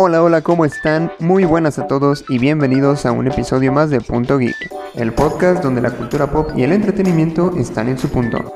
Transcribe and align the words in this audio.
Hola, 0.00 0.22
hola, 0.22 0.42
¿cómo 0.42 0.64
están? 0.64 1.10
Muy 1.18 1.44
buenas 1.44 1.80
a 1.80 1.88
todos 1.88 2.24
y 2.28 2.38
bienvenidos 2.38 3.04
a 3.04 3.10
un 3.10 3.26
episodio 3.26 3.72
más 3.72 3.90
de 3.90 4.00
Punto 4.00 4.38
Geek, 4.38 4.54
el 4.94 5.12
podcast 5.12 5.60
donde 5.60 5.80
la 5.80 5.90
cultura 5.90 6.30
pop 6.30 6.52
y 6.54 6.62
el 6.62 6.70
entretenimiento 6.70 7.52
están 7.56 7.88
en 7.88 7.98
su 7.98 8.08
punto. 8.08 8.54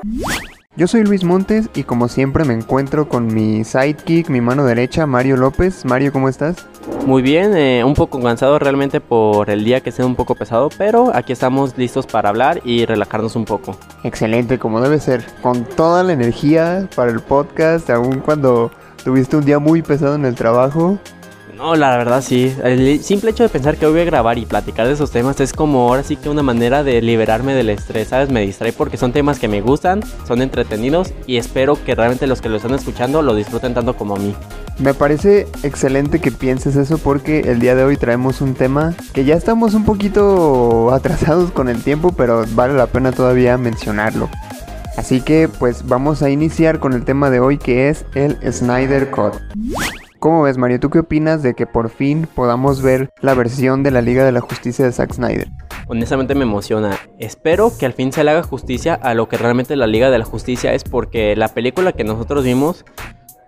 Yo 0.77 0.87
soy 0.87 1.03
Luis 1.03 1.25
Montes 1.25 1.69
y 1.75 1.83
como 1.83 2.07
siempre 2.07 2.45
me 2.45 2.53
encuentro 2.53 3.09
con 3.09 3.27
mi 3.27 3.65
sidekick, 3.65 4.29
mi 4.29 4.39
mano 4.39 4.63
derecha, 4.63 5.05
Mario 5.05 5.35
López. 5.35 5.83
Mario, 5.83 6.13
¿cómo 6.13 6.29
estás? 6.29 6.65
Muy 7.05 7.21
bien, 7.21 7.53
eh, 7.57 7.83
un 7.83 7.93
poco 7.93 8.21
cansado 8.21 8.57
realmente 8.57 9.01
por 9.01 9.49
el 9.49 9.65
día 9.65 9.81
que 9.81 9.91
sea 9.91 10.05
un 10.05 10.15
poco 10.15 10.35
pesado, 10.35 10.69
pero 10.77 11.13
aquí 11.13 11.33
estamos 11.33 11.77
listos 11.77 12.07
para 12.07 12.29
hablar 12.29 12.61
y 12.63 12.85
relajarnos 12.85 13.35
un 13.35 13.43
poco. 13.43 13.75
Excelente, 14.05 14.59
como 14.59 14.79
debe 14.79 14.97
ser, 15.01 15.25
con 15.41 15.65
toda 15.65 16.03
la 16.03 16.13
energía 16.13 16.87
para 16.95 17.11
el 17.11 17.19
podcast, 17.19 17.89
aun 17.89 18.21
cuando 18.21 18.71
tuviste 19.03 19.35
un 19.35 19.43
día 19.43 19.59
muy 19.59 19.81
pesado 19.81 20.15
en 20.15 20.23
el 20.23 20.35
trabajo. 20.35 20.97
No, 21.55 21.75
la 21.75 21.95
verdad 21.97 22.21
sí. 22.21 22.53
El 22.63 23.03
simple 23.03 23.31
hecho 23.31 23.43
de 23.43 23.49
pensar 23.49 23.77
que 23.77 23.85
voy 23.85 24.01
a 24.01 24.05
grabar 24.05 24.37
y 24.37 24.45
platicar 24.45 24.87
de 24.87 24.93
esos 24.93 25.11
temas 25.11 25.39
es 25.39 25.53
como 25.53 25.87
ahora 25.87 26.03
sí 26.03 26.15
que 26.15 26.29
una 26.29 26.41
manera 26.41 26.83
de 26.83 27.01
liberarme 27.01 27.53
del 27.53 27.69
estrés, 27.69 28.07
¿sabes? 28.07 28.29
Me 28.29 28.41
distrae 28.41 28.73
porque 28.73 28.97
son 28.97 29.13
temas 29.13 29.39
que 29.39 29.47
me 29.47 29.61
gustan, 29.61 30.01
son 30.27 30.41
entretenidos 30.41 31.13
y 31.27 31.37
espero 31.37 31.77
que 31.83 31.93
realmente 31.93 32.25
los 32.25 32.41
que 32.41 32.49
lo 32.49 32.57
están 32.57 32.73
escuchando 32.73 33.21
lo 33.21 33.35
disfruten 33.35 33.73
tanto 33.73 33.95
como 33.95 34.15
a 34.15 34.19
mí. 34.19 34.35
Me 34.79 34.95
parece 34.95 35.47
excelente 35.61 36.19
que 36.19 36.31
pienses 36.31 36.75
eso 36.75 36.97
porque 36.97 37.41
el 37.41 37.59
día 37.59 37.75
de 37.75 37.83
hoy 37.83 37.97
traemos 37.97 38.41
un 38.41 38.55
tema 38.55 38.95
que 39.13 39.23
ya 39.23 39.35
estamos 39.35 39.75
un 39.75 39.85
poquito 39.85 40.91
atrasados 40.91 41.51
con 41.51 41.69
el 41.69 41.83
tiempo, 41.83 42.13
pero 42.13 42.45
vale 42.55 42.73
la 42.73 42.87
pena 42.87 43.11
todavía 43.11 43.57
mencionarlo. 43.59 44.29
Así 44.97 45.21
que 45.21 45.47
pues 45.47 45.87
vamos 45.87 46.23
a 46.23 46.29
iniciar 46.29 46.79
con 46.79 46.93
el 46.93 47.05
tema 47.05 47.29
de 47.29 47.39
hoy 47.39 47.57
que 47.59 47.89
es 47.89 48.05
el 48.15 48.37
Snyder 48.51 49.11
Cut. 49.11 49.33
¿Cómo 50.23 50.43
ves, 50.43 50.57
Mario? 50.57 50.79
¿Tú 50.79 50.89
qué 50.89 50.99
opinas 50.99 51.43
de 51.43 51.53
que 51.53 51.67
por 51.67 51.89
fin 51.89 52.29
podamos 52.33 52.81
ver 52.81 53.09
la 53.19 53.33
versión 53.33 53.83
de 53.83 53.91
la 53.91 54.01
Liga 54.01 54.23
de 54.23 54.31
la 54.31 54.39
Justicia 54.39 54.85
de 54.85 54.93
Zack 54.93 55.11
Snyder? 55.11 55.49
Honestamente 55.87 56.33
me 56.33 56.43
emociona. 56.43 56.97
Espero 57.19 57.73
que 57.77 57.85
al 57.85 57.91
fin 57.91 58.13
se 58.13 58.23
le 58.23 58.31
haga 58.31 58.41
justicia 58.41 58.93
a 58.93 59.15
lo 59.15 59.27
que 59.27 59.37
realmente 59.37 59.75
la 59.75 59.85
Liga 59.85 60.09
de 60.09 60.19
la 60.19 60.23
Justicia 60.23 60.73
es 60.73 60.85
porque 60.85 61.35
la 61.35 61.49
película 61.49 61.91
que 61.91 62.05
nosotros 62.05 62.45
vimos 62.45 62.85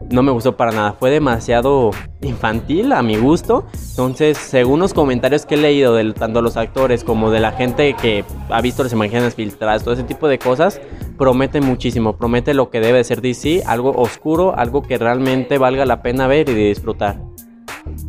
no 0.09 0.23
me 0.23 0.31
gustó 0.31 0.55
para 0.55 0.71
nada. 0.71 0.93
Fue 0.93 1.09
demasiado 1.09 1.91
infantil 2.21 2.91
a 2.91 3.01
mi 3.01 3.17
gusto. 3.17 3.65
Entonces, 3.91 4.37
según 4.37 4.79
los 4.79 4.93
comentarios 4.93 5.45
que 5.45 5.55
he 5.55 5.57
leído 5.57 5.95
de 5.95 6.13
tanto 6.13 6.41
los 6.41 6.57
actores 6.57 7.03
como 7.03 7.31
de 7.31 7.39
la 7.39 7.51
gente 7.51 7.93
que 7.93 8.23
ha 8.49 8.61
visto 8.61 8.83
las 8.83 8.93
imágenes 8.93 9.35
filtradas, 9.35 9.83
todo 9.83 9.93
ese 9.93 10.03
tipo 10.03 10.27
de 10.27 10.39
cosas, 10.39 10.81
promete 11.17 11.61
muchísimo. 11.61 12.17
Promete 12.17 12.53
lo 12.53 12.69
que 12.69 12.79
debe 12.79 13.03
ser 13.03 13.21
DC, 13.21 13.63
algo 13.65 13.91
oscuro, 13.91 14.57
algo 14.57 14.81
que 14.81 14.97
realmente 14.97 15.57
valga 15.57 15.85
la 15.85 16.01
pena 16.01 16.27
ver 16.27 16.49
y 16.49 16.53
disfrutar. 16.53 17.19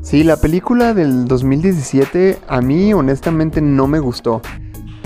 Sí, 0.03 0.25
la 0.25 0.37
película 0.37 0.95
del 0.95 1.27
2017 1.27 2.39
a 2.49 2.61
mí 2.61 2.95
honestamente 2.95 3.61
no 3.61 3.87
me 3.87 3.99
gustó. 3.99 4.41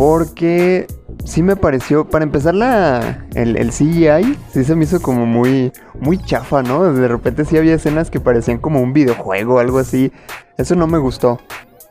Porque 0.00 0.86
sí 1.26 1.42
me 1.42 1.56
pareció, 1.56 2.08
para 2.08 2.24
empezar 2.24 2.54
la, 2.54 3.26
el, 3.34 3.58
el, 3.58 3.68
CGI, 3.68 4.34
sí 4.50 4.64
se 4.64 4.74
me 4.74 4.84
hizo 4.84 5.02
como 5.02 5.26
muy, 5.26 5.72
muy 6.00 6.16
chafa, 6.16 6.62
¿no? 6.62 6.90
De 6.90 7.06
repente 7.06 7.44
sí 7.44 7.58
había 7.58 7.74
escenas 7.74 8.10
que 8.10 8.18
parecían 8.18 8.56
como 8.56 8.80
un 8.80 8.94
videojuego 8.94 9.56
o 9.56 9.58
algo 9.58 9.78
así. 9.78 10.10
Eso 10.56 10.74
no 10.74 10.86
me 10.86 10.96
gustó. 10.96 11.38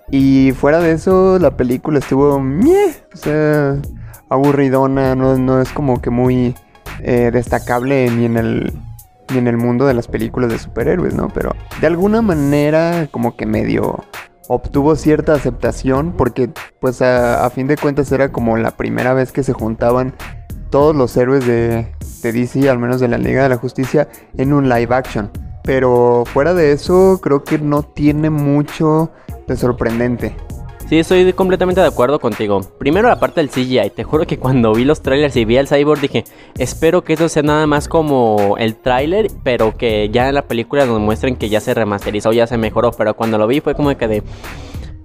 Y 0.09 0.53
fuera 0.53 0.79
de 0.79 0.93
eso, 0.93 1.37
la 1.37 1.55
película 1.55 1.99
estuvo, 1.99 2.37
o 2.37 3.15
sea, 3.15 3.77
aburridona, 4.27 5.13
no, 5.13 5.37
no 5.37 5.61
es 5.61 5.69
como 5.71 6.01
que 6.01 6.09
muy 6.09 6.55
eh, 7.01 7.29
destacable 7.31 8.09
ni 8.09 8.25
en 8.25 8.37
el 8.37 8.73
ni 9.31 9.37
en 9.37 9.47
el 9.47 9.57
mundo 9.57 9.85
de 9.85 9.93
las 9.93 10.07
películas 10.07 10.51
de 10.51 10.57
superhéroes, 10.57 11.13
¿no? 11.13 11.27
Pero 11.27 11.55
de 11.79 11.85
alguna 11.85 12.23
manera 12.23 13.07
como 13.11 13.35
que 13.35 13.45
medio 13.45 14.03
obtuvo 14.49 14.95
cierta 14.95 15.33
aceptación 15.33 16.11
porque 16.17 16.49
pues 16.79 17.01
a, 17.03 17.47
fin 17.51 17.67
de 17.67 17.77
cuentas 17.77 18.11
era 18.11 18.31
como 18.31 18.57
la 18.57 18.71
primera 18.71 19.13
vez 19.13 19.31
que 19.31 19.43
se 19.43 19.53
juntaban 19.53 20.15
todos 20.71 20.95
los 20.95 21.15
héroes 21.15 21.45
de, 21.45 21.87
de, 22.23 22.31
DC, 22.31 22.67
al 22.67 22.79
menos 22.79 22.99
de 22.99 23.07
la 23.07 23.19
Liga 23.19 23.43
de 23.43 23.49
la 23.49 23.57
Justicia, 23.57 24.09
en 24.37 24.51
un 24.51 24.67
live 24.67 24.93
action. 24.93 25.31
Pero 25.63 26.23
fuera 26.25 26.55
de 26.55 26.71
eso 26.71 27.19
creo 27.21 27.43
que 27.43 27.59
no 27.59 27.83
tiene 27.83 28.31
mucho 28.31 29.11
de 29.47 29.55
sorprendente. 29.55 30.35
Sí, 30.89 30.97
estoy 30.97 31.31
completamente 31.33 31.81
de 31.81 31.87
acuerdo 31.87 32.19
contigo. 32.19 32.61
Primero 32.79 33.09
la 33.09 33.19
parte 33.19 33.41
del 33.41 33.51
CGI, 33.51 33.91
te 33.91 34.03
juro 34.03 34.25
que 34.25 34.39
cuando 34.39 34.73
vi 34.73 34.85
los 34.85 35.03
trailers 35.03 35.35
y 35.35 35.45
vi 35.45 35.57
al 35.57 35.67
cyborg 35.67 36.01
dije, 36.01 36.23
espero 36.57 37.03
que 37.03 37.13
eso 37.13 37.29
sea 37.29 37.43
nada 37.43 37.67
más 37.67 37.87
como 37.87 38.55
el 38.57 38.75
trailer, 38.75 39.27
pero 39.43 39.77
que 39.77 40.09
ya 40.09 40.29
en 40.29 40.33
la 40.33 40.47
película 40.47 40.87
nos 40.87 40.99
muestren 40.99 41.35
que 41.35 41.47
ya 41.47 41.59
se 41.59 41.75
remasterizó, 41.75 42.31
ya 42.31 42.47
se 42.47 42.57
mejoró, 42.57 42.89
pero 42.91 43.15
cuando 43.15 43.37
lo 43.37 43.45
vi 43.45 43.59
fue 43.59 43.75
como 43.75 43.95
que 43.95 44.07
de... 44.07 44.23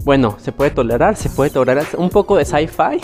Bueno, 0.05 0.37
se 0.39 0.53
puede 0.53 0.71
tolerar, 0.71 1.17
se 1.17 1.31
puede 1.31 1.49
tolerar 1.51 1.87
un 1.97 2.11
poco 2.11 2.37
de 2.37 2.45
sci-fi, 2.45 3.01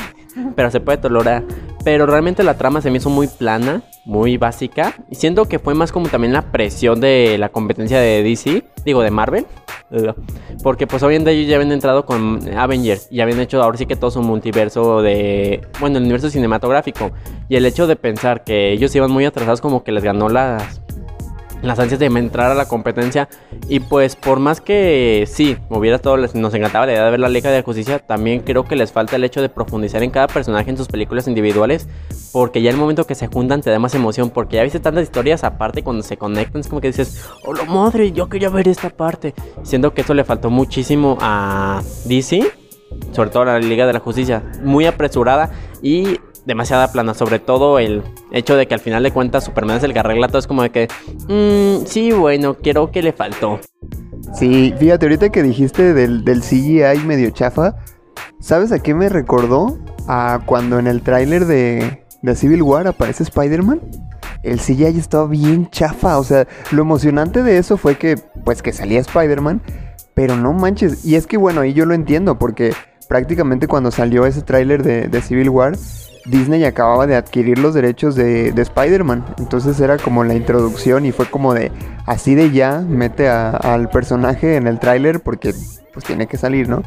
pero 0.55 0.71
se 0.71 0.81
puede 0.81 0.99
tolerar. 0.99 1.44
Pero 1.83 2.05
realmente 2.05 2.43
la 2.43 2.59
trama 2.59 2.83
se 2.83 2.91
me 2.91 2.99
hizo 2.99 3.09
muy 3.09 3.27
plana, 3.27 3.83
muy 4.05 4.37
básica. 4.37 4.94
Y 5.09 5.15
siento 5.15 5.47
que 5.47 5.59
fue 5.59 5.75
más 5.75 5.93
como 5.93 6.09
también 6.09 6.34
la 6.34 6.53
presión 6.53 7.00
de 7.00 7.39
la 7.39 7.49
competencia 7.49 7.99
de 7.99 8.22
DC, 8.22 8.65
digo 8.84 9.00
de 9.03 9.10
Marvel. 9.10 9.47
Porque 10.62 10.87
pues 10.87 11.03
obviamente 11.03 11.31
ellos 11.31 11.49
ya 11.49 11.56
habían 11.56 11.72
entrado 11.72 12.05
con 12.05 12.39
Avengers 12.55 13.09
y 13.10 13.21
habían 13.22 13.41
hecho 13.41 13.62
ahora 13.62 13.78
sí 13.78 13.87
que 13.87 13.97
todo 13.97 14.10
su 14.10 14.21
multiverso 14.21 15.00
de, 15.00 15.66
bueno, 15.81 15.97
el 15.97 16.05
universo 16.05 16.28
cinematográfico. 16.28 17.12
Y 17.49 17.56
el 17.56 17.65
hecho 17.65 17.87
de 17.87 17.97
pensar 17.97 18.44
que 18.44 18.72
ellos 18.72 18.94
iban 18.94 19.10
muy 19.10 19.25
atrasados 19.25 19.62
como 19.62 19.83
que 19.83 19.93
les 19.93 20.05
ganó 20.05 20.28
las 20.28 20.83
las 21.62 21.78
ansias 21.78 22.00
de 22.00 22.06
entrar 22.06 22.50
a 22.50 22.54
la 22.54 22.66
competencia. 22.66 23.28
Y 23.69 23.81
pues 23.81 24.16
por 24.16 24.38
más 24.41 24.60
que 24.60 25.25
sí, 25.31 25.56
hubiera 25.69 25.98
todo, 25.98 26.16
nos 26.16 26.54
encantaba 26.54 26.87
la 26.87 26.93
idea 26.93 27.04
de 27.04 27.10
ver 27.10 27.21
la 27.21 27.28
Liga 27.28 27.50
de 27.50 27.62
Justicia, 27.62 27.98
también 27.98 28.41
creo 28.41 28.65
que 28.65 28.76
les 28.76 28.93
falta 28.93 29.16
el 29.16 29.25
hecho 29.25 29.43
de 29.43 29.48
profundizar 29.48 30.03
en 30.03 30.10
cada 30.10 30.26
personaje 30.26 30.71
en 30.71 30.76
sus 30.76 30.88
películas 30.88 31.28
individuales. 31.28 31.88
Porque 32.32 32.62
ya 32.62 32.71
el 32.71 32.76
momento 32.76 33.06
que 33.06 33.15
se 33.15 33.26
juntan 33.26 33.60
te 33.60 33.71
da 33.71 33.78
más 33.78 33.94
emoción. 33.94 34.31
Porque 34.31 34.56
ya 34.56 34.62
viste 34.62 34.81
tantas 34.81 35.04
historias 35.04 35.44
aparte 35.44 35.82
cuando 35.82 36.03
se 36.03 36.16
conectan. 36.16 36.60
Es 36.60 36.69
como 36.69 36.81
que 36.81 36.88
dices, 36.88 37.25
oh 37.44 37.53
la 37.53 37.65
madre, 37.65 38.12
yo 38.12 38.28
quería 38.28 38.48
ver 38.48 38.69
esta 38.69 38.91
parte. 38.91 39.34
Siendo 39.62 39.92
que 39.94 40.03
eso 40.03 40.15
le 40.15 40.25
faltó 40.25 40.50
muchísimo 40.50 41.19
a 41.21 41.82
DC. 42.04 42.53
Sobre 43.12 43.31
todo 43.31 43.42
a 43.42 43.47
la 43.47 43.59
Liga 43.59 43.87
de 43.87 43.92
la 43.92 44.00
Justicia. 44.00 44.42
Muy 44.62 44.87
apresurada. 44.87 45.50
Y 45.82 46.19
demasiada 46.47 46.92
plana, 46.92 47.15
sobre 47.15 47.38
todo 47.38 47.78
el 47.78 48.03
hecho 48.32 48.56
de 48.56 48.66
que 48.66 48.74
al 48.74 48.80
final 48.80 49.02
de 49.02 49.10
cuentas 49.10 49.44
Superman 49.44 49.78
es 49.78 49.82
el 49.82 49.92
que 49.92 49.98
arregla 49.98 50.28
todo, 50.28 50.38
es 50.38 50.46
como 50.46 50.62
de 50.62 50.70
que, 50.70 50.88
mmm, 51.28 51.84
sí, 51.86 52.12
bueno, 52.12 52.54
quiero 52.54 52.91
que 52.91 53.02
le 53.02 53.12
faltó. 53.12 53.60
Sí, 54.34 54.74
fíjate, 54.78 55.06
ahorita 55.06 55.30
que 55.30 55.42
dijiste 55.42 55.92
del, 55.94 56.24
del 56.24 56.41
CGI 56.41 57.04
medio 57.04 57.30
chafa, 57.30 57.76
¿sabes 58.38 58.72
a 58.72 58.78
qué 58.78 58.94
me 58.94 59.08
recordó? 59.08 59.78
A 60.06 60.41
cuando 60.46 60.78
en 60.78 60.86
el 60.86 61.02
tráiler 61.02 61.46
de, 61.46 62.04
de 62.22 62.36
Civil 62.36 62.62
War 62.62 62.86
aparece 62.86 63.22
Spider-Man. 63.24 63.80
El 64.42 64.58
CGI 64.58 64.98
estaba 64.98 65.26
bien 65.26 65.68
chafa, 65.70 66.18
o 66.18 66.24
sea, 66.24 66.47
lo 66.70 66.82
emocionante 66.82 67.42
de 67.42 67.58
eso 67.58 67.76
fue 67.76 67.97
que, 67.97 68.16
pues 68.44 68.62
que 68.62 68.72
salía 68.72 69.00
Spider-Man, 69.00 69.60
pero 70.14 70.36
no 70.36 70.52
manches, 70.52 71.04
y 71.04 71.16
es 71.16 71.26
que 71.26 71.36
bueno, 71.36 71.60
ahí 71.60 71.74
yo 71.74 71.84
lo 71.84 71.92
entiendo, 71.92 72.38
porque 72.38 72.72
prácticamente 73.08 73.68
cuando 73.68 73.91
salió 73.91 74.24
ese 74.24 74.41
tráiler 74.41 74.82
de, 74.82 75.08
de 75.08 75.20
Civil 75.20 75.50
War, 75.50 75.76
Disney 76.26 76.64
acababa 76.64 77.06
de 77.06 77.16
adquirir 77.16 77.58
los 77.58 77.75
derechos 77.75 78.14
de, 78.14 78.48
Spider-Man. 78.48 79.25
Entonces 79.38 79.81
era 79.81 79.98
como 79.98 80.25
la 80.25 80.34
introducción 80.34 81.06
y 81.06 81.12
fue 81.12 81.26
como 81.26 81.54
de 81.54 81.72
así 82.06 82.34
de 82.34 82.50
ya 82.50 82.81
mete 82.81 83.28
al 83.28 83.88
personaje 83.88 84.56
en 84.56 84.66
el 84.66 84.78
tráiler 84.78 85.20
porque 85.20 85.54
pues 85.92 86.04
tiene 86.04 86.26
que 86.26 86.36
salir, 86.36 86.69
¿no? 86.69 86.82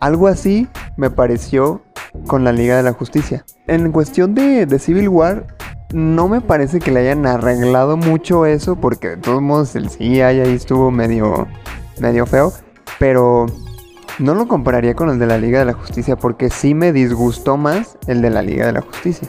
Algo 0.00 0.28
así 0.28 0.68
me 0.96 1.10
pareció 1.10 1.82
con 2.26 2.44
la 2.44 2.52
Liga 2.52 2.76
de 2.76 2.82
la 2.82 2.92
Justicia. 2.92 3.44
En 3.66 3.90
cuestión 3.92 4.34
de, 4.34 4.78
Civil 4.78 5.08
War, 5.08 5.46
no 5.92 6.28
me 6.28 6.40
parece 6.40 6.78
que 6.78 6.90
le 6.90 7.00
hayan 7.00 7.26
arreglado 7.26 7.96
mucho 7.96 8.46
eso 8.46 8.76
porque 8.76 9.08
de 9.08 9.16
todos 9.16 9.42
modos 9.42 9.74
el 9.74 9.88
CGI 9.88 10.20
ahí 10.20 10.54
estuvo 10.54 10.90
medio, 10.90 11.48
medio 12.00 12.26
feo. 12.26 12.52
Pero 12.98 13.46
no 14.18 14.34
lo 14.34 14.48
compararía 14.48 14.94
con 14.94 15.10
el 15.10 15.18
de 15.18 15.26
la 15.26 15.38
Liga 15.38 15.60
de 15.60 15.64
la 15.64 15.72
Justicia 15.72 16.16
porque 16.16 16.50
sí 16.50 16.74
me 16.74 16.92
disgustó 16.92 17.56
más 17.56 17.98
el 18.06 18.22
de 18.22 18.30
la 18.30 18.42
Liga 18.42 18.66
de 18.66 18.72
la 18.72 18.80
Justicia. 18.80 19.28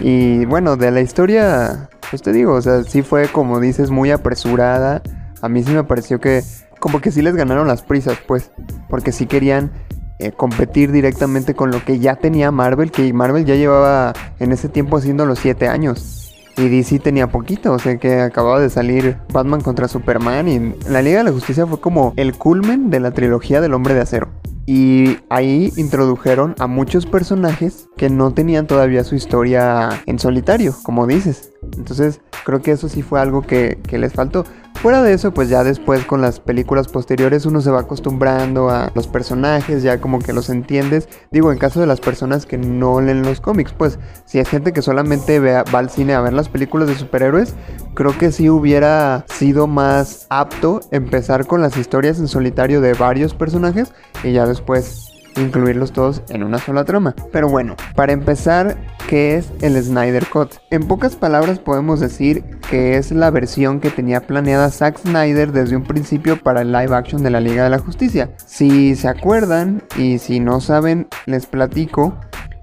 Y 0.00 0.44
bueno, 0.46 0.76
de 0.76 0.90
la 0.90 1.00
historia, 1.00 1.88
pues 2.10 2.22
te 2.22 2.32
digo, 2.32 2.54
o 2.54 2.62
sea, 2.62 2.82
sí 2.82 3.02
fue 3.02 3.28
como 3.28 3.60
dices, 3.60 3.90
muy 3.90 4.10
apresurada. 4.10 5.02
A 5.40 5.48
mí 5.48 5.62
sí 5.62 5.72
me 5.72 5.84
pareció 5.84 6.20
que 6.20 6.42
como 6.80 7.00
que 7.00 7.10
sí 7.10 7.22
les 7.22 7.34
ganaron 7.34 7.68
las 7.68 7.82
prisas, 7.82 8.18
pues, 8.26 8.50
porque 8.88 9.12
sí 9.12 9.26
querían 9.26 9.70
eh, 10.18 10.32
competir 10.32 10.92
directamente 10.92 11.54
con 11.54 11.70
lo 11.70 11.84
que 11.84 11.98
ya 11.98 12.16
tenía 12.16 12.50
Marvel, 12.50 12.90
que 12.90 13.12
Marvel 13.12 13.44
ya 13.44 13.54
llevaba 13.54 14.12
en 14.38 14.52
ese 14.52 14.68
tiempo 14.68 14.96
haciendo 14.96 15.26
los 15.26 15.38
7 15.38 15.68
años. 15.68 16.23
Y 16.56 16.68
DC 16.68 17.00
tenía 17.00 17.28
poquito, 17.28 17.72
o 17.72 17.78
sea 17.78 17.98
que 17.98 18.20
acababa 18.20 18.60
de 18.60 18.70
salir 18.70 19.18
Batman 19.32 19.60
contra 19.60 19.88
Superman 19.88 20.48
y 20.48 20.74
la 20.88 21.02
Liga 21.02 21.18
de 21.18 21.24
la 21.24 21.32
Justicia 21.32 21.66
fue 21.66 21.80
como 21.80 22.12
el 22.16 22.34
culmen 22.34 22.90
de 22.90 23.00
la 23.00 23.10
trilogía 23.10 23.60
del 23.60 23.74
Hombre 23.74 23.94
de 23.94 24.00
Acero. 24.00 24.28
Y 24.66 25.18
ahí 25.28 25.72
introdujeron 25.76 26.54
a 26.58 26.66
muchos 26.66 27.04
personajes 27.04 27.88
que 27.96 28.08
no 28.08 28.32
tenían 28.32 28.66
todavía 28.66 29.04
su 29.04 29.14
historia 29.14 29.90
en 30.06 30.18
solitario, 30.18 30.74
como 30.82 31.06
dices. 31.06 31.52
Entonces 31.76 32.20
creo 32.44 32.62
que 32.62 32.70
eso 32.70 32.88
sí 32.88 33.02
fue 33.02 33.20
algo 33.20 33.42
que, 33.42 33.78
les 33.90 34.12
faltó. 34.12 34.44
Fuera 34.74 35.02
de 35.02 35.14
eso, 35.14 35.32
pues 35.32 35.48
ya 35.48 35.64
después 35.64 36.04
con 36.04 36.20
las 36.20 36.40
películas 36.40 36.88
posteriores 36.88 37.46
uno 37.46 37.62
se 37.62 37.70
va 37.70 37.80
acostumbrando 37.80 38.68
a 38.68 38.92
los 38.94 39.06
personajes, 39.06 39.82
ya 39.82 39.98
como 39.98 40.18
que 40.18 40.34
los 40.34 40.50
entiendes. 40.50 41.08
Digo, 41.30 41.50
en 41.52 41.58
caso 41.58 41.80
de 41.80 41.86
las 41.86 42.00
personas 42.00 42.44
que 42.44 42.58
no 42.58 43.00
leen 43.00 43.22
los 43.22 43.40
cómics, 43.40 43.72
pues 43.72 43.98
si 44.26 44.38
hay 44.38 44.44
gente 44.44 44.74
que 44.74 44.82
solamente 44.82 45.40
va 45.40 45.62
al 45.78 45.88
cine 45.88 46.12
a 46.12 46.20
ver 46.20 46.34
las 46.34 46.50
películas 46.50 46.88
de 46.88 46.96
superhéroes, 46.96 47.54
creo 47.94 48.16
que 48.18 48.30
sí 48.30 48.50
hubiera 48.50 49.24
sido 49.28 49.66
más 49.66 50.26
apto 50.28 50.80
empezar 50.90 51.46
con 51.46 51.62
las 51.62 51.78
historias 51.78 52.18
en 52.18 52.28
solitario 52.28 52.82
de 52.82 52.92
varios 52.92 53.32
personajes 53.32 53.92
y 54.22 54.32
ya 54.32 54.44
después 54.46 55.13
incluirlos 55.36 55.92
todos 55.92 56.22
en 56.28 56.42
una 56.42 56.58
sola 56.58 56.84
trama. 56.84 57.14
Pero 57.32 57.48
bueno, 57.48 57.76
para 57.94 58.12
empezar, 58.12 58.76
¿qué 59.08 59.36
es 59.36 59.50
el 59.60 59.82
Snyder 59.82 60.26
Cut? 60.26 60.54
En 60.70 60.86
pocas 60.86 61.16
palabras 61.16 61.58
podemos 61.58 62.00
decir 62.00 62.44
que 62.70 62.96
es 62.96 63.10
la 63.12 63.30
versión 63.30 63.80
que 63.80 63.90
tenía 63.90 64.26
planeada 64.26 64.70
Zack 64.70 64.98
Snyder 64.98 65.52
desde 65.52 65.76
un 65.76 65.84
principio 65.84 66.40
para 66.40 66.62
el 66.62 66.72
live 66.72 66.94
action 66.94 67.22
de 67.22 67.30
la 67.30 67.40
Liga 67.40 67.64
de 67.64 67.70
la 67.70 67.78
Justicia. 67.78 68.30
Si 68.46 68.96
se 68.96 69.08
acuerdan 69.08 69.82
y 69.96 70.18
si 70.18 70.40
no 70.40 70.60
saben, 70.60 71.08
les 71.26 71.46
platico. 71.46 72.14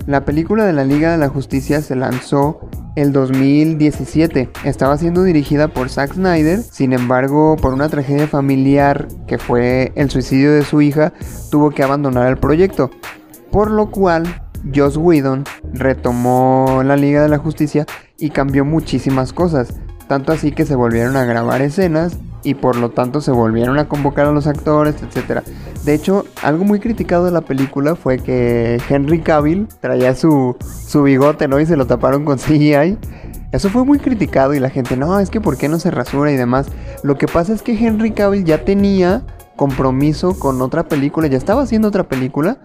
La 0.07 0.25
película 0.25 0.65
de 0.65 0.73
la 0.73 0.83
Liga 0.83 1.11
de 1.11 1.19
la 1.19 1.29
Justicia 1.29 1.81
se 1.81 1.95
lanzó 1.95 2.70
el 2.95 3.11
2017. 3.13 4.49
Estaba 4.65 4.97
siendo 4.97 5.23
dirigida 5.23 5.67
por 5.67 5.89
Zack 5.89 6.13
Snyder, 6.13 6.61
sin 6.61 6.93
embargo, 6.93 7.55
por 7.61 7.73
una 7.73 7.89
tragedia 7.89 8.27
familiar 8.27 9.07
que 9.27 9.37
fue 9.37 9.91
el 9.95 10.09
suicidio 10.09 10.51
de 10.51 10.63
su 10.63 10.81
hija, 10.81 11.13
tuvo 11.49 11.71
que 11.71 11.83
abandonar 11.83 12.27
el 12.27 12.37
proyecto. 12.37 12.91
Por 13.51 13.71
lo 13.71 13.91
cual, 13.91 14.43
Joss 14.73 14.97
Whedon 14.97 15.43
retomó 15.73 16.81
la 16.85 16.95
Liga 16.95 17.21
de 17.21 17.29
la 17.29 17.37
Justicia 17.37 17.85
y 18.17 18.29
cambió 18.29 18.65
muchísimas 18.65 19.33
cosas, 19.33 19.79
tanto 20.07 20.31
así 20.31 20.51
que 20.51 20.65
se 20.65 20.75
volvieron 20.75 21.15
a 21.15 21.25
grabar 21.25 21.61
escenas 21.61 22.19
y 22.43 22.55
por 22.55 22.75
lo 22.75 22.89
tanto 22.89 23.21
se 23.21 23.31
volvieron 23.31 23.77
a 23.79 23.87
convocar 23.87 24.27
a 24.27 24.31
los 24.31 24.47
actores, 24.47 24.95
etc. 25.01 25.41
De 25.83 25.93
hecho, 25.93 26.25
algo 26.41 26.63
muy 26.63 26.79
criticado 26.79 27.25
de 27.25 27.31
la 27.31 27.41
película 27.41 27.95
fue 27.95 28.17
que 28.19 28.79
Henry 28.89 29.19
Cavill 29.19 29.67
traía 29.79 30.15
su, 30.15 30.55
su 30.87 31.03
bigote, 31.03 31.47
¿no? 31.47 31.59
Y 31.59 31.65
se 31.65 31.77
lo 31.77 31.87
taparon 31.87 32.25
con 32.25 32.37
CGI. 32.39 32.97
Eso 33.51 33.69
fue 33.69 33.83
muy 33.83 33.99
criticado 33.99 34.53
y 34.53 34.59
la 34.59 34.69
gente, 34.69 34.95
no, 34.95 35.19
es 35.19 35.29
que 35.29 35.41
¿por 35.41 35.57
qué 35.57 35.67
no 35.67 35.77
se 35.77 35.91
rasura 35.91 36.31
y 36.31 36.37
demás? 36.37 36.67
Lo 37.03 37.17
que 37.17 37.27
pasa 37.27 37.53
es 37.53 37.61
que 37.61 37.73
Henry 37.73 38.11
Cavill 38.11 38.45
ya 38.45 38.63
tenía 38.63 39.23
compromiso 39.61 40.39
con 40.39 40.59
otra 40.63 40.87
película, 40.87 41.27
ya 41.27 41.37
estaba 41.37 41.61
haciendo 41.61 41.89
otra 41.89 42.09
película 42.09 42.57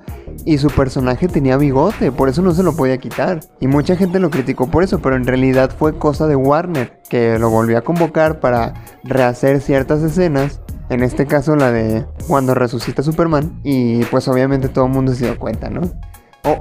y 0.47 0.57
su 0.57 0.69
personaje 0.69 1.29
tenía 1.29 1.59
bigote, 1.59 2.11
por 2.11 2.31
eso 2.31 2.41
no 2.41 2.55
se 2.55 2.63
lo 2.63 2.75
podía 2.75 2.97
quitar. 2.97 3.41
Y 3.61 3.67
mucha 3.67 3.97
gente 3.97 4.19
lo 4.19 4.31
criticó 4.31 4.71
por 4.71 4.83
eso, 4.83 4.99
pero 5.01 5.15
en 5.15 5.27
realidad 5.27 5.71
fue 5.79 5.99
cosa 5.99 6.27
de 6.27 6.37
Warner, 6.37 7.03
que 7.11 7.39
lo 7.39 7.51
volvió 7.51 7.77
a 7.77 7.83
convocar 7.83 8.41
para 8.41 8.73
rehacer 9.05 9.61
ciertas 9.61 10.03
escenas. 10.03 10.63
En 10.89 11.03
este 11.03 11.27
caso 11.27 11.55
la 11.55 11.71
de 11.71 12.07
cuando 12.29 12.55
resucita 12.55 13.03
Superman. 13.03 13.61
Y 13.63 14.03
pues 14.07 14.27
obviamente 14.27 14.71
todo 14.71 14.87
el 14.87 14.93
mundo 14.93 15.15
se 15.15 15.27
dio 15.27 15.39
cuenta, 15.39 15.69
¿no? 15.69 15.83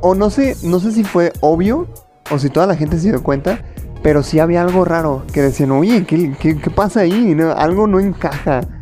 O, 0.01 0.15
no 0.15 0.29
sé, 0.29 0.57
no 0.63 0.81
sé 0.81 0.91
si 0.91 1.05
fue 1.05 1.31
obvio 1.39 1.87
o 2.29 2.39
si 2.39 2.49
toda 2.49 2.67
la 2.67 2.75
gente 2.75 2.99
se 2.99 3.09
dio 3.09 3.23
cuenta. 3.23 3.59
Pero 4.03 4.21
sí 4.21 4.39
había 4.39 4.63
algo 4.63 4.83
raro 4.83 5.23
que 5.31 5.41
decían, 5.41 5.71
oye, 5.71 6.05
¿qué, 6.05 6.35
qué, 6.37 6.69
pasa 6.71 6.99
ahí? 6.99 7.37
algo 7.55 7.87
no 7.87 8.01
encaja. 8.01 8.74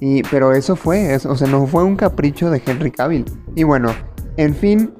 Y, 0.00 0.22
pero 0.24 0.52
eso 0.52 0.76
fue, 0.76 1.16
o 1.16 1.36
sea, 1.36 1.48
no 1.48 1.66
fue 1.66 1.84
un 1.84 1.96
capricho 1.96 2.50
de 2.50 2.62
Henry 2.64 2.90
Cavill. 2.90 3.24
Y 3.54 3.64
bueno, 3.64 3.92
en 4.36 4.54
fin, 4.54 4.92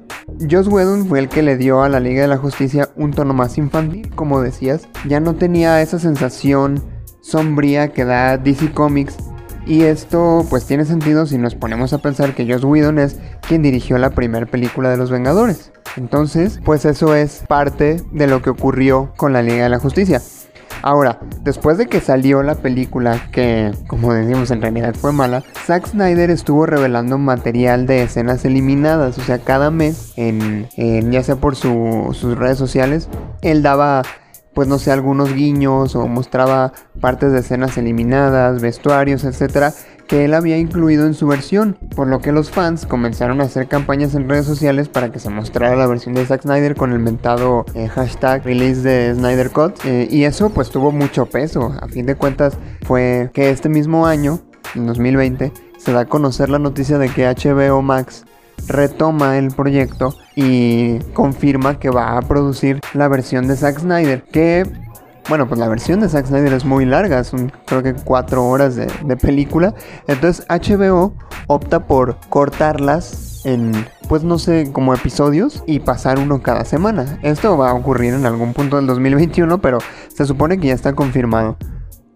Joss 0.49 0.67
Whedon 0.67 1.07
fue 1.07 1.19
el 1.19 1.29
que 1.29 1.43
le 1.43 1.57
dio 1.57 1.83
a 1.83 1.89
la 1.89 1.99
Liga 1.99 2.21
de 2.21 2.27
la 2.27 2.37
Justicia 2.37 2.89
un 2.95 3.11
tono 3.11 3.33
más 3.33 3.57
infantil, 3.57 4.09
como 4.15 4.41
decías. 4.41 4.87
Ya 5.07 5.19
no 5.19 5.35
tenía 5.35 5.81
esa 5.81 5.99
sensación 5.99 6.83
sombría 7.21 7.89
que 7.89 8.05
da 8.05 8.37
DC 8.37 8.71
Comics. 8.71 9.17
Y 9.65 9.83
esto 9.83 10.45
pues 10.49 10.65
tiene 10.65 10.85
sentido 10.85 11.25
si 11.25 11.37
nos 11.37 11.53
ponemos 11.55 11.91
a 11.91 11.97
pensar 11.97 12.33
que 12.33 12.51
Joss 12.51 12.63
Whedon 12.63 12.99
es 12.99 13.17
quien 13.47 13.61
dirigió 13.61 13.97
la 13.97 14.11
primera 14.11 14.45
película 14.45 14.89
de 14.89 14.97
los 14.97 15.11
Vengadores. 15.11 15.71
Entonces, 15.97 16.59
pues 16.63 16.85
eso 16.85 17.15
es 17.15 17.43
parte 17.47 18.01
de 18.11 18.27
lo 18.27 18.41
que 18.41 18.49
ocurrió 18.49 19.13
con 19.17 19.33
la 19.33 19.41
Liga 19.41 19.63
de 19.63 19.69
la 19.69 19.79
Justicia. 19.79 20.21
Ahora, 20.81 21.19
después 21.41 21.77
de 21.77 21.87
que 21.87 21.99
salió 21.99 22.43
la 22.43 22.55
película, 22.55 23.29
que 23.31 23.71
como 23.87 24.13
decimos 24.13 24.51
en 24.51 24.61
realidad 24.61 24.95
fue 24.95 25.11
mala, 25.11 25.43
Zack 25.65 25.87
Snyder 25.87 26.29
estuvo 26.29 26.65
revelando 26.65 27.17
material 27.17 27.87
de 27.87 28.03
escenas 28.03 28.45
eliminadas. 28.45 29.17
O 29.17 29.21
sea, 29.21 29.39
cada 29.39 29.71
mes, 29.71 30.13
en, 30.15 30.67
ya 31.11 31.23
sea 31.23 31.35
por 31.37 31.55
sus 31.55 32.37
redes 32.37 32.57
sociales, 32.57 33.09
él 33.41 33.63
daba 33.63 34.03
pues 34.53 34.67
no 34.67 34.79
sé, 34.79 34.91
algunos 34.91 35.35
guiños 35.35 35.95
o 35.95 36.07
mostraba 36.07 36.73
partes 36.99 37.31
de 37.31 37.41
escenas 37.41 37.77
eliminadas, 37.77 38.59
vestuarios, 38.59 39.23
etcétera, 39.23 39.71
que 40.07 40.25
él 40.25 40.33
había 40.33 40.57
incluido 40.57 41.05
en 41.05 41.13
su 41.13 41.27
versión, 41.27 41.77
por 41.95 42.07
lo 42.07 42.19
que 42.19 42.31
los 42.31 42.49
fans 42.49 42.85
comenzaron 42.85 43.41
a 43.41 43.45
hacer 43.45 43.67
campañas 43.67 44.15
en 44.15 44.27
redes 44.29 44.45
sociales 44.45 44.89
para 44.89 45.11
que 45.11 45.19
se 45.19 45.29
mostrara 45.29 45.75
la 45.75 45.87
versión 45.87 46.15
de 46.15 46.25
Zack 46.25 46.43
Snyder 46.43 46.75
con 46.75 46.93
el 46.93 46.99
mentado 46.99 47.65
eh, 47.75 47.87
hashtag 47.87 48.43
release 48.43 48.81
de 48.81 49.13
Snyder 49.13 49.51
Cut 49.51 49.85
eh, 49.85 50.07
y 50.09 50.23
eso 50.23 50.49
pues 50.49 50.69
tuvo 50.69 50.91
mucho 50.91 51.25
peso, 51.25 51.73
a 51.81 51.87
fin 51.87 52.05
de 52.05 52.15
cuentas 52.15 52.57
fue 52.83 53.29
que 53.33 53.49
este 53.49 53.69
mismo 53.69 54.07
año, 54.07 54.39
en 54.75 54.87
2020, 54.87 55.51
se 55.77 55.91
da 55.91 56.01
a 56.01 56.05
conocer 56.05 56.49
la 56.49 56.59
noticia 56.59 56.97
de 56.97 57.09
que 57.09 57.27
HBO 57.27 57.81
Max 57.81 58.25
retoma 58.67 59.37
el 59.37 59.49
proyecto 59.51 60.15
y 60.35 60.99
confirma 61.13 61.79
que 61.79 61.89
va 61.89 62.17
a 62.17 62.21
producir 62.21 62.79
la 62.93 63.07
versión 63.07 63.47
de 63.47 63.55
Zack 63.55 63.79
Snyder, 63.79 64.23
que 64.23 64.65
bueno, 65.29 65.47
pues 65.47 65.59
la 65.59 65.67
versión 65.67 65.99
de 65.99 66.09
Zack 66.09 66.27
Snyder 66.27 66.53
es 66.53 66.65
muy 66.65 66.85
larga, 66.85 67.23
son 67.23 67.51
creo 67.65 67.83
que 67.83 67.93
cuatro 67.93 68.47
horas 68.47 68.75
de, 68.75 68.87
película. 69.17 69.73
Entonces 70.07 70.45
HBO 70.47 71.13
opta 71.47 71.85
por 71.85 72.17
cortarlas 72.29 73.41
en, 73.45 73.71
pues 74.07 74.23
no 74.23 74.39
sé, 74.39 74.71
como 74.71 74.93
episodios 74.93 75.63
y 75.65 75.79
pasar 75.79 76.19
uno 76.19 76.41
cada 76.41 76.65
semana. 76.65 77.19
Esto 77.23 77.57
va 77.57 77.71
a 77.71 77.73
ocurrir 77.73 78.13
en 78.13 78.25
algún 78.25 78.53
punto 78.53 78.77
del 78.77 78.87
2021, 78.87 79.59
pero 79.59 79.79
se 80.13 80.25
supone 80.25 80.59
que 80.59 80.67
ya 80.67 80.73
está 80.73 80.93
confirmado. 80.93 81.57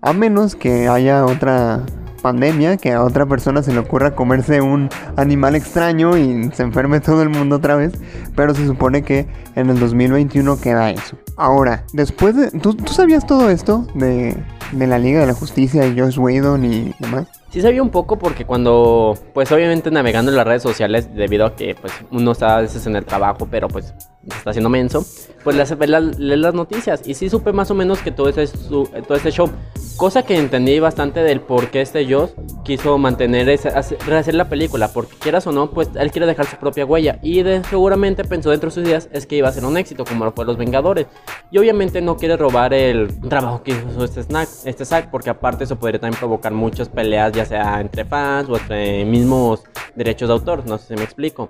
A 0.01 0.13
menos 0.13 0.55
que 0.55 0.87
haya 0.87 1.25
otra 1.25 1.83
pandemia, 2.21 2.77
que 2.77 2.91
a 2.91 3.03
otra 3.03 3.25
persona 3.25 3.63
se 3.63 3.73
le 3.73 3.79
ocurra 3.79 4.15
comerse 4.15 4.61
un 4.61 4.89
animal 5.17 5.55
extraño 5.55 6.17
y 6.17 6.51
se 6.53 6.63
enferme 6.63 6.99
todo 6.99 7.21
el 7.23 7.29
mundo 7.29 7.57
otra 7.57 7.75
vez, 7.75 7.93
pero 8.35 8.53
se 8.53 8.65
supone 8.65 9.03
que 9.03 9.27
en 9.55 9.69
el 9.69 9.79
2021 9.79 10.59
queda 10.61 10.91
eso. 10.91 11.17
Ahora, 11.37 11.85
después 11.93 12.35
de... 12.35 12.51
¿Tú, 12.59 12.77
sabías 12.87 13.25
todo 13.25 13.49
esto 13.49 13.87
de, 13.95 14.35
de 14.71 14.87
la 14.87 14.99
Liga 14.99 15.21
de 15.21 15.27
la 15.27 15.33
Justicia 15.33 15.85
y 15.87 15.99
Josh 15.99 16.19
Whedon 16.19 16.65
y 16.65 16.93
demás? 16.99 17.27
Sí 17.51 17.61
sabía 17.61 17.83
un 17.83 17.89
poco 17.89 18.17
porque 18.17 18.45
cuando, 18.45 19.17
pues 19.33 19.51
obviamente 19.51 19.91
navegando 19.91 20.31
en 20.31 20.37
las 20.37 20.47
redes 20.47 20.63
sociales, 20.63 21.13
debido 21.13 21.45
a 21.45 21.55
que 21.55 21.75
pues 21.75 21.91
uno 22.09 22.31
está 22.31 22.57
a 22.57 22.61
veces 22.61 22.87
en 22.87 22.95
el 22.95 23.03
trabajo, 23.03 23.45
pero 23.51 23.67
pues 23.67 23.93
está 24.25 24.51
haciendo 24.51 24.69
menso, 24.69 25.05
pues 25.43 25.57
hace 25.59 25.75
ver 25.75 25.89
las 25.89 26.53
noticias. 26.53 27.07
Y 27.07 27.13
sí 27.13 27.29
supe 27.29 27.53
más 27.53 27.71
o 27.71 27.75
menos 27.75 27.99
que 27.99 28.11
todo 28.11 28.29
ese, 28.29 28.47
todo 28.47 29.15
este 29.15 29.31
show. 29.31 29.49
Cosa 29.97 30.23
que 30.23 30.37
entendí 30.37 30.79
bastante 30.79 31.21
del 31.21 31.41
por 31.41 31.69
qué 31.69 31.81
este 31.81 32.11
Joss 32.11 32.33
quiso 32.63 32.97
mantener, 32.97 33.49
ese, 33.49 33.69
rehacer 34.07 34.33
la 34.33 34.49
película. 34.49 34.87
Porque 34.87 35.15
quieras 35.19 35.45
o 35.47 35.51
no, 35.51 35.69
pues 35.71 35.89
él 35.95 36.11
quiere 36.11 36.25
dejar 36.25 36.45
su 36.45 36.57
propia 36.57 36.85
huella. 36.85 37.19
Y 37.21 37.43
seguramente 37.69 38.23
pensó 38.23 38.49
dentro 38.49 38.69
de 38.69 38.75
sus 38.75 38.83
ideas 38.83 39.09
es 39.11 39.25
que 39.25 39.35
iba 39.35 39.47
a 39.47 39.51
ser 39.51 39.65
un 39.65 39.77
éxito, 39.77 40.05
como 40.05 40.25
lo 40.25 40.31
fue 40.31 40.45
Los 40.45 40.57
Vengadores. 40.57 41.07
Y 41.51 41.57
obviamente 41.57 42.01
no 42.01 42.17
quiere 42.17 42.37
robar 42.37 42.73
el 42.73 43.19
trabajo 43.29 43.61
que 43.63 43.71
hizo 43.71 44.03
este, 44.03 44.23
snack, 44.23 44.49
este 44.65 44.85
Zack, 44.85 45.11
porque 45.11 45.29
aparte 45.29 45.65
eso 45.65 45.77
podría 45.77 45.99
también 45.99 46.17
provocar 46.19 46.53
muchas 46.53 46.89
peleas, 46.89 47.31
ya 47.33 47.45
sea 47.45 47.79
entre 47.79 48.05
fans 48.05 48.49
o 48.49 48.57
entre 48.57 49.05
mismos 49.05 49.63
derechos 49.95 50.29
de 50.29 50.33
autor. 50.33 50.65
No 50.67 50.77
sé 50.77 50.87
si 50.87 50.95
me 50.95 51.03
explico. 51.03 51.49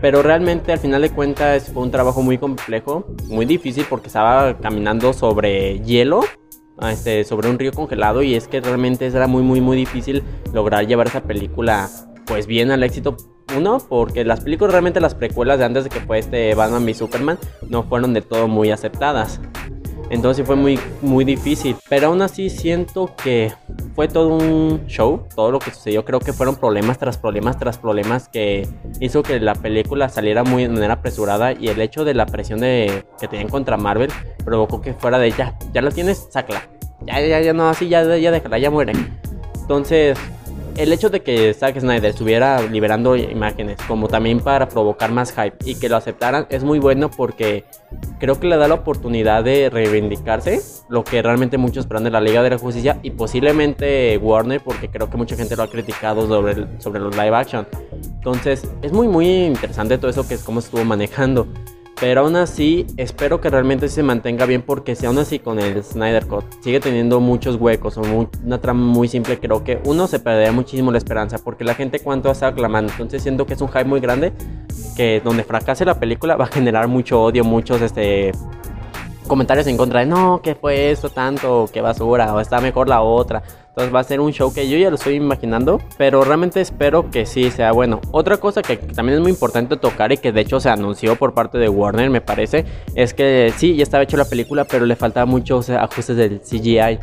Pero 0.00 0.22
realmente 0.22 0.72
al 0.72 0.78
final 0.78 1.02
de 1.02 1.10
cuentas 1.10 1.70
fue 1.72 1.82
un 1.82 1.90
trabajo 1.90 2.22
muy 2.22 2.38
complejo, 2.38 3.06
muy 3.28 3.46
difícil 3.46 3.86
porque 3.88 4.08
estaba 4.08 4.58
caminando 4.58 5.12
sobre 5.12 5.80
hielo 5.80 6.22
este, 6.82 7.24
sobre 7.24 7.50
un 7.50 7.58
río 7.58 7.72
congelado 7.72 8.22
y 8.22 8.34
es 8.34 8.46
que 8.46 8.60
realmente 8.60 9.06
era 9.06 9.26
muy 9.26 9.42
muy 9.42 9.60
muy 9.60 9.76
difícil 9.76 10.22
lograr 10.52 10.86
llevar 10.86 11.08
esa 11.08 11.22
película 11.22 11.88
pues 12.26 12.46
bien 12.46 12.70
al 12.70 12.82
éxito. 12.82 13.16
Uno 13.56 13.78
porque 13.78 14.24
las 14.24 14.40
películas 14.40 14.72
realmente 14.72 15.00
las 15.00 15.14
precuelas 15.14 15.58
de 15.58 15.64
antes 15.64 15.84
de 15.84 15.90
que 15.90 16.00
fue 16.00 16.18
este 16.18 16.54
Batman 16.54 16.84
v 16.84 16.94
Superman 16.94 17.38
no 17.68 17.82
fueron 17.82 18.12
de 18.12 18.20
todo 18.20 18.46
muy 18.46 18.70
aceptadas 18.70 19.40
entonces 20.10 20.46
fue 20.46 20.56
muy, 20.56 20.78
muy 21.02 21.24
difícil. 21.24 21.76
Pero 21.88 22.08
aún 22.08 22.22
así 22.22 22.50
siento 22.50 23.14
que 23.22 23.52
fue 23.94 24.08
todo 24.08 24.28
un 24.28 24.86
show. 24.86 25.26
Todo 25.34 25.50
lo 25.50 25.58
que 25.58 25.70
sucedió 25.70 26.04
creo 26.04 26.20
que 26.20 26.32
fueron 26.32 26.56
problemas 26.56 26.98
tras 26.98 27.18
problemas 27.18 27.58
tras 27.58 27.78
problemas 27.78 28.28
que 28.28 28.66
hizo 29.00 29.22
que 29.22 29.40
la 29.40 29.54
película 29.54 30.08
saliera 30.08 30.44
muy 30.44 30.64
de 30.64 30.70
manera 30.70 30.94
apresurada. 30.94 31.52
Y 31.52 31.68
el 31.68 31.80
hecho 31.80 32.04
de 32.04 32.14
la 32.14 32.26
presión 32.26 32.60
de, 32.60 33.04
que 33.20 33.28
tenían 33.28 33.48
contra 33.48 33.76
Marvel 33.76 34.10
provocó 34.44 34.80
que 34.80 34.94
fuera 34.94 35.18
de 35.18 35.30
ya, 35.32 35.56
ya 35.72 35.82
la 35.82 35.90
tienes, 35.90 36.28
sácala. 36.30 36.68
Ya, 37.06 37.20
ya, 37.20 37.40
ya 37.40 37.52
no, 37.52 37.68
así 37.68 37.88
ya, 37.88 38.02
ya 38.16 38.30
déjala, 38.30 38.58
ya 38.58 38.70
muere. 38.70 38.92
Entonces, 39.60 40.18
el 40.78 40.92
hecho 40.92 41.10
de 41.10 41.22
que 41.22 41.52
Zack 41.54 41.80
Snyder 41.80 42.04
estuviera 42.04 42.62
liberando 42.62 43.16
imágenes, 43.16 43.78
como 43.88 44.06
también 44.06 44.38
para 44.38 44.68
provocar 44.68 45.10
más 45.10 45.32
hype 45.32 45.56
y 45.64 45.74
que 45.74 45.88
lo 45.88 45.96
aceptaran, 45.96 46.46
es 46.50 46.62
muy 46.62 46.78
bueno 46.78 47.10
porque 47.10 47.64
creo 48.20 48.38
que 48.38 48.46
le 48.46 48.56
da 48.56 48.68
la 48.68 48.74
oportunidad 48.74 49.42
de 49.42 49.70
reivindicarse, 49.70 50.60
lo 50.88 51.02
que 51.02 51.20
realmente 51.20 51.58
muchos 51.58 51.84
esperan 51.84 52.04
de 52.04 52.10
la 52.10 52.20
Liga 52.20 52.44
de 52.44 52.50
la 52.50 52.58
Justicia 52.58 53.00
y 53.02 53.10
posiblemente 53.10 54.16
Warner, 54.18 54.60
porque 54.62 54.88
creo 54.88 55.10
que 55.10 55.16
mucha 55.16 55.34
gente 55.34 55.56
lo 55.56 55.64
ha 55.64 55.68
criticado 55.68 56.28
sobre, 56.28 56.80
sobre 56.80 57.00
los 57.00 57.16
live 57.16 57.34
action. 57.34 57.66
Entonces, 57.92 58.70
es 58.80 58.92
muy, 58.92 59.08
muy 59.08 59.26
interesante 59.46 59.98
todo 59.98 60.12
eso 60.12 60.28
que 60.28 60.34
es 60.34 60.44
cómo 60.44 60.60
estuvo 60.60 60.84
manejando. 60.84 61.48
Pero 62.00 62.20
aún 62.20 62.36
así, 62.36 62.86
espero 62.96 63.40
que 63.40 63.50
realmente 63.50 63.88
se 63.88 64.04
mantenga 64.04 64.46
bien 64.46 64.62
porque 64.62 64.94
si 64.94 65.06
aún 65.06 65.18
así 65.18 65.40
con 65.40 65.58
el 65.58 65.82
Snyder 65.82 66.26
Cut 66.26 66.44
sigue 66.60 66.78
teniendo 66.78 67.18
muchos 67.18 67.56
huecos 67.56 67.98
o 67.98 68.02
una 68.44 68.60
trama 68.60 68.84
muy 68.84 69.08
simple, 69.08 69.40
creo 69.40 69.64
que 69.64 69.80
uno 69.84 70.06
se 70.06 70.20
perdería 70.20 70.52
muchísimo 70.52 70.92
la 70.92 70.98
esperanza 70.98 71.38
porque 71.38 71.64
la 71.64 71.74
gente 71.74 71.98
cuánto 71.98 72.30
está 72.30 72.48
aclamando. 72.48 72.92
Entonces 72.92 73.20
siento 73.22 73.46
que 73.46 73.54
es 73.54 73.60
un 73.60 73.68
hype 73.68 73.84
muy 73.84 73.98
grande 73.98 74.32
que 74.96 75.20
donde 75.24 75.42
fracase 75.42 75.84
la 75.84 75.98
película 75.98 76.36
va 76.36 76.44
a 76.44 76.48
generar 76.48 76.86
mucho 76.86 77.20
odio, 77.20 77.42
muchos 77.42 77.80
este 77.82 78.30
comentarios 79.26 79.66
en 79.66 79.76
contra 79.76 80.00
de 80.00 80.06
no, 80.06 80.40
que 80.42 80.54
fue 80.54 80.90
esto 80.90 81.10
tanto, 81.10 81.68
que 81.72 81.80
basura, 81.80 82.32
o 82.34 82.40
está 82.40 82.60
mejor 82.60 82.88
la 82.88 83.02
otra. 83.02 83.42
Entonces 83.78 83.94
va 83.94 84.00
a 84.00 84.04
ser 84.04 84.18
un 84.18 84.32
show 84.32 84.52
que 84.52 84.68
yo 84.68 84.76
ya 84.76 84.90
lo 84.90 84.96
estoy 84.96 85.14
imaginando, 85.14 85.80
pero 85.96 86.24
realmente 86.24 86.60
espero 86.60 87.12
que 87.12 87.26
sí 87.26 87.48
sea 87.52 87.70
bueno. 87.70 88.00
Otra 88.10 88.38
cosa 88.38 88.60
que 88.60 88.76
también 88.76 89.18
es 89.18 89.22
muy 89.22 89.30
importante 89.30 89.76
tocar 89.76 90.10
y 90.10 90.16
que 90.16 90.32
de 90.32 90.40
hecho 90.40 90.58
se 90.58 90.68
anunció 90.68 91.14
por 91.14 91.32
parte 91.32 91.58
de 91.58 91.68
Warner, 91.68 92.10
me 92.10 92.20
parece, 92.20 92.64
es 92.96 93.14
que 93.14 93.52
sí, 93.56 93.76
ya 93.76 93.84
estaba 93.84 94.02
hecho 94.02 94.16
la 94.16 94.24
película, 94.24 94.64
pero 94.64 94.84
le 94.84 94.96
faltaba 94.96 95.26
muchos 95.26 95.70
ajustes 95.70 96.16
del 96.16 96.40
CGI 96.40 96.98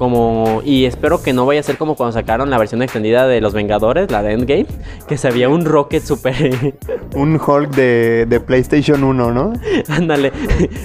como 0.00 0.62
y 0.64 0.86
espero 0.86 1.22
que 1.22 1.34
no 1.34 1.44
vaya 1.44 1.60
a 1.60 1.62
ser 1.62 1.76
como 1.76 1.94
cuando 1.94 2.14
sacaron 2.14 2.48
la 2.48 2.56
versión 2.56 2.80
extendida 2.80 3.26
de 3.26 3.42
Los 3.42 3.52
Vengadores, 3.52 4.10
la 4.10 4.22
de 4.22 4.32
Endgame, 4.32 4.66
que 5.06 5.18
se 5.18 5.28
había 5.28 5.50
un 5.50 5.66
Rocket 5.66 6.02
super 6.02 6.74
un 7.14 7.38
Hulk 7.38 7.70
de, 7.74 8.24
de 8.24 8.40
PlayStation 8.40 9.04
1, 9.04 9.30
¿no? 9.30 9.52
Ándale, 9.88 10.32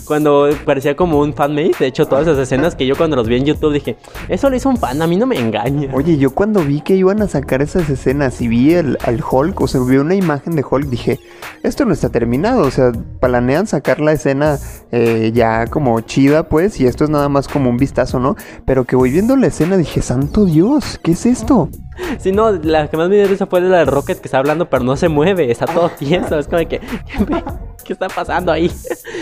cuando 0.03 0.49
parecía 0.65 0.97
como 0.97 1.21
un 1.21 1.33
fanmate, 1.33 1.75
de 1.79 1.87
hecho 1.87 2.05
todas 2.07 2.27
esas 2.27 2.39
escenas 2.39 2.75
que 2.75 2.85
yo 2.85 2.97
cuando 2.97 3.15
los 3.15 3.29
vi 3.29 3.37
en 3.37 3.45
YouTube 3.45 3.71
dije, 3.71 3.95
eso 4.27 4.49
lo 4.49 4.57
hizo 4.57 4.67
un 4.67 4.75
fan, 4.75 5.01
a 5.01 5.07
mí 5.07 5.15
no 5.15 5.25
me 5.25 5.39
engaña. 5.39 5.91
Oye, 5.93 6.17
yo 6.17 6.31
cuando 6.31 6.59
vi 6.59 6.81
que 6.81 6.97
iban 6.97 7.21
a 7.21 7.29
sacar 7.29 7.61
esas 7.61 7.89
escenas 7.89 8.41
y 8.41 8.49
vi 8.49 8.73
el, 8.73 8.97
al 9.01 9.23
Hulk, 9.23 9.61
o 9.61 9.67
sea, 9.69 9.79
vi 9.79 9.95
una 9.95 10.15
imagen 10.15 10.57
de 10.57 10.65
Hulk, 10.69 10.87
dije, 10.87 11.21
esto 11.63 11.85
no 11.85 11.93
está 11.93 12.09
terminado, 12.09 12.63
o 12.63 12.71
sea, 12.71 12.91
planean 13.21 13.65
sacar 13.65 14.01
la 14.01 14.11
escena 14.11 14.57
eh, 14.91 15.31
ya 15.33 15.67
como 15.67 16.01
chida, 16.01 16.49
pues, 16.49 16.81
y 16.81 16.85
esto 16.85 17.05
es 17.05 17.09
nada 17.09 17.29
más 17.29 17.47
como 17.47 17.69
un 17.69 17.77
vistazo, 17.77 18.19
¿no? 18.19 18.35
Pero 18.65 18.83
que 18.83 18.97
voy 18.97 19.04
viendo 19.11 19.35
la 19.35 19.47
escena 19.47 19.77
dije, 19.77 20.01
santo 20.01 20.45
Dios, 20.45 20.99
¿qué 21.03 21.11
es 21.11 21.25
esto? 21.25 21.69
Si 22.19 22.31
no, 22.31 22.51
la 22.51 22.87
que 22.87 22.97
más 22.97 23.09
me 23.09 23.15
dio 23.15 23.27
risa 23.27 23.45
fue 23.45 23.61
la 23.61 23.79
de 23.79 23.85
Rocket 23.85 24.19
que 24.19 24.27
está 24.27 24.39
hablando, 24.39 24.69
pero 24.69 24.83
no 24.83 24.95
se 24.95 25.09
mueve, 25.09 25.51
está 25.51 25.65
todo 25.65 25.89
tieso. 25.97 26.37
Es 26.37 26.47
como 26.47 26.67
que, 26.67 26.79
¿qué, 27.83 27.93
está 27.93 28.07
pasando 28.07 28.51
ahí? 28.51 28.71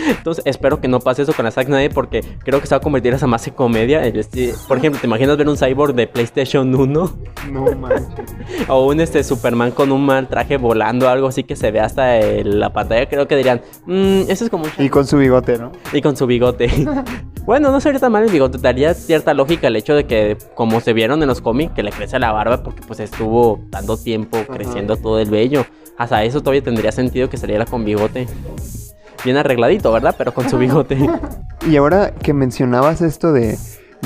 Entonces, 0.08 0.44
espero 0.46 0.80
que 0.80 0.88
no 0.88 1.00
pase 1.00 1.22
eso 1.22 1.32
con 1.32 1.44
la 1.44 1.50
Zack 1.50 1.66
Snyder 1.66 1.92
porque 1.92 2.22
creo 2.44 2.60
que 2.60 2.66
se 2.66 2.74
va 2.74 2.78
a 2.78 2.80
convertir 2.80 3.12
esa 3.14 3.26
más 3.26 3.46
en 3.46 3.54
comedia. 3.54 4.02
Por 4.68 4.78
ejemplo, 4.78 5.00
¿te 5.00 5.06
imaginas 5.06 5.36
ver 5.36 5.48
un 5.48 5.56
cyborg 5.56 5.94
de 5.94 6.06
PlayStation 6.06 6.74
1? 6.74 7.16
No 7.50 7.64
manches. 7.76 8.34
o 8.68 8.86
un 8.86 9.00
este 9.00 9.22
Superman 9.22 9.70
con 9.70 9.92
un 9.92 10.04
mal 10.04 10.28
traje 10.28 10.56
volando, 10.56 11.08
algo 11.08 11.28
así 11.28 11.44
que 11.44 11.56
se 11.56 11.70
ve 11.70 11.80
hasta 11.80 12.18
la 12.20 12.72
pantalla. 12.72 13.06
Creo 13.06 13.28
que 13.28 13.36
dirían, 13.36 13.62
mmm, 13.86 14.22
eso 14.28 14.44
es 14.44 14.50
como. 14.50 14.64
Y 14.78 14.88
con 14.88 15.06
su 15.06 15.18
bigote, 15.18 15.58
¿no? 15.58 15.72
Y 15.92 16.00
con 16.00 16.16
su 16.16 16.26
bigote. 16.26 16.70
bueno, 17.44 17.70
no 17.70 17.80
sería 17.80 18.00
tan 18.00 18.12
mal 18.12 18.24
el 18.24 18.30
bigote. 18.30 18.58
Daría 18.58 18.94
cierta 18.94 19.34
lógica 19.34 19.68
el 19.68 19.76
hecho 19.76 19.94
de 19.94 20.04
que, 20.04 20.36
como 20.54 20.80
se 20.80 20.92
vieron 20.92 21.22
en 21.22 21.28
los 21.28 21.40
cómics, 21.40 21.74
que 21.74 21.82
le 21.82 21.90
crece 21.90 22.18
la 22.18 22.32
barba 22.32 22.63
porque 22.64 22.82
pues 22.86 22.98
estuvo 23.00 23.60
tanto 23.70 23.96
tiempo 23.96 24.38
creciendo 24.50 24.96
todo 24.96 25.20
el 25.20 25.30
vello. 25.30 25.64
Hasta 25.96 26.24
eso 26.24 26.40
todavía 26.40 26.64
tendría 26.64 26.90
sentido 26.90 27.30
que 27.30 27.36
saliera 27.36 27.66
con 27.66 27.84
bigote. 27.84 28.26
Bien 29.24 29.36
arregladito, 29.36 29.92
¿verdad? 29.92 30.14
Pero 30.18 30.34
con 30.34 30.48
su 30.48 30.58
bigote. 30.58 30.98
y 31.70 31.76
ahora 31.76 32.12
que 32.12 32.32
mencionabas 32.32 33.00
esto 33.00 33.32
de, 33.32 33.56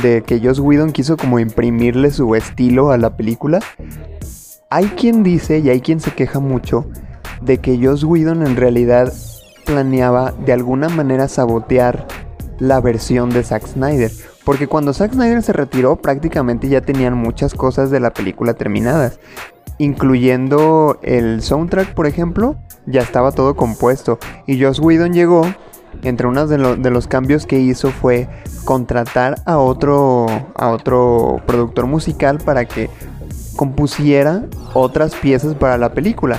de 0.02 0.22
que 0.22 0.40
Joss 0.40 0.58
Whedon 0.58 0.92
quiso 0.92 1.16
como 1.16 1.38
imprimirle 1.38 2.10
su 2.10 2.34
estilo 2.34 2.90
a 2.90 2.98
la 2.98 3.16
película, 3.16 3.60
hay 4.70 4.86
quien 4.86 5.22
dice 5.22 5.60
y 5.60 5.70
hay 5.70 5.80
quien 5.80 6.00
se 6.00 6.10
queja 6.10 6.40
mucho 6.40 6.86
de 7.40 7.58
que 7.58 7.78
Joss 7.82 8.04
Whedon 8.04 8.46
en 8.46 8.56
realidad 8.56 9.12
planeaba 9.64 10.32
de 10.32 10.52
alguna 10.52 10.88
manera 10.88 11.28
sabotear 11.28 12.06
la 12.58 12.80
versión 12.80 13.30
de 13.30 13.42
Zack 13.44 13.66
Snyder. 13.66 14.10
Porque 14.48 14.66
cuando 14.66 14.94
Zack 14.94 15.12
Snyder 15.12 15.42
se 15.42 15.52
retiró 15.52 15.96
prácticamente 15.96 16.70
ya 16.70 16.80
tenían 16.80 17.12
muchas 17.12 17.52
cosas 17.52 17.90
de 17.90 18.00
la 18.00 18.14
película 18.14 18.54
terminadas. 18.54 19.20
Incluyendo 19.76 20.98
el 21.02 21.42
soundtrack, 21.42 21.92
por 21.92 22.06
ejemplo, 22.06 22.56
ya 22.86 23.02
estaba 23.02 23.32
todo 23.32 23.56
compuesto. 23.56 24.18
Y 24.46 24.58
Joss 24.58 24.78
Whedon 24.80 25.12
llegó, 25.12 25.42
entre 26.02 26.28
unos 26.28 26.48
de, 26.48 26.76
de 26.76 26.90
los 26.90 27.06
cambios 27.06 27.44
que 27.44 27.58
hizo 27.58 27.90
fue 27.90 28.26
contratar 28.64 29.42
a 29.44 29.58
otro, 29.58 30.24
a 30.54 30.70
otro 30.70 31.42
productor 31.44 31.84
musical 31.84 32.38
para 32.38 32.64
que 32.64 32.88
compusiera 33.54 34.46
otras 34.72 35.14
piezas 35.14 35.56
para 35.56 35.76
la 35.76 35.92
película. 35.92 36.38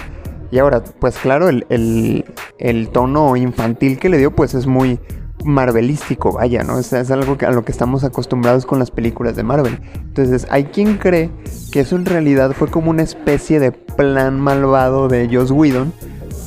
Y 0.50 0.58
ahora, 0.58 0.84
pues 0.84 1.16
claro, 1.20 1.48
el, 1.48 1.68
el, 1.70 2.25
el, 2.58 2.89
tono 2.89 3.36
infantil 3.36 4.00
que 4.00 4.10
le 4.10 4.18
dio, 4.18 4.36
pues 4.36 4.56
es 4.56 4.66
muy, 4.66 5.00
marvelístico, 5.46 6.34
vaya, 6.34 6.63
¿no? 6.63 6.79
Es, 6.79 6.93
es 6.93 7.12
algo 7.12 7.38
que, 7.38 7.46
a 7.46 7.51
lo 7.51 7.63
que 7.63 7.72
estamos 7.72 8.03
acostumbrados 8.03 8.65
con 8.65 8.79
las 8.79 8.91
películas 8.91 9.36
de 9.36 9.43
Marvel. 9.43 9.79
Entonces, 9.96 10.48
hay 10.50 10.65
quien 10.65 10.98
cree 10.98 11.29
que 11.72 11.81
eso 11.81 11.96
en 11.96 12.05
realidad 12.05 12.51
fue 12.53 12.69
como 12.69 12.89
una 12.89 13.03
especie 13.03 13.60
de 13.60 13.72
plan 13.72 14.39
malvado 14.39 15.08
de 15.08 15.29
Joss 15.31 15.51
Whedon 15.51 15.93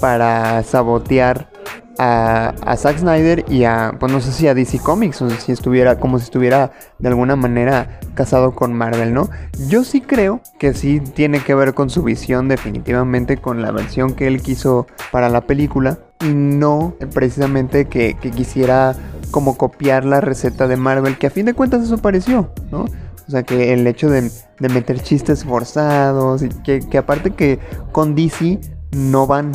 para 0.01 0.63
sabotear 0.65 1.52
a, 1.99 2.55
a, 2.63 2.77
Zack 2.77 2.99
Snyder 2.99 3.45
y 3.49 3.65
a, 3.65 3.95
pues 3.99 4.13
no 4.13 4.21
sé 4.21 4.33
si 4.33 4.49
a 4.49 4.55
DC 4.55 4.79
Comics, 4.81 5.23
o 5.23 5.31
si 5.31 5.53
estuviera, 5.53 5.99
como 5.99 6.19
si 6.19 6.25
estuviera 6.25 6.73
de 6.99 7.09
alguna 7.09 7.37
manera 7.37 8.01
casado 8.15 8.55
con 8.55 8.73
Marvel, 8.73 9.13
¿no? 9.15 9.29
Yo 9.69 9.85
sí 9.85 10.01
creo 10.01 10.41
que 10.59 10.75
sí 10.75 11.01
tiene 11.01 11.41
que 11.41 11.55
ver 11.55 11.75
con 11.75 11.91
su 11.91 12.03
visión, 12.03 12.49
definitivamente 12.49 13.37
con 13.37 13.63
la 13.63 13.71
versión 13.71 14.15
que 14.15 14.27
él 14.27 14.43
quiso 14.43 14.87
para 15.11 15.29
la 15.29 15.43
película 15.43 15.99
y 16.25 16.33
no 16.35 16.95
precisamente 17.13 17.87
que, 17.87 18.17
quisiera 18.35 18.95
como 19.31 19.57
copiar 19.57 20.05
la 20.05 20.21
receta 20.21 20.69
de 20.69 20.77
Marvel, 20.77 21.19
que 21.19 21.27
a 21.27 21.31
fin 21.31 21.47
de 21.47 21.55
cuentas 21.55 21.83
eso 21.83 21.99
pareció, 21.99 22.53
¿no? 22.71 22.87
O 23.27 23.31
sea, 23.31 23.43
que 23.45 23.73
el 23.73 23.87
hecho 23.87 24.11
de, 24.11 24.31
meter 24.61 25.01
chistes 25.01 25.45
forzados, 25.45 26.43
y 26.43 26.49
que, 26.49 26.99
aparte 26.99 27.31
que 27.31 27.59
con 27.93 28.15
DC 28.15 28.61
no 28.93 29.27
van, 29.27 29.53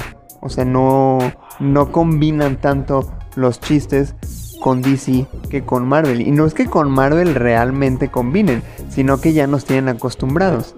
o 0.47 0.49
sea, 0.49 0.65
no, 0.65 1.19
no 1.59 1.91
combinan 1.91 2.55
tanto 2.57 3.11
los 3.35 3.59
chistes 3.59 4.15
con 4.61 4.81
DC 4.81 5.27
que 5.49 5.63
con 5.63 5.87
Marvel. 5.87 6.21
Y 6.21 6.31
no 6.31 6.45
es 6.45 6.53
que 6.53 6.65
con 6.65 6.89
Marvel 6.89 7.35
realmente 7.35 8.09
combinen, 8.09 8.63
sino 8.89 9.19
que 9.21 9.33
ya 9.33 9.45
nos 9.47 9.65
tienen 9.65 9.89
acostumbrados. 9.89 10.75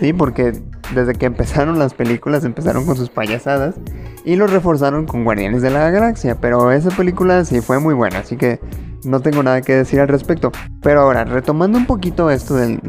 Sí, 0.00 0.12
porque 0.12 0.52
desde 0.94 1.14
que 1.14 1.26
empezaron 1.26 1.78
las 1.78 1.94
películas 1.94 2.44
empezaron 2.44 2.86
con 2.86 2.96
sus 2.96 3.10
payasadas 3.10 3.74
y 4.24 4.36
lo 4.36 4.46
reforzaron 4.46 5.06
con 5.06 5.24
Guardianes 5.24 5.62
de 5.62 5.70
la 5.70 5.90
Galaxia. 5.90 6.40
Pero 6.40 6.72
esa 6.72 6.90
película 6.90 7.44
sí 7.44 7.60
fue 7.60 7.78
muy 7.78 7.94
buena, 7.94 8.20
así 8.20 8.36
que 8.36 8.60
no 9.04 9.20
tengo 9.20 9.42
nada 9.42 9.60
que 9.62 9.74
decir 9.74 10.00
al 10.00 10.08
respecto. 10.08 10.52
Pero 10.82 11.02
ahora, 11.02 11.24
retomando 11.24 11.78
un 11.78 11.86
poquito 11.86 12.30
esto 12.30 12.56
del, 12.56 12.80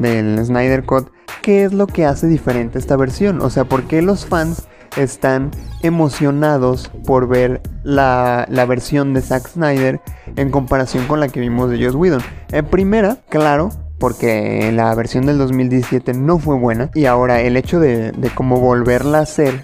Snyder 0.46 0.86
Cut, 0.86 1.10
¿qué 1.42 1.66
es 1.66 1.74
lo 1.74 1.88
que 1.88 2.06
hace 2.06 2.28
diferente 2.28 2.80
esta 2.80 2.96
versión? 2.96 3.42
O 3.42 3.50
sea, 3.50 3.66
¿por 3.66 3.84
qué 3.84 4.02
los 4.02 4.26
fans 4.26 4.68
están 4.98 5.52
emocionados 5.82 6.92
por 7.06 7.28
ver 7.28 7.62
la, 7.84 8.46
versión 8.68 9.14
de 9.14 9.22
Zack 9.22 9.50
Snyder 9.50 10.02
en 10.36 10.52
comparación 10.52 11.08
con 11.08 11.20
la 11.20 11.28
que 11.28 11.40
vimos 11.40 11.70
de 11.70 11.84
Joss 11.84 11.96
Whedon? 11.96 12.22
En 12.52 12.66
primera, 12.66 13.18
claro, 13.30 13.70
porque 14.00 14.72
la 14.72 14.94
versión 14.96 15.26
del 15.26 15.38
2017 15.38 16.14
no 16.14 16.40
fue 16.40 16.58
buena 16.58 16.90
y 16.94 17.06
ahora 17.06 17.42
el 17.42 17.58
hecho 17.58 17.80
de, 17.80 18.12
de 18.12 18.30
cómo 18.30 18.60
volverla 18.60 19.20
a 19.20 19.24
hacer 19.24 19.64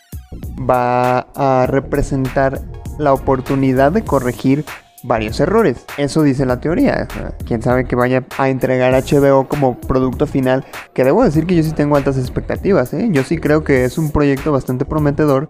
va 0.69 1.27
a 1.35 1.67
representar 1.67 2.61
la 2.97 3.13
oportunidad 3.13 3.91
de 3.91 4.03
corregir 4.03 4.65
varios 5.03 5.39
errores. 5.39 5.85
Eso 5.97 6.23
dice 6.23 6.45
la 6.45 6.59
teoría. 6.59 7.07
Quién 7.45 7.61
sabe 7.61 7.85
que 7.85 7.95
vaya 7.95 8.25
a 8.37 8.49
entregar 8.49 8.93
HBO 8.93 9.47
como 9.47 9.79
producto 9.79 10.27
final. 10.27 10.65
Que 10.93 11.03
debo 11.03 11.23
decir 11.23 11.45
que 11.45 11.55
yo 11.55 11.63
sí 11.63 11.71
tengo 11.71 11.95
altas 11.95 12.17
expectativas. 12.17 12.93
¿eh? 12.93 13.09
Yo 13.11 13.23
sí 13.23 13.37
creo 13.37 13.63
que 13.63 13.85
es 13.85 13.97
un 13.97 14.11
proyecto 14.11 14.51
bastante 14.51 14.85
prometedor 14.85 15.49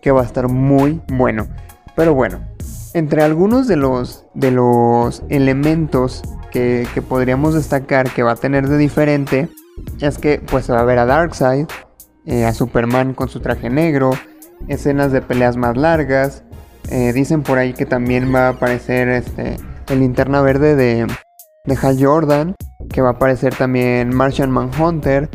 que 0.00 0.10
va 0.10 0.22
a 0.22 0.24
estar 0.24 0.48
muy 0.48 1.00
bueno. 1.08 1.46
Pero 1.94 2.14
bueno, 2.14 2.40
entre 2.94 3.22
algunos 3.22 3.68
de 3.68 3.76
los, 3.76 4.24
de 4.34 4.50
los 4.50 5.22
elementos 5.28 6.22
que, 6.50 6.86
podríamos 7.06 7.54
destacar 7.54 8.10
que 8.10 8.22
va 8.22 8.32
a 8.32 8.36
tener 8.36 8.68
de 8.68 8.78
diferente 8.78 9.48
es 10.00 10.16
que 10.16 10.38
pues 10.38 10.70
va 10.70 10.80
a 10.80 10.84
ver 10.84 10.98
a 10.98 11.04
Darkseid, 11.04 11.66
eh, 12.24 12.46
a 12.46 12.54
Superman 12.54 13.12
con 13.12 13.28
su 13.28 13.40
traje 13.40 13.68
negro, 13.68 14.12
escenas 14.68 15.12
de 15.12 15.20
peleas 15.20 15.56
más 15.58 15.76
largas. 15.76 16.44
Eh, 16.90 17.12
dicen 17.12 17.42
por 17.42 17.58
ahí 17.58 17.72
que 17.72 17.86
también 17.86 18.34
va 18.34 18.46
a 18.46 18.50
aparecer 18.50 19.08
este, 19.08 19.56
el 19.88 20.00
linterna 20.00 20.40
verde 20.40 20.76
de, 20.76 21.06
de 21.64 21.78
Hal 21.80 21.96
Jordan, 22.00 22.54
que 22.92 23.02
va 23.02 23.08
a 23.08 23.12
aparecer 23.12 23.54
también 23.54 24.14
Martian 24.14 24.50
Manhunter. 24.50 25.28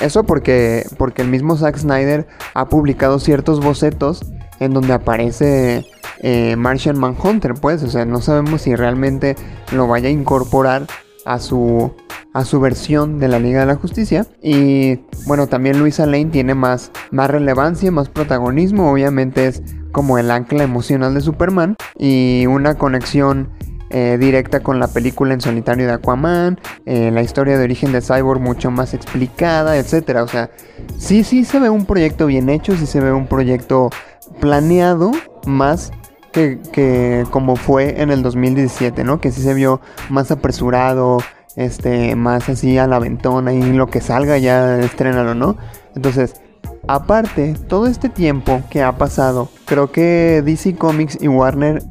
eso 0.00 0.24
porque, 0.24 0.84
porque 0.98 1.22
el 1.22 1.28
mismo 1.28 1.56
Zack 1.56 1.76
Snyder 1.76 2.26
ha 2.54 2.68
publicado 2.68 3.18
ciertos 3.18 3.60
bocetos 3.60 4.24
en 4.58 4.74
donde 4.74 4.92
aparece 4.92 5.86
eh, 6.22 6.54
Martian 6.56 6.98
Manhunter, 6.98 7.54
pues, 7.54 7.82
o 7.82 7.88
sea, 7.88 8.04
no 8.04 8.20
sabemos 8.20 8.62
si 8.62 8.74
realmente 8.76 9.36
lo 9.72 9.86
vaya 9.86 10.08
a 10.08 10.12
incorporar 10.12 10.86
a 11.24 11.38
su, 11.38 11.94
a 12.34 12.44
su 12.44 12.60
versión 12.60 13.18
de 13.18 13.28
la 13.28 13.38
Liga 13.38 13.60
de 13.60 13.66
la 13.66 13.76
Justicia. 13.76 14.26
Y 14.42 15.00
bueno, 15.26 15.46
también 15.46 15.78
Luisa 15.78 16.04
Lane 16.04 16.26
tiene 16.26 16.54
más, 16.54 16.90
más 17.10 17.30
relevancia, 17.30 17.90
más 17.90 18.08
protagonismo, 18.08 18.90
obviamente 18.92 19.46
es 19.46 19.62
como 19.92 20.18
el 20.18 20.30
ancla 20.30 20.62
emocional 20.62 21.14
de 21.14 21.20
Superman 21.20 21.76
y 21.98 22.46
una 22.46 22.76
conexión 22.76 23.50
eh, 23.92 24.18
directa 24.20 24.60
con 24.60 24.78
la 24.78 24.86
película 24.86 25.34
en 25.34 25.40
solitario 25.40 25.86
de 25.86 25.94
Aquaman, 25.94 26.60
eh, 26.86 27.10
la 27.10 27.22
historia 27.22 27.58
de 27.58 27.64
origen 27.64 27.90
de 27.90 28.00
Cyborg 28.00 28.40
mucho 28.40 28.70
más 28.70 28.94
explicada, 28.94 29.76
etcétera. 29.76 30.22
O 30.22 30.28
sea, 30.28 30.50
sí, 30.96 31.24
sí 31.24 31.44
se 31.44 31.58
ve 31.58 31.70
un 31.70 31.86
proyecto 31.86 32.26
bien 32.26 32.48
hecho, 32.50 32.76
sí 32.76 32.86
se 32.86 33.00
ve 33.00 33.12
un 33.12 33.26
proyecto 33.26 33.90
planeado 34.38 35.10
más 35.44 35.90
que, 36.30 37.24
como 37.32 37.56
fue 37.56 38.00
en 38.00 38.12
el 38.12 38.22
2017, 38.22 39.02
¿no? 39.02 39.20
Que 39.20 39.32
sí 39.32 39.42
se 39.42 39.54
vio 39.54 39.80
más 40.08 40.30
apresurado, 40.30 41.18
este, 41.56 42.14
más 42.14 42.48
así 42.48 42.78
a 42.78 42.86
la 42.86 43.00
ventona 43.00 43.52
y 43.52 43.72
lo 43.72 43.88
que 43.88 44.00
salga 44.00 44.38
ya 44.38 44.78
estrenarlo, 44.78 45.34
¿no? 45.34 45.56
Entonces, 45.96 46.40
aparte, 46.88 47.54
todo 47.68 47.86
este 47.86 48.08
tiempo 48.08 48.62
que 48.70 48.82
ha 48.82 48.96
pasado, 48.98 49.48
creo 49.64 49.92
que 49.92 50.42
DC 50.44 50.76
Comics 50.76 51.18
y 51.20 51.28
Warner 51.28 51.82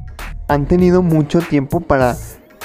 han 0.48 0.66
tenido 0.66 1.02
mucho 1.02 1.40
tiempo 1.40 1.80
para 1.80 2.16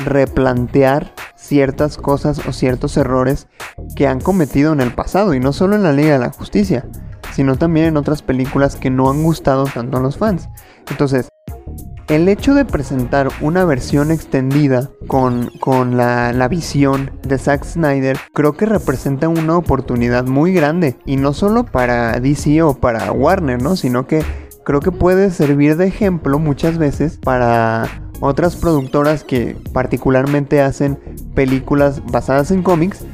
replantear 0.05 1.13
ciertas 1.37 1.97
cosas 1.97 2.47
o 2.47 2.53
ciertos 2.53 2.97
errores 2.97 3.47
que 3.95 4.07
han 4.07 4.21
cometido 4.21 4.73
en 4.73 4.81
el 4.81 4.93
pasado 4.93 5.35
y 5.35 5.41
no 5.41 5.53
solo 5.53 5.77
en 5.77 5.83
la 5.83 5.93
Liga 5.93 6.15
de 6.15 6.19
la 6.19 6.33
Justicia, 6.33 6.87
sino 7.33 7.57
también 7.57 7.87
en 7.87 7.97
otras 7.97 8.23
películas 8.23 8.77
que 8.77 8.91
no 8.91 9.11
han 9.11 9.23
gustado 9.23 9.65
tanto 9.65 9.99
a 9.99 10.01
los 10.01 10.17
fans. 10.17 10.49
Entonces, 10.91 11.29
el 12.09 12.29
hecho 12.29 12.55
de 12.55 12.65
presentar 12.65 13.29
una 13.41 13.65
versión 13.65 14.11
extendida 14.11 14.91
con, 15.07 15.51
la, 15.97 16.33
la, 16.33 16.49
visión 16.49 17.11
de 17.23 17.39
Zack 17.39 17.65
Snyder 17.65 18.19
creo 18.33 18.53
que 18.53 18.67
representa 18.67 19.29
una 19.29 19.57
oportunidad 19.57 20.25
muy 20.25 20.53
grande 20.53 20.97
y 21.07 21.17
no 21.17 21.33
solo 21.33 21.65
para 21.65 22.21
DC 22.21 22.63
o 22.63 22.75
para 22.75 23.11
Warner, 23.13 23.63
¿no? 23.63 23.77
Sino 23.77 24.07
que 24.07 24.23
creo 24.65 24.81
que 24.81 24.93
puede 24.93 25.31
servir 25.31 25.77
de 25.77 25.87
ejemplo 25.87 26.39
muchas 26.39 26.79
veces 26.79 27.19
para 27.23 27.89
otras 28.21 28.57
productoras 28.57 29.25
que 29.25 29.57
particularmente 29.73 30.61
hacen 30.61 30.99
películas 31.35 32.03
basadas 32.07 32.51
en 32.51 32.63
cómics 32.63 33.05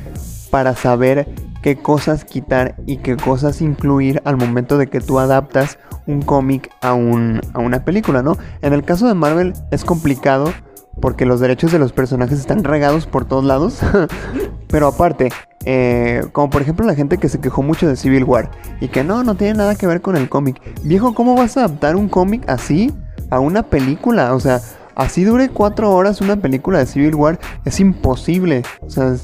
para 0.51 0.75
saber 0.75 1.29
qué 1.63 1.77
cosas 1.77 2.25
quitar 2.25 2.75
y 2.87 2.99
qué 2.99 3.17
cosas 3.17 3.61
incluir 3.61 4.23
al 4.25 4.37
momento 4.37 4.79
de 4.79 4.89
que 4.89 5.01
tú 5.01 5.19
adaptas 5.19 5.79
un 6.07 6.23
cómic 6.23 6.71
a, 6.81 6.95
un, 6.95 7.41
a 7.53 7.59
una 7.59 7.85
película, 7.85 8.23
¿no? 8.23 8.37
En 8.63 8.73
el 8.73 8.85
caso 8.85 9.07
de 9.07 9.15
Marvel 9.15 9.53
es 9.71 9.85
complicado 9.85 10.53
porque 11.01 11.27
los 11.27 11.41
derechos 11.41 11.73
de 11.73 11.79
los 11.79 11.93
personajes 11.93 12.39
están 12.39 12.65
regados 12.65 13.07
por 13.07 13.25
todos 13.25 13.45
lados. 13.45 13.81
Pero 14.69 14.87
aparte, 14.87 15.31
eh, 15.65 16.23
como 16.33 16.51
por 16.51 16.63
ejemplo 16.63 16.87
la 16.87 16.95
gente 16.95 17.19
que 17.19 17.29
se 17.29 17.41
quejó 17.41 17.63
mucho 17.63 17.89
de 17.89 17.97
Civil 17.97 18.25
War 18.25 18.51
y 18.81 18.89
que 18.89 19.03
no, 19.03 19.25
no 19.25 19.35
tiene 19.35 19.55
nada 19.55 19.75
que 19.75 19.87
ver 19.87 20.01
con 20.01 20.17
el 20.17 20.29
cómic. 20.29 20.61
Viejo, 20.83 21.15
¿cómo 21.15 21.35
vas 21.35 21.57
a 21.57 21.65
adaptar 21.65 21.97
un 21.97 22.09
cómic 22.09 22.49
así 22.49 22.93
a 23.31 23.41
una 23.41 23.65
película? 23.65 24.35
O 24.35 24.41
sea, 24.41 24.61
así 24.95 25.25
dure 25.25 25.49
cuatro 25.49 25.91
horas 25.91 26.21
una 26.21 26.37
película 26.37 26.79
de 26.79 26.87
Civil 26.87 27.15
War, 27.15 27.41
es 27.65 27.81
imposible. 27.81 28.63
O 28.81 28.91
sea, 28.91 29.15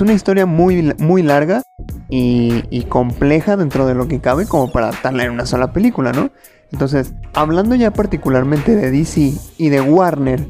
una 0.00 0.12
historia 0.12 0.46
muy, 0.46 0.94
muy 0.98 1.22
larga 1.22 1.62
y, 2.08 2.84
compleja 2.88 3.56
dentro 3.56 3.86
de 3.86 3.94
lo 3.94 4.06
que 4.08 4.20
cabe 4.20 4.46
como 4.46 4.70
para 4.70 4.88
adaptarla 4.88 5.24
en 5.24 5.30
una 5.30 5.46
sola 5.46 5.72
película, 5.72 6.12
¿no? 6.12 6.30
Entonces, 6.70 7.14
hablando 7.34 7.74
ya 7.74 7.90
particularmente 7.92 8.76
de 8.76 8.90
DC 8.90 9.32
y 9.58 9.68
de 9.68 9.80
Warner, 9.80 10.46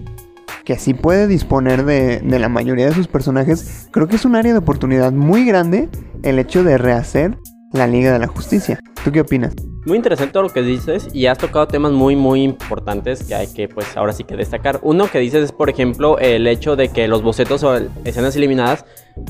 que 0.64 0.78
sí 0.78 0.94
puede 0.94 1.26
disponer 1.26 1.84
de, 1.84 2.20
de, 2.20 2.38
la 2.38 2.48
mayoría 2.48 2.86
de 2.86 2.94
sus 2.94 3.08
personajes, 3.08 3.88
creo 3.90 4.08
que 4.08 4.16
es 4.16 4.24
un 4.24 4.36
área 4.36 4.52
de 4.52 4.58
oportunidad 4.58 5.12
muy 5.12 5.44
grande 5.44 5.88
el 6.22 6.38
hecho 6.38 6.64
de 6.64 6.78
rehacer 6.78 7.36
la 7.72 7.86
Liga 7.86 8.12
de 8.12 8.18
la 8.18 8.28
Justicia. 8.28 8.78
¿Tú 9.04 9.12
qué 9.12 9.20
opinas? 9.20 9.54
Muy 9.84 9.96
interesante 9.96 10.32
todo 10.32 10.44
lo 10.44 10.48
que 10.48 10.62
dices 10.62 11.08
y 11.12 11.26
has 11.26 11.38
tocado 11.38 11.66
temas 11.66 11.90
muy 11.90 12.14
muy 12.14 12.44
importantes 12.44 13.24
que 13.24 13.34
hay 13.34 13.48
que 13.48 13.66
pues 13.66 13.96
ahora 13.96 14.12
sí 14.12 14.22
que 14.22 14.36
destacar. 14.36 14.78
Uno 14.82 15.10
que 15.10 15.18
dices 15.18 15.42
es 15.42 15.50
por 15.50 15.68
ejemplo 15.68 16.18
el 16.20 16.46
hecho 16.46 16.76
de 16.76 16.90
que 16.90 17.08
los 17.08 17.22
bocetos 17.22 17.64
o 17.64 17.76
escenas 18.04 18.36
eliminadas 18.36 18.84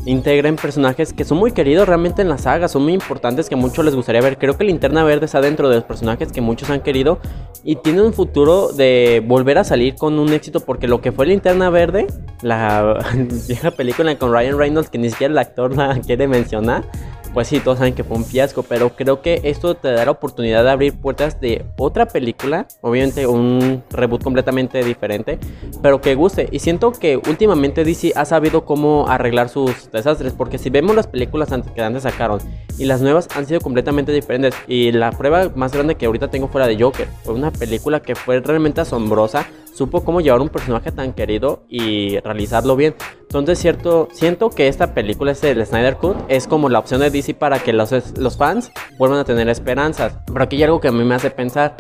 integren 0.05 0.57
personajes 0.57 1.15
que 1.15 1.25
son 1.25 1.39
muy 1.39 1.53
queridos 1.53 1.89
realmente 1.89 2.21
en 2.21 2.29
la 2.29 2.37
saga, 2.37 2.69
son 2.69 2.83
muy 2.83 2.93
importantes 2.93 3.49
que 3.49 3.57
muchos 3.57 3.83
les 3.83 3.95
gustaría 3.95 4.21
ver. 4.21 4.37
Creo 4.37 4.59
que 4.59 4.65
Linterna 4.65 5.05
Verde 5.05 5.25
está 5.25 5.41
dentro 5.41 5.71
de 5.71 5.77
los 5.77 5.85
personajes 5.85 6.31
que 6.31 6.43
muchos 6.43 6.69
han 6.69 6.83
querido 6.83 7.19
y 7.65 7.77
tiene 7.77 8.03
un 8.03 8.13
futuro 8.13 8.73
de 8.73 9.23
volver 9.27 9.57
a 9.57 9.65
salir 9.65 9.95
con 9.95 10.19
un 10.19 10.35
éxito 10.35 10.61
porque 10.61 10.87
lo 10.87 11.01
que 11.01 11.13
fue 11.13 11.25
Linterna 11.25 11.71
Verde, 11.71 12.09
la 12.43 13.03
vieja 13.49 13.71
película 13.71 14.19
con 14.19 14.31
Ryan 14.31 14.59
Reynolds 14.59 14.91
que 14.91 14.99
ni 14.99 15.09
siquiera 15.09 15.33
el 15.33 15.39
actor 15.39 15.75
la 15.75 15.99
quiere 16.07 16.29
mencionar 16.29 16.85
pues 17.33 17.49
sí, 17.49 17.61
todos 17.61 17.79
saben 17.79 17.95
que 17.95 18.05
fue 18.05 18.17
un 18.17 18.25
fiasco, 18.25 18.63
pero 18.63 18.95
creo 18.95 19.23
que 19.23 19.41
esto 19.45 19.75
te 19.75 19.91
da 19.91 20.05
la 20.05 20.11
oportunidad 20.11 20.65
de 20.65 20.71
abrir 20.71 21.01
puertas 21.01 21.41
de 21.41 21.65
otra 21.79 22.07
película, 22.07 22.67
obviamente 22.81 23.27
un 23.27 23.83
reboot 23.91 24.23
completamente 24.23 24.83
diferente, 24.85 25.39
pero 25.81 26.01
que 26.01 26.15
guste. 26.15 26.49
Y 26.53 26.59
siento 26.59 26.93
que 26.93 27.17
últimamente 27.17 27.85
DC 27.85 28.13
ha 28.17 28.25
sabido 28.25 28.65
cómo 28.65 29.07
arreglar 29.09 29.49
sus 29.49 29.91
desastres, 29.91 30.33
porque 30.35 30.59
si 30.59 30.71
vemos 30.71 30.95
las 30.95 31.07
películas 31.07 31.49
que 31.75 31.83
antes 31.83 32.03
sacaron 32.03 32.41
y 32.79 32.85
las 32.85 33.01
nuevas 33.01 33.29
han 33.35 33.47
sido 33.47 33.61
completamente 33.61 34.13
diferentes, 34.13 34.55
y 34.67 34.93
la 34.93 35.13
prueba 35.13 35.51
más 35.55 35.73
grande 35.73 35.95
que 35.95 36.07
ahorita 36.07 36.29
tengo 36.29 36.49
fuera 36.49 36.67
de 36.67 36.81
Joker, 36.81 37.09
fue 37.25 37.35
una 37.35 37.51
película 37.51 38.01
que 38.01 38.15
fue 38.15 38.41
realmente 38.41 38.81
asombrosa 38.81 39.47
supo 39.73 40.05
cómo 40.05 40.21
llevar 40.21 40.41
un 40.41 40.49
personaje 40.49 40.93
tan 40.93 41.13
querido 41.13 41.65
y 41.69 42.19
realizarlo 42.21 42.77
bien. 42.77 42.95
Entonces, 43.23 43.59
cierto, 43.59 44.09
siento 44.13 44.51
que 44.51 44.69
esta 44.69 44.95
película, 44.95 45.33
este 45.33 45.51
el 45.51 45.65
Snyder 45.65 45.97
Cut, 45.97 46.17
es 46.29 46.47
como 46.47 46.69
la 46.69 46.79
opción 46.79 47.01
de 47.01 47.11
DC 47.11 47.35
para 47.35 47.59
que 47.61 47.73
los, 47.73 48.19
los 48.19 48.37
fans 48.37 48.71
vuelvan 48.99 49.21
a 49.21 49.25
tener 49.25 49.49
esperanzas. 49.49 50.19
Pero 50.27 50.45
aquí 50.45 50.57
hay 50.57 50.65
algo 50.65 50.81
que 50.81 50.89
a 50.89 50.93
mí 50.93 51.03
me 51.05 51.15
hace 51.15 51.31
pensar. 51.31 51.77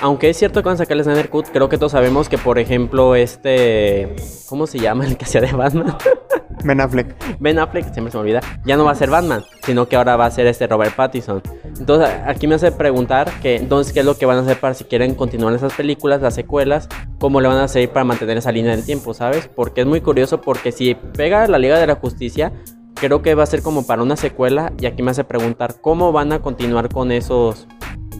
Aunque 0.00 0.30
es 0.30 0.36
cierto 0.36 0.62
que 0.62 0.66
van 0.66 0.74
a 0.74 0.78
sacar 0.78 0.96
el 0.96 1.04
Snyder 1.04 1.30
Cut, 1.30 1.46
creo 1.52 1.68
que 1.68 1.78
todos 1.78 1.92
sabemos 1.92 2.28
que, 2.28 2.38
por 2.38 2.58
ejemplo, 2.58 3.14
este. 3.14 4.14
¿Cómo 4.48 4.66
se 4.66 4.78
llama 4.78 5.06
el 5.06 5.16
que 5.16 5.24
hacía 5.24 5.40
de 5.40 5.52
Batman? 5.52 5.96
Ben 6.64 6.80
Affleck. 6.80 7.14
Ben 7.38 7.58
Affleck, 7.58 7.92
siempre 7.92 8.10
se 8.10 8.18
me 8.18 8.22
olvida, 8.22 8.40
ya 8.64 8.76
no 8.76 8.84
va 8.84 8.92
a 8.92 8.94
ser 8.94 9.10
Batman, 9.10 9.44
sino 9.62 9.88
que 9.88 9.96
ahora 9.96 10.16
va 10.16 10.26
a 10.26 10.30
ser 10.30 10.46
este 10.46 10.66
Robert 10.66 10.94
Pattinson. 10.96 11.42
Entonces, 11.78 12.08
aquí 12.26 12.46
me 12.46 12.56
hace 12.56 12.72
preguntar 12.72 13.30
que 13.40 13.56
entonces 13.56 13.92
qué 13.92 14.00
es 14.00 14.06
lo 14.06 14.16
que 14.16 14.26
van 14.26 14.38
a 14.38 14.40
hacer 14.40 14.58
para 14.58 14.74
si 14.74 14.84
quieren 14.84 15.14
continuar 15.14 15.54
esas 15.54 15.74
películas, 15.74 16.22
las 16.22 16.34
secuelas, 16.34 16.88
cómo 17.18 17.40
le 17.40 17.48
van 17.48 17.58
a 17.58 17.64
hacer 17.64 17.88
para 17.90 18.04
mantener 18.04 18.38
esa 18.38 18.52
línea 18.52 18.72
del 18.74 18.84
tiempo, 18.84 19.14
¿sabes? 19.14 19.48
Porque 19.54 19.82
es 19.82 19.86
muy 19.86 20.00
curioso 20.00 20.40
porque 20.40 20.72
si 20.72 20.94
pega 20.94 21.46
la 21.46 21.58
Liga 21.58 21.78
de 21.78 21.86
la 21.86 21.96
Justicia, 21.96 22.52
creo 22.94 23.22
que 23.22 23.34
va 23.34 23.42
a 23.42 23.46
ser 23.46 23.62
como 23.62 23.86
para 23.86 24.02
una 24.02 24.16
secuela 24.16 24.72
y 24.80 24.86
aquí 24.86 25.02
me 25.02 25.10
hace 25.10 25.24
preguntar 25.24 25.76
cómo 25.80 26.12
van 26.12 26.32
a 26.32 26.40
continuar 26.40 26.88
con 26.88 27.12
esos 27.12 27.68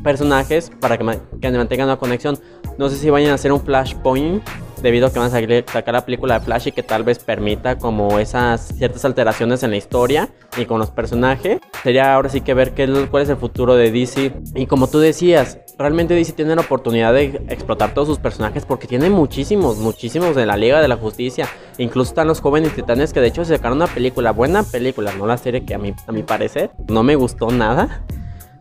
personajes 0.06 0.70
para 0.80 0.96
que, 0.96 1.18
que 1.40 1.50
mantengan 1.50 1.88
una 1.88 1.96
conexión. 1.96 2.38
No 2.78 2.88
sé 2.88 2.94
si 2.96 3.10
vayan 3.10 3.32
a 3.32 3.34
hacer 3.34 3.50
un 3.50 3.60
flashpoint 3.60 4.40
debido 4.80 5.08
a 5.08 5.12
que 5.12 5.18
van 5.18 5.34
a 5.34 5.64
sacar 5.66 5.94
la 5.94 6.04
película 6.04 6.38
de 6.38 6.44
Flash 6.44 6.68
y 6.68 6.72
que 6.72 6.84
tal 6.84 7.02
vez 7.02 7.18
permita 7.18 7.76
como 7.76 8.20
esas 8.20 8.68
ciertas 8.76 9.04
alteraciones 9.04 9.64
en 9.64 9.70
la 9.70 9.78
historia 9.78 10.28
y 10.56 10.64
con 10.64 10.78
los 10.78 10.92
personajes. 10.92 11.58
Sería 11.82 12.14
ahora 12.14 12.28
sí 12.28 12.40
que 12.40 12.54
ver 12.54 12.72
qué, 12.72 13.08
cuál 13.10 13.24
es 13.24 13.30
el 13.30 13.36
futuro 13.36 13.74
de 13.74 13.90
DC. 13.90 14.32
Y 14.54 14.66
como 14.66 14.86
tú 14.86 15.00
decías, 15.00 15.58
realmente 15.76 16.14
DC 16.14 16.34
tiene 16.34 16.54
la 16.54 16.60
oportunidad 16.60 17.12
de 17.12 17.42
explotar 17.48 17.92
todos 17.92 18.06
sus 18.06 18.18
personajes 18.18 18.64
porque 18.64 18.86
tiene 18.86 19.10
muchísimos, 19.10 19.78
muchísimos 19.78 20.36
de 20.36 20.46
la 20.46 20.56
Liga 20.56 20.80
de 20.80 20.86
la 20.86 20.96
Justicia. 20.96 21.48
Incluso 21.78 22.10
están 22.10 22.28
los 22.28 22.40
jóvenes 22.40 22.76
titanes 22.76 23.12
que 23.12 23.20
de 23.20 23.26
hecho 23.26 23.44
sacaron 23.44 23.78
una 23.78 23.88
película, 23.88 24.30
buena 24.30 24.62
película, 24.62 25.12
no 25.18 25.26
la 25.26 25.36
serie 25.36 25.64
que 25.64 25.74
a 25.74 25.78
mí, 25.78 25.94
a 26.06 26.12
mi 26.12 26.22
parecer 26.22 26.70
no 26.86 27.02
me 27.02 27.16
gustó 27.16 27.50
nada 27.50 28.04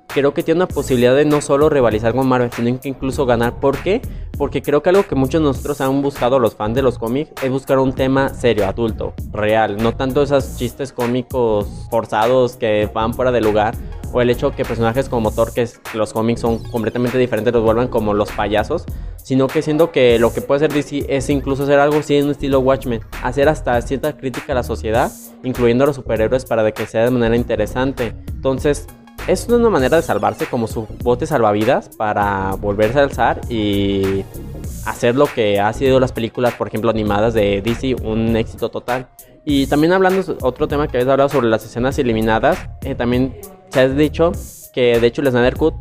creo 0.07 0.33
que 0.33 0.43
tiene 0.43 0.59
una 0.59 0.67
posibilidad 0.67 1.15
de 1.15 1.25
no 1.25 1.41
solo 1.41 1.69
rivalizar 1.69 2.13
con 2.13 2.27
Marvel, 2.27 2.51
sino 2.51 2.79
que 2.79 2.89
incluso 2.89 3.25
ganar. 3.25 3.59
¿Por 3.59 3.77
qué? 3.77 4.01
Porque 4.37 4.61
creo 4.61 4.81
que 4.81 4.89
algo 4.89 5.03
que 5.03 5.15
muchos 5.15 5.41
de 5.41 5.47
nosotros 5.47 5.81
han 5.81 6.01
buscado, 6.01 6.39
los 6.39 6.55
fans 6.55 6.75
de 6.75 6.81
los 6.81 6.97
cómics, 6.97 7.31
es 7.41 7.49
buscar 7.49 7.79
un 7.79 7.93
tema 7.93 8.29
serio, 8.29 8.65
adulto, 8.65 9.13
real. 9.31 9.77
No 9.77 9.95
tanto 9.95 10.23
esos 10.23 10.57
chistes 10.57 10.91
cómicos 10.91 11.67
forzados 11.89 12.55
que 12.55 12.89
van 12.93 13.13
fuera 13.13 13.31
de 13.31 13.41
lugar. 13.41 13.75
O 14.13 14.21
el 14.21 14.29
hecho 14.29 14.51
que 14.51 14.63
personajes 14.63 15.09
como 15.09 15.31
Thor, 15.31 15.53
que 15.53 15.67
los 15.93 16.13
cómics 16.13 16.41
son 16.41 16.59
completamente 16.59 17.17
diferentes, 17.17 17.53
los 17.53 17.63
vuelvan 17.63 17.89
como 17.89 18.13
los 18.13 18.31
payasos. 18.31 18.85
Sino 19.17 19.47
que 19.47 19.61
siendo 19.61 19.91
que 19.91 20.19
lo 20.19 20.31
que 20.33 20.41
puede 20.41 20.59
ser 20.59 20.73
DC 20.73 21.05
es 21.09 21.29
incluso 21.29 21.63
hacer 21.63 21.79
algo 21.79 21.97
así 21.97 22.15
en 22.15 22.25
un 22.25 22.31
estilo 22.31 22.59
Watchmen. 22.59 23.01
Hacer 23.23 23.49
hasta 23.49 23.81
cierta 23.81 24.15
crítica 24.15 24.53
a 24.53 24.55
la 24.55 24.63
sociedad, 24.63 25.11
incluyendo 25.43 25.83
a 25.83 25.87
los 25.87 25.95
superhéroes 25.95 26.45
para 26.45 26.71
que 26.71 26.85
sea 26.85 27.03
de 27.03 27.11
manera 27.11 27.35
interesante. 27.35 28.13
Entonces, 28.27 28.87
es 29.27 29.47
una 29.49 29.69
manera 29.69 29.97
de 29.97 30.03
salvarse 30.03 30.45
como 30.45 30.67
su 30.67 30.87
bote 31.03 31.25
salvavidas 31.25 31.89
para 31.89 32.51
volverse 32.55 32.99
a 32.99 33.03
alzar 33.03 33.41
y 33.49 34.23
hacer 34.85 35.15
lo 35.15 35.25
que 35.25 35.59
ha 35.59 35.73
sido 35.73 35.99
las 35.99 36.11
películas, 36.11 36.53
por 36.53 36.67
ejemplo, 36.67 36.89
animadas 36.89 37.33
de 37.33 37.61
DC, 37.61 37.95
un 38.03 38.35
éxito 38.35 38.69
total. 38.69 39.07
Y 39.43 39.67
también 39.67 39.93
hablando, 39.93 40.21
otro 40.41 40.67
tema 40.67 40.87
que 40.87 40.97
habéis 40.97 41.09
hablado 41.09 41.29
sobre 41.29 41.47
las 41.47 41.65
escenas 41.65 41.97
eliminadas, 41.99 42.57
eh, 42.83 42.95
también 42.95 43.35
se 43.69 43.79
ha 43.81 43.89
dicho 43.89 44.31
que 44.73 44.99
de 44.99 45.07
hecho 45.07 45.21
el 45.21 45.29
Snyder 45.29 45.55
Cut 45.55 45.75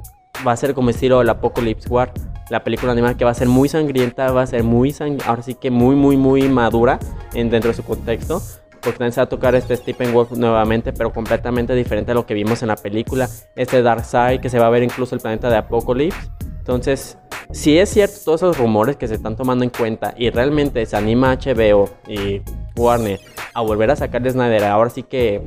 va 0.46 0.52
a 0.52 0.56
ser 0.56 0.74
como 0.74 0.90
estilo 0.90 1.20
el 1.20 1.28
Apocalypse 1.28 1.88
War, 1.88 2.12
la 2.50 2.62
película 2.62 2.92
animada 2.92 3.16
que 3.16 3.24
va 3.24 3.30
a 3.30 3.34
ser 3.34 3.48
muy 3.48 3.68
sangrienta, 3.68 4.30
va 4.32 4.42
a 4.42 4.46
ser 4.46 4.62
muy, 4.62 4.94
ahora 5.26 5.42
sí 5.42 5.54
que 5.54 5.70
muy, 5.70 5.96
muy, 5.96 6.16
muy 6.16 6.48
madura 6.48 6.98
en, 7.32 7.50
dentro 7.50 7.70
de 7.70 7.76
su 7.76 7.82
contexto 7.84 8.42
se 8.84 9.20
va 9.20 9.24
a 9.24 9.28
tocar 9.28 9.54
este 9.54 9.76
Stephen 9.76 10.12
Wolf 10.12 10.32
nuevamente, 10.32 10.92
pero 10.92 11.12
completamente 11.12 11.74
diferente 11.74 12.12
a 12.12 12.14
lo 12.14 12.26
que 12.26 12.34
vimos 12.34 12.62
en 12.62 12.68
la 12.68 12.76
película. 12.76 13.28
Este 13.56 13.82
Darkseid, 13.82 14.40
que 14.40 14.50
se 14.50 14.58
va 14.58 14.66
a 14.66 14.70
ver 14.70 14.82
incluso 14.82 15.14
el 15.14 15.20
planeta 15.20 15.50
de 15.50 15.56
Apocalypse. 15.56 16.18
Entonces, 16.58 17.18
si 17.50 17.78
es 17.78 17.90
cierto 17.90 18.16
todos 18.24 18.42
esos 18.42 18.58
rumores 18.58 18.96
que 18.96 19.06
se 19.06 19.14
están 19.14 19.36
tomando 19.36 19.64
en 19.64 19.70
cuenta 19.70 20.14
y 20.16 20.30
realmente 20.30 20.86
se 20.86 20.96
anima 20.96 21.36
HBO 21.36 21.90
y 22.08 22.40
Warner 22.76 23.20
a 23.52 23.60
volver 23.60 23.90
a 23.90 23.96
sacar 23.96 24.22
de 24.22 24.30
Snyder, 24.30 24.64
ahora 24.64 24.90
sí 24.90 25.02
que 25.02 25.42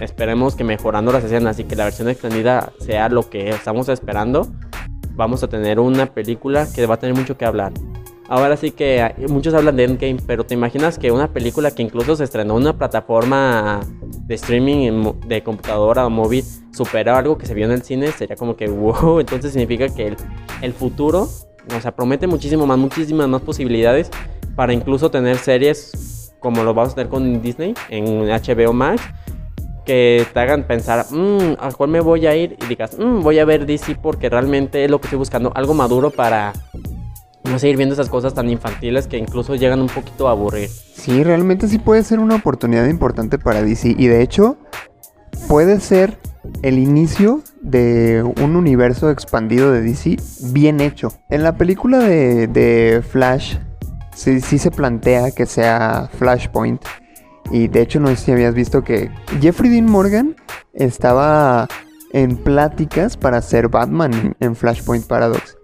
esperemos 0.00 0.54
que 0.54 0.64
mejorando 0.64 1.12
las 1.12 1.24
escenas 1.24 1.58
y 1.58 1.64
que 1.64 1.76
la 1.76 1.84
versión 1.84 2.08
extendida 2.08 2.72
sea 2.80 3.08
lo 3.08 3.28
que 3.28 3.50
estamos 3.50 3.88
esperando, 3.88 4.48
vamos 5.10 5.42
a 5.42 5.48
tener 5.48 5.78
una 5.78 6.06
película 6.06 6.66
que 6.74 6.86
va 6.86 6.94
a 6.94 6.98
tener 6.98 7.14
mucho 7.14 7.36
que 7.36 7.44
hablar. 7.44 7.72
Ahora 8.28 8.56
sí 8.56 8.70
que 8.70 9.14
muchos 9.28 9.52
hablan 9.52 9.76
de 9.76 9.84
Endgame, 9.84 10.18
pero 10.26 10.44
¿te 10.44 10.54
imaginas 10.54 10.98
que 10.98 11.10
una 11.10 11.28
película 11.28 11.70
que 11.70 11.82
incluso 11.82 12.16
se 12.16 12.24
estrenó 12.24 12.56
en 12.56 12.62
una 12.62 12.78
plataforma 12.78 13.80
de 14.00 14.34
streaming 14.34 15.12
de 15.26 15.42
computadora 15.42 16.06
o 16.06 16.10
móvil 16.10 16.44
supera 16.72 17.18
algo 17.18 17.36
que 17.36 17.46
se 17.46 17.54
vio 17.54 17.66
en 17.66 17.72
el 17.72 17.82
cine? 17.82 18.10
Sería 18.12 18.36
como 18.36 18.56
que 18.56 18.68
wow, 18.68 19.20
entonces 19.20 19.52
significa 19.52 19.88
que 19.88 20.16
el, 20.62 20.72
futuro, 20.72 21.28
o 21.76 21.80
sea, 21.80 21.94
promete 21.94 22.26
muchísimo 22.26 22.66
más, 22.66 22.78
muchísimas 22.78 23.28
más 23.28 23.42
posibilidades 23.42 24.10
para 24.54 24.72
incluso 24.72 25.10
tener 25.10 25.36
series 25.36 26.32
como 26.38 26.64
lo 26.64 26.74
vamos 26.74 26.92
a 26.92 26.96
tener 26.96 27.10
con 27.10 27.40
Disney 27.40 27.74
en 27.88 28.28
HBO 28.28 28.72
Max 28.72 29.02
que 29.84 30.24
te 30.32 30.40
hagan 30.40 30.66
pensar, 30.66 31.06
mmm, 31.10 31.54
¿a 31.58 31.72
cuál 31.72 31.90
me 31.90 32.00
voy 32.00 32.26
a 32.26 32.36
ir? 32.36 32.56
Y 32.62 32.66
digas, 32.66 32.96
mmm, 32.98 33.20
voy 33.20 33.38
a 33.38 33.44
ver 33.44 33.66
DC 33.66 33.96
porque 34.00 34.28
realmente 34.28 34.84
es 34.84 34.90
lo 34.90 35.00
que 35.00 35.06
estoy 35.06 35.18
buscando, 35.18 35.52
algo 35.54 35.74
maduro 35.74 36.10
para 36.10 36.52
no 37.52 37.58
seguir 37.58 37.76
viendo 37.76 37.92
esas 37.92 38.08
cosas 38.08 38.34
tan 38.34 38.48
infantiles 38.48 39.06
que 39.06 39.18
incluso 39.18 39.54
llegan 39.54 39.80
un 39.80 39.88
poquito 39.88 40.26
a 40.26 40.32
aburrir. 40.32 40.68
Sí, 40.68 41.22
realmente 41.22 41.68
sí 41.68 41.78
puede 41.78 42.02
ser 42.02 42.18
una 42.18 42.36
oportunidad 42.36 42.86
importante 42.86 43.38
para 43.38 43.62
DC 43.62 43.94
y 43.96 44.06
de 44.06 44.22
hecho 44.22 44.56
puede 45.48 45.78
ser 45.80 46.18
el 46.62 46.78
inicio 46.78 47.42
de 47.60 48.24
un 48.42 48.56
universo 48.56 49.10
expandido 49.10 49.70
de 49.70 49.82
DC 49.82 50.16
bien 50.52 50.80
hecho. 50.80 51.12
En 51.28 51.42
la 51.42 51.56
película 51.56 51.98
de, 51.98 53.02
Flash 53.08 53.56
sí, 54.14 54.40
sí 54.40 54.58
se 54.58 54.70
plantea 54.70 55.30
que 55.30 55.46
sea 55.46 56.08
Flashpoint. 56.18 56.82
Y 57.50 57.68
de 57.68 57.82
hecho 57.82 58.00
no 58.00 58.08
sé 58.08 58.16
si 58.16 58.32
habías 58.32 58.54
visto 58.54 58.82
que 58.82 59.10
Jeffrey 59.40 59.70
Dean 59.70 59.86
Morgan 59.86 60.36
estaba 60.72 61.68
en 62.12 62.36
pláticas 62.36 63.16
para 63.16 63.42
ser 63.42 63.68
Batman 63.68 64.36
en 64.40 64.56
Flashpoint 64.56 65.06
Paradox. 65.06 65.56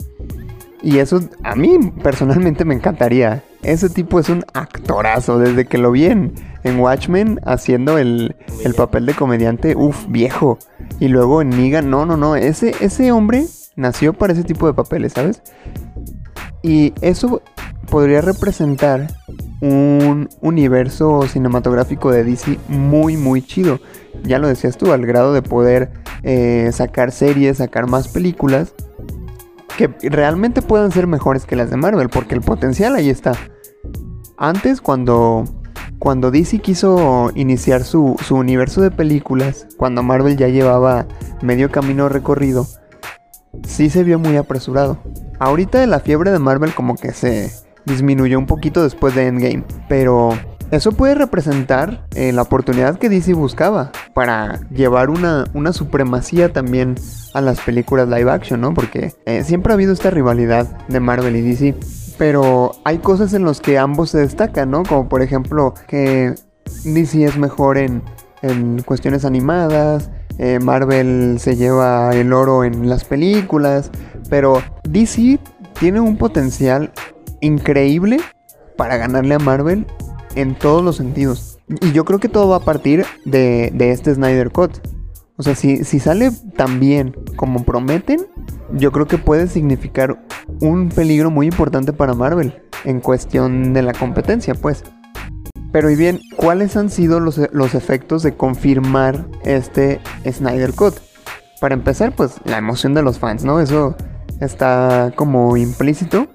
Y 0.82 0.98
eso 0.98 1.20
a 1.42 1.54
mí 1.56 1.78
personalmente 2.02 2.64
me 2.64 2.74
encantaría. 2.74 3.42
Ese 3.62 3.90
tipo 3.90 4.20
es 4.20 4.28
un 4.28 4.44
actorazo. 4.54 5.38
Desde 5.38 5.66
que 5.66 5.78
lo 5.78 5.90
vi 5.90 6.06
en, 6.06 6.32
Watchmen 6.78 7.40
haciendo 7.44 7.98
el, 7.98 8.36
papel 8.76 9.06
de 9.06 9.14
comediante, 9.14 9.74
uff, 9.76 10.06
viejo. 10.08 10.58
Y 11.00 11.08
luego 11.08 11.42
en 11.42 11.50
Negan, 11.50 11.90
no, 11.90 12.06
no, 12.06 12.16
no. 12.16 12.36
Ese, 12.36 12.74
ese 12.80 13.10
hombre 13.10 13.46
nació 13.76 14.12
para 14.12 14.32
ese 14.32 14.44
tipo 14.44 14.66
de 14.66 14.74
papeles, 14.74 15.14
¿sabes? 15.14 15.42
Y 16.62 16.92
eso 17.00 17.42
podría 17.90 18.20
representar 18.20 19.08
un 19.60 20.28
universo 20.40 21.22
cinematográfico 21.26 22.12
de 22.12 22.24
DC 22.24 22.58
muy, 22.68 23.16
muy 23.16 23.42
chido. 23.42 23.80
Ya 24.22 24.38
lo 24.38 24.48
decías 24.48 24.76
tú, 24.76 24.92
al 24.92 25.06
grado 25.06 25.32
de 25.32 25.42
poder 25.42 25.90
eh, 26.22 26.70
sacar 26.72 27.12
series, 27.12 27.58
sacar 27.58 27.88
más 27.88 28.08
películas 28.08 28.74
que 29.78 29.94
realmente 30.10 30.60
puedan 30.60 30.90
ser 30.90 31.06
mejores 31.06 31.46
que 31.46 31.54
las 31.54 31.70
de 31.70 31.76
Marvel, 31.76 32.08
porque 32.08 32.34
el 32.34 32.40
potencial 32.40 32.96
ahí 32.96 33.10
está. 33.10 33.32
Antes, 34.36 34.80
cuando, 34.80 35.44
cuando 36.00 36.32
DC 36.32 36.58
quiso 36.58 37.30
iniciar 37.36 37.84
su, 37.84 38.16
su 38.26 38.34
universo 38.34 38.80
de 38.80 38.90
películas, 38.90 39.68
cuando 39.76 40.02
Marvel 40.02 40.36
ya 40.36 40.48
llevaba 40.48 41.06
medio 41.42 41.70
camino 41.70 42.08
recorrido, 42.08 42.66
sí 43.68 43.88
se 43.88 44.02
vio 44.02 44.18
muy 44.18 44.36
apresurado. 44.36 44.98
Ahorita 45.38 45.86
la 45.86 46.00
fiebre 46.00 46.32
de 46.32 46.40
Marvel 46.40 46.74
como 46.74 46.96
que 46.96 47.12
se 47.12 47.52
disminuyó 47.86 48.36
un 48.36 48.46
poquito 48.46 48.82
después 48.82 49.14
de 49.14 49.28
Endgame, 49.28 49.62
pero 49.88 50.30
eso 50.70 50.92
puede 50.92 51.14
representar 51.14 52.06
eh, 52.14 52.32
la 52.32 52.42
oportunidad 52.42 52.98
que 52.98 53.08
DC 53.08 53.32
buscaba 53.34 53.90
para 54.14 54.60
llevar 54.70 55.10
una, 55.10 55.46
una, 55.54 55.72
supremacía 55.72 56.52
también 56.52 56.96
a 57.34 57.40
las 57.40 57.60
películas 57.60 58.08
live 58.08 58.30
action, 58.30 58.60
¿no? 58.60 58.74
Porque 58.74 59.14
eh, 59.24 59.44
siempre 59.44 59.72
ha 59.72 59.74
habido 59.74 59.92
esta 59.92 60.10
rivalidad 60.10 60.66
de 60.88 61.00
Marvel 61.00 61.36
y 61.36 61.42
DC. 61.42 61.74
Pero 62.18 62.72
hay 62.84 62.98
cosas 62.98 63.32
en 63.32 63.44
las 63.44 63.60
que 63.60 63.78
ambos 63.78 64.10
se 64.10 64.18
destacan, 64.18 64.70
¿no? 64.70 64.82
Como 64.82 65.08
por 65.08 65.22
ejemplo 65.22 65.74
que 65.86 66.34
DC 66.84 67.24
es 67.24 67.38
mejor 67.38 67.78
en, 67.78 68.02
en 68.42 68.82
cuestiones 68.82 69.24
animadas, 69.24 70.10
eh, 70.38 70.60
Marvel 70.60 71.38
se 71.40 71.56
lleva 71.56 72.14
el 72.14 72.32
oro 72.32 72.64
en 72.64 72.88
las 72.88 73.04
películas, 73.04 73.90
pero 74.30 74.62
DC 74.84 75.38
tiene 75.78 76.00
un 76.00 76.16
potencial 76.16 76.92
increíble 77.40 78.18
para 78.76 78.96
ganarle 78.96 79.34
a 79.34 79.38
Marvel 79.38 79.86
en 80.34 80.54
todos 80.54 80.84
los 80.84 80.96
sentidos. 80.96 81.58
Y 81.80 81.92
yo 81.92 82.04
creo 82.04 82.18
que 82.18 82.28
todo 82.28 82.48
va 82.48 82.56
a 82.56 82.64
partir 82.64 83.04
de, 83.24 83.72
este 83.78 84.14
Snyder 84.14 84.50
Cut. 84.50 84.78
O 85.36 85.42
sea, 85.42 85.54
si, 85.54 85.84
si 85.84 86.00
sale 86.00 86.30
tan 86.56 86.80
bien 86.80 87.14
como 87.36 87.64
prometen, 87.64 88.26
yo 88.72 88.90
creo 88.90 89.06
que 89.06 89.18
puede 89.18 89.46
significar 89.46 90.24
un 90.60 90.88
peligro 90.88 91.30
muy 91.30 91.46
importante 91.46 91.92
para 91.92 92.14
Marvel 92.14 92.62
en 92.84 93.00
cuestión 93.00 93.72
de 93.72 93.82
la 93.82 93.92
competencia, 93.92 94.54
pues. 94.54 94.84
Pero 95.70 95.90
y 95.90 95.96
bien, 95.96 96.20
¿cuáles 96.36 96.76
han 96.76 96.90
sido 96.90 97.20
los, 97.20 97.40
los 97.52 97.74
efectos 97.74 98.22
de 98.22 98.34
confirmar 98.34 99.26
este 99.44 100.00
Snyder 100.24 100.72
Cut? 100.72 100.94
Para 101.60 101.74
empezar, 101.74 102.12
pues 102.12 102.36
la 102.44 102.58
emoción 102.58 102.94
de 102.94 103.02
los 103.02 103.18
fans, 103.18 103.44
¿no? 103.44 103.60
Eso 103.60 103.94
está 104.40 105.12
como 105.14 105.56
implícito. 105.56 106.28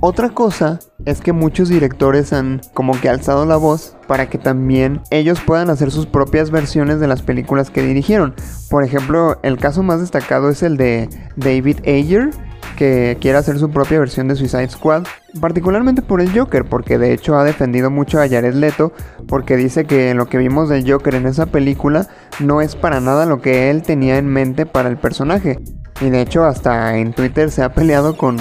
Otra 0.00 0.30
cosa 0.30 0.78
es 1.04 1.20
que 1.20 1.32
muchos 1.32 1.68
directores 1.68 2.32
han 2.32 2.60
como 2.74 2.98
que 3.00 3.08
alzado 3.08 3.46
la 3.46 3.56
voz 3.56 3.96
para 4.06 4.28
que 4.28 4.38
también 4.38 5.00
ellos 5.10 5.40
puedan 5.40 5.70
hacer 5.70 5.90
sus 5.90 6.06
propias 6.06 6.50
versiones 6.50 7.00
de 7.00 7.08
las 7.08 7.22
películas 7.22 7.70
que 7.70 7.82
dirigieron. 7.82 8.34
Por 8.70 8.84
ejemplo, 8.84 9.38
el 9.42 9.58
caso 9.58 9.82
más 9.82 10.00
destacado 10.00 10.50
es 10.50 10.62
el 10.62 10.76
de 10.76 11.08
David 11.36 11.78
Ayer, 11.86 12.30
que 12.76 13.16
quiere 13.20 13.38
hacer 13.38 13.58
su 13.58 13.70
propia 13.70 13.98
versión 13.98 14.28
de 14.28 14.36
Suicide 14.36 14.68
Squad, 14.68 15.04
particularmente 15.40 16.02
por 16.02 16.20
el 16.20 16.36
Joker, 16.36 16.64
porque 16.64 16.98
de 16.98 17.12
hecho 17.12 17.36
ha 17.36 17.44
defendido 17.44 17.90
mucho 17.90 18.20
a 18.20 18.28
Jared 18.28 18.54
Leto, 18.54 18.92
porque 19.26 19.56
dice 19.56 19.84
que 19.84 20.14
lo 20.14 20.26
que 20.26 20.38
vimos 20.38 20.68
del 20.68 20.90
Joker 20.90 21.14
en 21.14 21.26
esa 21.26 21.46
película 21.46 22.08
no 22.38 22.60
es 22.60 22.76
para 22.76 23.00
nada 23.00 23.26
lo 23.26 23.40
que 23.40 23.70
él 23.70 23.82
tenía 23.82 24.18
en 24.18 24.26
mente 24.26 24.66
para 24.66 24.88
el 24.88 24.98
personaje. 24.98 25.58
Y 26.00 26.10
de 26.10 26.20
hecho 26.20 26.44
hasta 26.44 26.98
en 26.98 27.12
Twitter 27.12 27.50
se 27.50 27.62
ha 27.62 27.72
peleado 27.72 28.16
con 28.16 28.36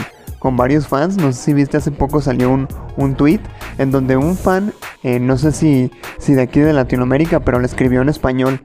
con 0.46 0.58
varios 0.58 0.88
fans. 0.88 1.18
No 1.18 1.34
sé 1.34 1.42
si 1.42 1.54
viste 1.56 1.78
hace 1.78 1.90
poco 1.90 2.22
salió 2.22 2.52
un, 2.52 2.68
un 2.98 3.16
tweet 3.16 3.40
en 3.80 3.90
donde 3.90 4.16
un 4.16 4.38
fan, 4.38 4.74
eh, 5.02 5.20
no 5.20 5.40
sé 5.40 5.52
si, 5.52 5.90
si 6.20 6.36
de 6.36 6.44
aquí 6.44 6.60
de 6.60 6.72
Latinoamérica, 6.72 7.40
pero 7.40 7.60
le 7.60 7.66
escribió 7.66 8.04
en 8.04 8.10
español 8.10 8.64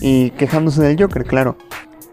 y 0.00 0.30
quejándose 0.30 0.80
del 0.80 0.98
Joker, 0.98 1.24
claro. 1.24 1.58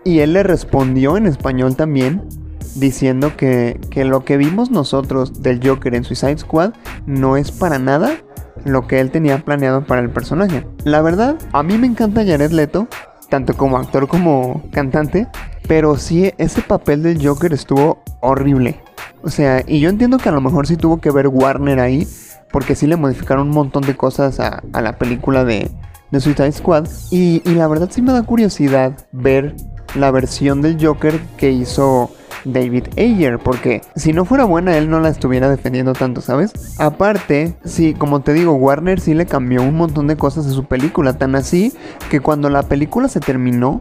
Y 0.04 0.20
él 0.20 0.34
le 0.34 0.44
respondió 0.44 1.16
en 1.16 1.28
español 1.28 1.78
también 1.78 2.28
diciendo 2.76 3.38
que, 3.38 3.80
que 3.90 4.04
lo 4.04 4.26
que 4.26 4.36
vimos 4.36 4.70
nosotros 4.70 5.42
del 5.42 5.66
Joker 5.66 5.96
en 5.96 6.04
Suicide 6.04 6.40
Squad 6.40 6.74
no 7.06 7.38
es 7.38 7.52
para 7.52 7.80
nada 7.80 8.18
lo 8.66 8.86
que 8.86 9.00
él 9.00 9.12
tenía 9.12 9.46
planeado 9.46 9.86
para 9.86 10.02
el 10.02 10.10
personaje. 10.10 10.68
La 10.84 11.02
verdad, 11.02 11.38
a 11.54 11.64
mí 11.64 11.78
me 11.78 11.88
encanta 11.88 12.26
Jared 12.26 12.52
Leto, 12.52 12.90
tanto 13.30 13.56
como 13.56 13.78
actor 13.78 14.08
como 14.08 14.64
cantante, 14.72 15.28
pero 15.68 15.98
sí 15.98 16.32
ese 16.38 16.62
papel 16.62 17.04
del 17.04 17.26
Joker 17.26 17.54
estuvo 17.54 18.04
horrible. 18.22 18.80
O 19.24 19.30
sea, 19.30 19.64
y 19.66 19.80
yo 19.80 19.90
entiendo 19.90 20.18
que 20.18 20.30
a 20.30 20.32
lo 20.32 20.42
mejor 20.42 20.68
sí 20.68 20.78
tuvo 20.78 21.02
que 21.02 21.12
ver 21.12 21.28
Warner 21.28 21.80
ahí, 21.80 22.08
porque 22.52 22.76
sí 22.76 22.88
le 22.88 22.96
modificaron 22.96 23.48
un 23.48 23.54
montón 23.54 23.84
de 23.84 23.96
cosas 23.96 24.40
a, 24.40 24.62
la 24.74 24.98
película 24.98 25.44
de, 25.44 25.72
de 26.12 26.20
Suicide 26.20 26.52
Squad. 26.52 26.88
Y, 27.12 27.42
y, 27.44 27.56
la 27.56 27.68
verdad 27.68 27.90
sí 27.92 28.02
me 28.02 28.14
da 28.14 28.24
curiosidad 28.24 28.94
ver 29.12 29.56
la 29.96 30.12
versión 30.12 30.62
del 30.62 30.84
Joker 30.84 31.20
que 31.38 31.52
hizo 31.52 32.12
David 32.46 32.86
Ayer, 32.98 33.40
porque 33.40 33.82
si 33.96 34.14
no 34.14 34.24
fuera 34.24 34.46
buena 34.46 34.78
él 34.78 34.90
no 34.90 35.00
la 35.00 35.10
estuviera 35.10 35.50
defendiendo 35.50 35.94
tanto, 35.94 36.22
¿sabes? 36.22 36.54
Aparte, 36.78 37.56
sí, 37.66 37.94
como 37.94 38.22
te 38.22 38.34
digo, 38.34 38.54
Warner 38.54 39.00
sí 39.00 39.14
le 39.14 39.26
cambió 39.26 39.64
un 39.64 39.76
montón 39.76 40.08
de 40.08 40.16
cosas 40.16 40.46
a 40.46 40.52
su 40.52 40.66
película, 40.66 41.18
tan 41.18 41.36
así 41.36 41.74
que 42.10 42.20
cuando 42.20 42.50
la 42.50 42.64
película 42.64 43.08
se 43.08 43.20
terminó, 43.20 43.80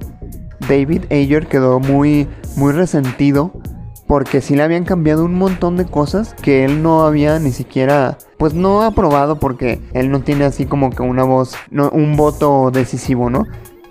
David 0.68 1.04
Ayer 1.10 1.46
quedó 1.46 1.78
muy, 1.78 2.26
muy 2.56 2.72
resentido 2.72 3.52
porque 4.06 4.40
sí 4.40 4.54
le 4.54 4.62
habían 4.62 4.84
cambiado 4.84 5.24
un 5.24 5.34
montón 5.34 5.76
de 5.76 5.86
cosas 5.86 6.34
que 6.34 6.64
él 6.64 6.82
no 6.82 7.04
había 7.04 7.38
ni 7.38 7.52
siquiera, 7.52 8.18
pues 8.38 8.54
no 8.54 8.82
aprobado 8.82 9.38
porque 9.38 9.80
él 9.92 10.10
no 10.10 10.20
tiene 10.20 10.44
así 10.44 10.66
como 10.66 10.90
que 10.90 11.02
una 11.02 11.24
voz, 11.24 11.54
un 11.70 12.16
voto 12.16 12.70
decisivo, 12.70 13.30
¿no? 13.30 13.44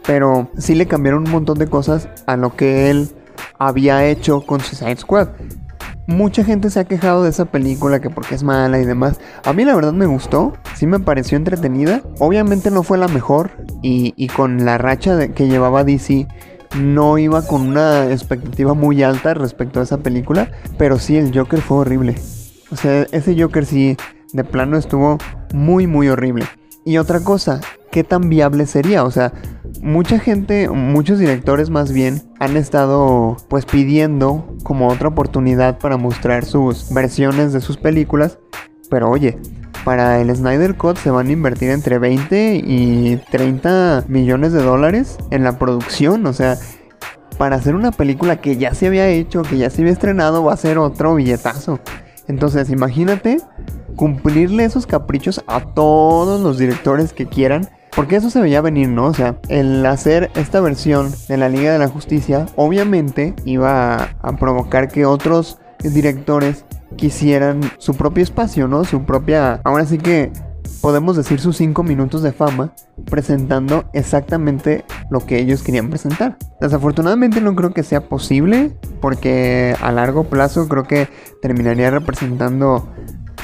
Pero 0.06 0.50
sí 0.58 0.76
le 0.76 0.88
cambiaron 0.88 1.26
un 1.26 1.32
montón 1.32 1.58
de 1.58 1.68
cosas 1.68 2.10
a 2.26 2.38
lo 2.38 2.56
que 2.56 2.90
él 2.90 3.10
había 3.58 4.06
hecho 4.06 4.42
con 4.42 4.60
Suicide 4.60 4.98
Squad. 4.98 5.30
Mucha 6.06 6.44
gente 6.44 6.70
se 6.70 6.82
ha 6.82 6.84
quejado 6.84 7.24
de 7.24 7.30
esa 7.30 7.46
película 7.46 8.02
que 8.02 8.10
porque 8.10 8.36
es 8.36 8.44
mala 8.44 8.80
y 8.80 8.86
demás. 8.86 9.22
A 9.46 9.54
mí 9.54 9.64
la 9.64 9.74
verdad 9.74 9.94
me 9.94 10.06
gustó, 10.06 10.54
sí 10.76 10.86
me 10.86 11.00
pareció 11.00 11.38
entretenida. 11.38 12.02
Obviamente 12.20 12.72
no 12.72 12.84
fue 12.84 12.98
la 12.98 13.08
mejor 13.08 13.52
y, 13.82 14.14
y 14.18 14.28
con 14.28 14.66
la 14.66 14.78
racha 14.78 15.30
que 15.30 15.48
llevaba 15.48 15.86
DC 15.86 16.28
no 16.76 17.18
iba 17.18 17.46
con 17.46 17.62
una 17.62 18.12
expectativa 18.12 18.74
muy 18.74 19.04
alta 19.04 19.34
respecto 19.34 19.80
a 19.80 19.84
esa 19.84 20.00
película. 20.00 20.52
Pero 20.78 21.00
sí, 21.00 21.18
el 21.18 21.38
Joker 21.38 21.62
fue 21.62 21.78
horrible. 21.78 22.16
O 22.72 22.76
sea, 22.76 23.04
ese 23.12 23.40
Joker 23.40 23.66
sí, 23.66 23.96
de 24.34 24.44
plano 24.44 24.78
estuvo 24.78 25.18
muy, 25.54 25.88
muy 25.88 26.10
horrible. 26.10 26.46
Y 26.86 26.98
otra 26.98 27.22
cosa, 27.22 27.62
¿qué 27.92 28.04
tan 28.04 28.30
viable 28.30 28.66
sería? 28.66 29.04
O 29.04 29.12
sea, 29.12 29.32
mucha 29.84 30.18
gente, 30.18 30.70
muchos 30.70 31.20
directores 31.20 31.70
más 31.70 31.92
bien, 31.92 32.22
han 32.40 32.58
estado 32.58 33.38
pues 33.50 33.66
pidiendo 33.66 34.56
como 34.64 34.88
otra 34.88 35.10
oportunidad 35.10 35.78
para 35.78 35.98
mostrar 35.98 36.46
sus 36.46 36.92
versiones 36.94 37.54
de 37.54 37.62
sus 37.62 37.78
películas. 37.78 38.40
Pero 38.90 39.10
oye, 39.10 39.38
para 39.84 40.22
el 40.22 40.34
Snyder 40.34 40.76
Cut 40.76 40.98
se 40.98 41.12
van 41.12 41.28
a 41.28 41.32
invertir 41.32 41.70
entre 41.70 42.00
20 42.00 42.62
y 42.66 43.18
30 43.30 44.06
millones 44.08 44.54
de 44.54 44.64
dólares 44.64 45.18
en 45.32 45.44
la 45.44 45.60
producción. 45.60 46.26
O 46.26 46.34
sea, 46.34 46.58
para 47.38 47.58
hacer 47.58 47.76
una 47.76 47.92
película 47.92 48.40
que 48.40 48.56
ya 48.56 48.74
se 48.74 48.88
había 48.88 49.10
hecho, 49.10 49.44
que 49.44 49.58
ya 49.58 49.70
se 49.70 49.82
había 49.82 49.94
estrenado, 49.94 50.44
va 50.44 50.54
a 50.54 50.58
ser 50.58 50.78
otro 50.78 51.16
billetazo. 51.16 51.80
Entonces, 52.30 52.70
imagínate 52.70 53.42
cumplirle 53.98 54.64
esos 54.64 54.88
caprichos 54.88 55.44
a 55.46 55.60
todos 55.74 56.40
los 56.40 56.58
directores 56.58 57.12
que 57.12 57.28
quieran 57.28 57.70
porque 57.96 58.16
eso 58.16 58.30
se 58.30 58.42
veía 58.42 58.62
venir, 58.62 58.90
¿no? 58.90 59.06
O 59.06 59.14
sea, 59.14 59.38
el 59.50 59.86
hacer 59.86 60.32
esta 60.36 60.62
versión 60.62 61.12
de 61.28 61.38
la 61.38 61.50
Liga 61.50 61.72
de 61.72 61.80
la 61.80 61.88
Justicia 61.88 62.48
obviamente 62.56 63.34
iba 63.46 64.10
a, 64.22 64.36
provocar 64.38 64.90
que 64.90 65.06
otros 65.06 65.60
directores 65.80 66.66
quisieran 66.96 67.62
su 67.78 67.96
propio 67.96 68.24
espacio, 68.24 68.68
¿no? 68.68 68.84
Su 68.84 69.04
propia... 69.04 69.62
Ahora 69.64 69.86
sí 69.86 69.98
que 69.98 70.32
podemos 70.82 71.16
decir 71.16 71.40
sus 71.40 71.58
5 71.58 71.84
minutos 71.84 72.24
de 72.24 72.34
fama 72.34 72.74
presentando 73.10 73.86
exactamente 73.94 74.84
lo 75.10 75.26
que 75.26 75.40
ellos 75.40 75.64
querían 75.64 75.90
presentar. 75.90 76.38
Desafortunadamente 76.60 77.42
no 77.42 77.56
creo 77.56 77.74
que 77.74 77.84
sea 77.84 78.02
posible 78.02 78.76
porque 79.02 79.76
a 79.82 79.92
largo 79.92 80.26
plazo 80.26 80.68
creo 80.68 80.84
que 80.84 81.08
terminaría 81.42 81.90
representando 81.90 82.90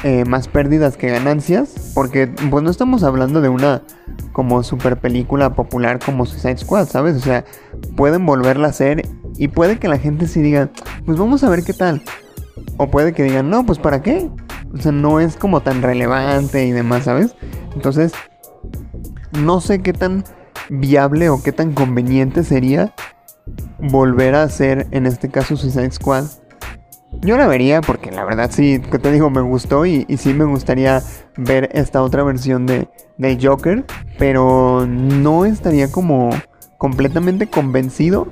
eh, 0.04 0.24
más 0.24 0.48
pérdidas 0.48 0.96
que 0.96 1.08
ganancias. 1.08 1.92
Porque 1.94 2.28
pues 2.50 2.62
no 2.62 2.70
estamos 2.70 3.02
hablando 3.02 3.40
de 3.40 3.48
una 3.48 3.82
como 4.32 4.62
super 4.62 4.98
película 4.98 5.54
popular 5.54 5.98
como 5.98 6.26
Suicide 6.26 6.58
Squad, 6.58 6.88
¿sabes? 6.88 7.16
O 7.16 7.20
sea, 7.20 7.44
pueden 7.96 8.26
volverla 8.26 8.68
a 8.68 8.70
hacer 8.70 9.02
y 9.36 9.48
puede 9.48 9.78
que 9.78 9.88
la 9.88 9.98
gente 9.98 10.26
sí 10.26 10.40
diga, 10.40 10.70
pues 11.04 11.18
vamos 11.18 11.44
a 11.44 11.48
ver 11.48 11.62
qué 11.62 11.72
tal. 11.72 12.02
O 12.76 12.90
puede 12.90 13.12
que 13.12 13.22
digan, 13.22 13.50
no, 13.50 13.64
pues 13.64 13.78
para 13.78 14.02
qué. 14.02 14.30
O 14.72 14.78
sea, 14.78 14.92
no 14.92 15.20
es 15.20 15.36
como 15.36 15.60
tan 15.60 15.82
relevante 15.82 16.64
y 16.64 16.72
demás, 16.72 17.04
¿sabes? 17.04 17.34
Entonces, 17.74 18.12
no 19.32 19.60
sé 19.60 19.80
qué 19.80 19.92
tan 19.92 20.24
viable 20.68 21.28
o 21.28 21.42
qué 21.42 21.52
tan 21.52 21.72
conveniente 21.72 22.44
sería 22.44 22.94
volver 23.78 24.34
a 24.34 24.42
hacer, 24.42 24.86
en 24.90 25.06
este 25.06 25.28
caso, 25.28 25.56
Suicide 25.56 25.90
Squad 25.90 26.24
yo 27.20 27.36
la 27.36 27.46
vería 27.46 27.80
porque 27.80 28.10
la 28.10 28.24
verdad 28.24 28.50
sí, 28.50 28.80
que 28.80 28.98
te 28.98 29.12
digo, 29.12 29.30
me 29.30 29.40
gustó 29.40 29.86
y, 29.86 30.06
sí 30.16 30.32
me 30.34 30.44
gustaría 30.44 31.02
ver 31.36 31.68
esta 31.72 32.02
otra 32.02 32.22
versión 32.22 32.66
de, 32.66 32.88
del 33.18 33.38
Joker, 33.44 33.84
pero 34.18 34.86
no 34.86 35.44
estaría 35.44 35.90
como 35.90 36.30
completamente 36.78 37.46
convencido 37.46 38.28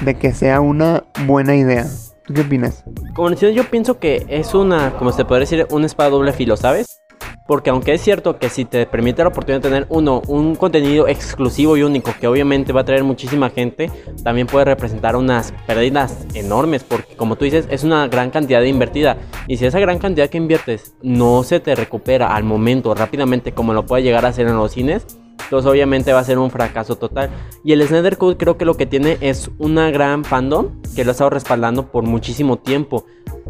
de 0.00 0.14
que 0.14 0.32
sea 0.32 0.60
una 0.60 1.04
buena 1.26 1.54
idea. 1.54 1.86
¿Tú 2.24 2.34
qué 2.34 2.42
opinas? 2.42 2.84
Como 3.14 3.30
yo 3.32 3.64
pienso 3.64 3.98
que 3.98 4.24
es 4.28 4.54
una, 4.54 4.92
como 4.96 5.12
se 5.12 5.24
puede 5.24 5.40
decir, 5.40 5.66
una 5.70 5.86
espada 5.86 6.10
doble 6.10 6.32
filo, 6.32 6.56
¿sabes? 6.56 7.02
Porque 7.50 7.70
aunque 7.70 7.94
es 7.94 8.00
cierto 8.00 8.38
que 8.38 8.48
si 8.48 8.64
te 8.64 8.86
permite 8.86 9.22
la 9.22 9.30
oportunidad 9.30 9.60
de 9.60 9.68
tener 9.68 9.86
uno, 9.88 10.22
un 10.28 10.54
contenido 10.54 11.08
exclusivo 11.08 11.76
y 11.76 11.82
único 11.82 12.14
que 12.20 12.28
obviamente 12.28 12.72
va 12.72 12.82
a 12.82 12.84
traer 12.84 13.02
muchísima 13.02 13.50
gente, 13.50 13.90
también 14.22 14.46
puede 14.46 14.66
representar 14.66 15.16
unas 15.16 15.52
pérdidas 15.66 16.28
enormes 16.34 16.84
porque 16.84 17.16
como 17.16 17.34
tú 17.34 17.46
dices 17.46 17.66
es 17.68 17.82
una 17.82 18.06
gran 18.06 18.30
cantidad 18.30 18.60
de 18.60 18.68
invertida. 18.68 19.16
Y 19.48 19.56
si 19.56 19.66
esa 19.66 19.80
gran 19.80 19.98
cantidad 19.98 20.30
que 20.30 20.38
inviertes 20.38 20.94
no 21.02 21.42
se 21.42 21.58
te 21.58 21.74
recupera 21.74 22.36
al 22.36 22.44
momento 22.44 22.94
rápidamente 22.94 23.50
como 23.50 23.74
lo 23.74 23.84
puede 23.84 24.04
llegar 24.04 24.26
a 24.26 24.28
hacer 24.28 24.46
en 24.46 24.54
los 24.54 24.70
cines, 24.70 25.04
entonces 25.44 25.70
obviamente 25.70 26.12
va 26.12 26.20
a 26.20 26.24
ser 26.24 26.38
un 26.38 26.50
fracaso 26.50 26.96
total. 26.96 27.30
Y 27.64 27.72
el 27.72 27.86
Snyder 27.86 28.16
Cut 28.18 28.38
creo 28.38 28.56
que 28.56 28.64
lo 28.64 28.76
que 28.76 28.86
tiene 28.86 29.18
es 29.20 29.50
una 29.58 29.90
gran 29.90 30.24
fandom 30.24 30.80
que 30.94 31.04
lo 31.04 31.10
ha 31.10 31.12
estado 31.12 31.30
respaldando 31.30 31.86
por 31.86 32.04
muchísimo 32.04 32.58
tiempo 32.58 33.04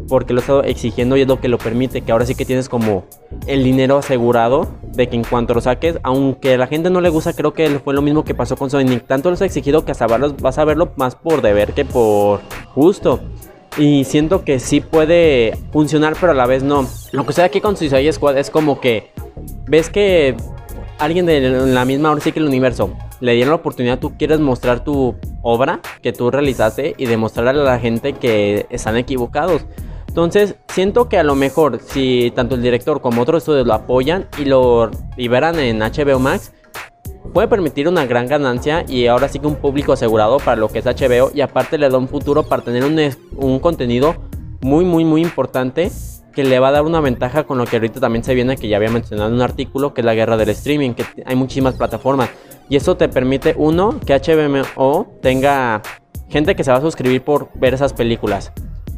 porque 0.07 0.33
lo 0.33 0.39
he 0.39 0.41
estado 0.41 0.63
exigiendo 0.63 1.17
y 1.17 1.21
es 1.21 1.27
lo 1.27 1.39
que 1.39 1.47
lo 1.47 1.57
permite, 1.57 2.01
que 2.01 2.11
ahora 2.11 2.25
sí 2.25 2.35
que 2.35 2.45
tienes 2.45 2.69
como 2.69 3.05
el 3.47 3.63
dinero 3.63 3.97
asegurado 3.97 4.67
de 4.83 5.07
que 5.07 5.15
en 5.15 5.23
cuanto 5.23 5.53
lo 5.53 5.61
saques, 5.61 5.99
aunque 6.03 6.55
a 6.55 6.57
la 6.57 6.67
gente 6.67 6.89
no 6.89 7.01
le 7.01 7.09
gusta, 7.09 7.33
creo 7.33 7.53
que 7.53 7.67
fue 7.79 7.93
lo 7.93 8.01
mismo 8.01 8.23
que 8.23 8.35
pasó 8.35 8.55
con 8.55 8.69
Sonic, 8.69 9.05
tanto 9.07 9.29
lo 9.29 9.35
has 9.35 9.41
exigido 9.41 9.85
que 9.85 9.91
hasta 9.91 10.07
vas 10.07 10.57
a 10.57 10.65
verlo 10.65 10.91
más 10.95 11.15
por 11.15 11.41
deber 11.41 11.73
que 11.73 11.85
por 11.85 12.41
gusto. 12.75 13.19
Y 13.77 14.03
siento 14.03 14.43
que 14.43 14.59
sí 14.59 14.81
puede 14.81 15.57
funcionar, 15.71 16.17
pero 16.19 16.33
a 16.33 16.35
la 16.35 16.45
vez 16.45 16.61
no. 16.61 16.85
Lo 17.13 17.25
que 17.25 17.31
sea 17.31 17.45
aquí 17.45 17.61
con 17.61 17.77
Suicide 17.77 18.11
Squad 18.11 18.37
es 18.37 18.49
como 18.49 18.81
que 18.81 19.11
ves 19.65 19.89
que 19.89 20.35
alguien 21.01 21.25
de 21.25 21.41
la 21.41 21.83
misma, 21.83 22.09
ahora 22.09 22.21
sí 22.21 22.31
que 22.31 22.39
el 22.39 22.45
universo, 22.45 22.93
le 23.19 23.33
dieron 23.33 23.49
la 23.49 23.55
oportunidad, 23.55 23.99
tú 23.99 24.13
quieres 24.17 24.39
mostrar 24.39 24.83
tu 24.83 25.15
obra 25.41 25.81
que 26.01 26.13
tú 26.13 26.29
realizaste 26.29 26.93
y 26.95 27.05
demostrarle 27.07 27.61
a 27.61 27.63
la 27.63 27.79
gente 27.79 28.13
que 28.13 28.67
están 28.69 28.97
equivocados. 28.97 29.65
Entonces, 30.07 30.55
siento 30.67 31.09
que 31.09 31.17
a 31.17 31.23
lo 31.23 31.35
mejor 31.35 31.79
si 31.79 32.31
tanto 32.35 32.55
el 32.55 32.61
director 32.61 33.01
como 33.01 33.21
otros 33.21 33.43
estudios 33.43 33.65
lo 33.65 33.73
apoyan 33.73 34.27
y 34.37 34.45
lo 34.45 34.91
liberan 35.17 35.57
en 35.57 35.79
HBO 35.79 36.19
Max, 36.19 36.51
puede 37.33 37.47
permitir 37.47 37.87
una 37.87 38.05
gran 38.05 38.27
ganancia 38.27 38.85
y 38.87 39.07
ahora 39.07 39.27
sí 39.27 39.39
que 39.39 39.47
un 39.47 39.55
público 39.55 39.93
asegurado 39.93 40.37
para 40.37 40.57
lo 40.57 40.67
que 40.67 40.79
es 40.79 40.85
HBO 40.85 41.31
y 41.33 41.41
aparte 41.41 41.77
le 41.77 41.89
da 41.89 41.97
un 41.97 42.07
futuro 42.07 42.43
para 42.43 42.61
tener 42.61 42.83
un, 42.83 42.99
un 43.37 43.59
contenido 43.59 44.15
muy 44.61 44.85
muy 44.85 45.05
muy 45.05 45.21
importante 45.21 45.89
que 46.33 46.43
le 46.43 46.59
va 46.59 46.69
a 46.69 46.71
dar 46.71 46.83
una 46.83 47.01
ventaja 47.01 47.43
con 47.43 47.57
lo 47.57 47.65
que 47.65 47.77
ahorita 47.77 47.99
también 47.99 48.23
se 48.23 48.33
viene 48.33 48.57
que 48.57 48.67
ya 48.67 48.77
había 48.77 48.89
mencionado 48.89 49.29
en 49.29 49.35
un 49.35 49.41
artículo 49.41 49.93
que 49.93 50.01
es 50.01 50.05
la 50.05 50.13
guerra 50.13 50.37
del 50.37 50.49
streaming 50.49 50.93
que 50.93 51.05
hay 51.25 51.35
muchísimas 51.35 51.75
plataformas 51.75 52.29
y 52.69 52.75
eso 52.75 52.95
te 52.95 53.09
permite 53.09 53.53
uno 53.57 53.99
que 54.05 54.13
HBO 54.13 55.19
tenga 55.21 55.81
gente 56.29 56.55
que 56.55 56.63
se 56.63 56.71
va 56.71 56.77
a 56.77 56.81
suscribir 56.81 57.21
por 57.21 57.49
ver 57.55 57.73
esas 57.73 57.93
películas 57.93 58.51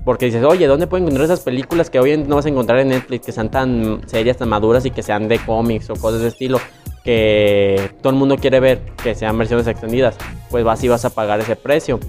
porque 0.06 0.26
dices, 0.26 0.44
oye, 0.44 0.68
¿dónde 0.68 0.88
puedo 0.88 1.02
encontrar 1.02 1.26
esas 1.26 1.40
películas 1.42 1.90
que 1.90 2.00
hoy 2.00 2.18
no 2.18 2.36
vas 2.36 2.46
a 2.46 2.50
encontrar 2.50 2.80
en 2.80 2.90
Netflix, 2.90 3.26
que 3.26 3.32
sean 3.32 3.50
tan 3.50 4.02
serias, 4.08 4.38
tan 4.38 4.50
maduras 4.50 4.86
y 4.86 4.92
que 4.92 5.02
sean 5.02 5.28
de 5.30 5.40
cómics 5.40 5.90
o 5.90 5.96
cosas 5.96 6.22
de 6.22 6.28
estilo? 6.28 6.60
Que 7.06 7.92
todo 8.02 8.12
el 8.12 8.20
mundo 8.20 8.38
quiere 8.38 8.60
ver, 8.60 8.82
que 9.02 9.16
sean 9.16 9.38
versiones 9.38 9.66
extendidas. 9.68 10.18
Pues 10.50 10.66
vas 10.66 10.84
y 10.84 10.90
vas 10.90 11.06
a 11.06 11.10
pagar 11.10 11.40
ese 11.40 11.56
precio. 11.56 12.00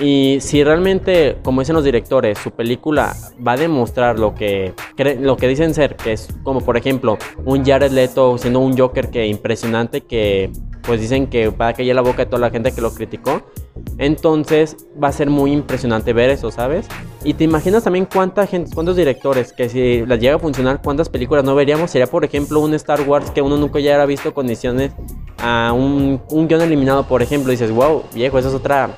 Y 0.00 0.38
si 0.40 0.64
realmente, 0.64 1.38
como 1.44 1.60
dicen 1.60 1.76
los 1.76 1.84
directores, 1.84 2.38
su 2.38 2.50
película 2.50 3.14
va 3.46 3.52
a 3.52 3.56
demostrar 3.56 4.18
lo 4.18 4.34
que, 4.34 4.74
lo 5.20 5.36
que 5.36 5.48
dicen 5.48 5.72
ser, 5.72 5.96
que 5.96 6.12
es 6.12 6.28
como 6.42 6.60
por 6.60 6.76
ejemplo 6.76 7.16
un 7.44 7.64
Jared 7.64 7.92
Leto 7.92 8.36
siendo 8.38 8.60
un 8.60 8.76
Joker 8.76 9.10
que 9.10 9.26
impresionante, 9.26 10.00
que 10.00 10.50
pues 10.82 11.00
dicen 11.00 11.28
que 11.28 11.48
va 11.48 11.68
a 11.68 11.82
la 11.82 12.02
boca 12.02 12.24
de 12.24 12.26
toda 12.26 12.40
la 12.40 12.50
gente 12.50 12.72
que 12.72 12.80
lo 12.80 12.92
criticó. 12.92 13.42
Entonces 13.98 14.76
va 15.02 15.08
a 15.08 15.12
ser 15.12 15.30
muy 15.30 15.52
impresionante 15.52 16.12
ver 16.12 16.30
eso, 16.30 16.50
¿sabes? 16.50 16.86
Y 17.22 17.34
te 17.34 17.44
imaginas 17.44 17.84
también 17.84 18.06
cuánta 18.12 18.46
cuántos 18.74 18.96
directores, 18.96 19.52
que 19.52 19.68
si 19.68 20.04
las 20.06 20.18
llega 20.20 20.36
a 20.36 20.38
funcionar, 20.38 20.80
cuántas 20.82 21.08
películas 21.08 21.44
no 21.44 21.54
veríamos. 21.54 21.90
Sería, 21.90 22.06
por 22.06 22.24
ejemplo, 22.24 22.60
un 22.60 22.74
Star 22.74 23.00
Wars 23.02 23.30
que 23.30 23.42
uno 23.42 23.56
nunca 23.56 23.78
ya 23.78 23.90
hubiera 23.90 24.06
visto 24.06 24.34
condiciones 24.34 24.92
a 25.38 25.72
un, 25.72 26.20
un 26.30 26.48
guion 26.48 26.62
eliminado, 26.62 27.06
por 27.06 27.22
ejemplo. 27.22 27.50
Dices, 27.50 27.70
wow, 27.70 28.02
viejo, 28.14 28.38
eso 28.38 28.48
es 28.48 28.54
otra, 28.54 28.96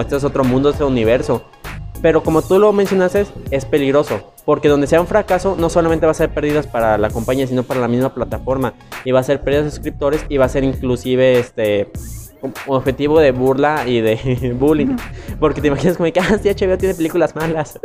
este 0.00 0.16
es 0.16 0.24
otro 0.24 0.44
mundo, 0.44 0.70
este 0.70 0.84
universo. 0.84 1.44
Pero 2.02 2.22
como 2.22 2.42
tú 2.42 2.58
lo 2.58 2.72
mencionaste, 2.72 3.26
es 3.50 3.64
peligroso. 3.64 4.34
Porque 4.44 4.68
donde 4.68 4.86
sea 4.86 5.00
un 5.00 5.06
fracaso, 5.06 5.56
no 5.58 5.70
solamente 5.70 6.04
va 6.04 6.12
a 6.12 6.14
ser 6.14 6.28
pérdidas 6.28 6.66
para 6.66 6.98
la 6.98 7.08
compañía, 7.08 7.46
sino 7.46 7.62
para 7.62 7.80
la 7.80 7.88
misma 7.88 8.12
plataforma. 8.12 8.74
Y 9.04 9.12
va 9.12 9.20
a 9.20 9.22
ser 9.22 9.40
pérdidas 9.40 9.64
de 9.64 9.70
suscriptores 9.70 10.24
y 10.28 10.36
va 10.36 10.44
a 10.44 10.50
ser 10.50 10.64
inclusive 10.64 11.38
este 11.38 11.90
objetivo 12.66 13.20
de 13.20 13.32
burla 13.32 13.84
y 13.86 14.02
de 14.02 14.54
bullying. 14.58 14.96
Porque 15.40 15.62
te 15.62 15.68
imaginas 15.68 15.96
como 15.96 16.12
que, 16.12 16.20
ah, 16.20 16.38
sí, 16.42 16.48
HBO 16.50 16.76
tiene 16.76 16.94
películas 16.94 17.34
malas. 17.34 17.80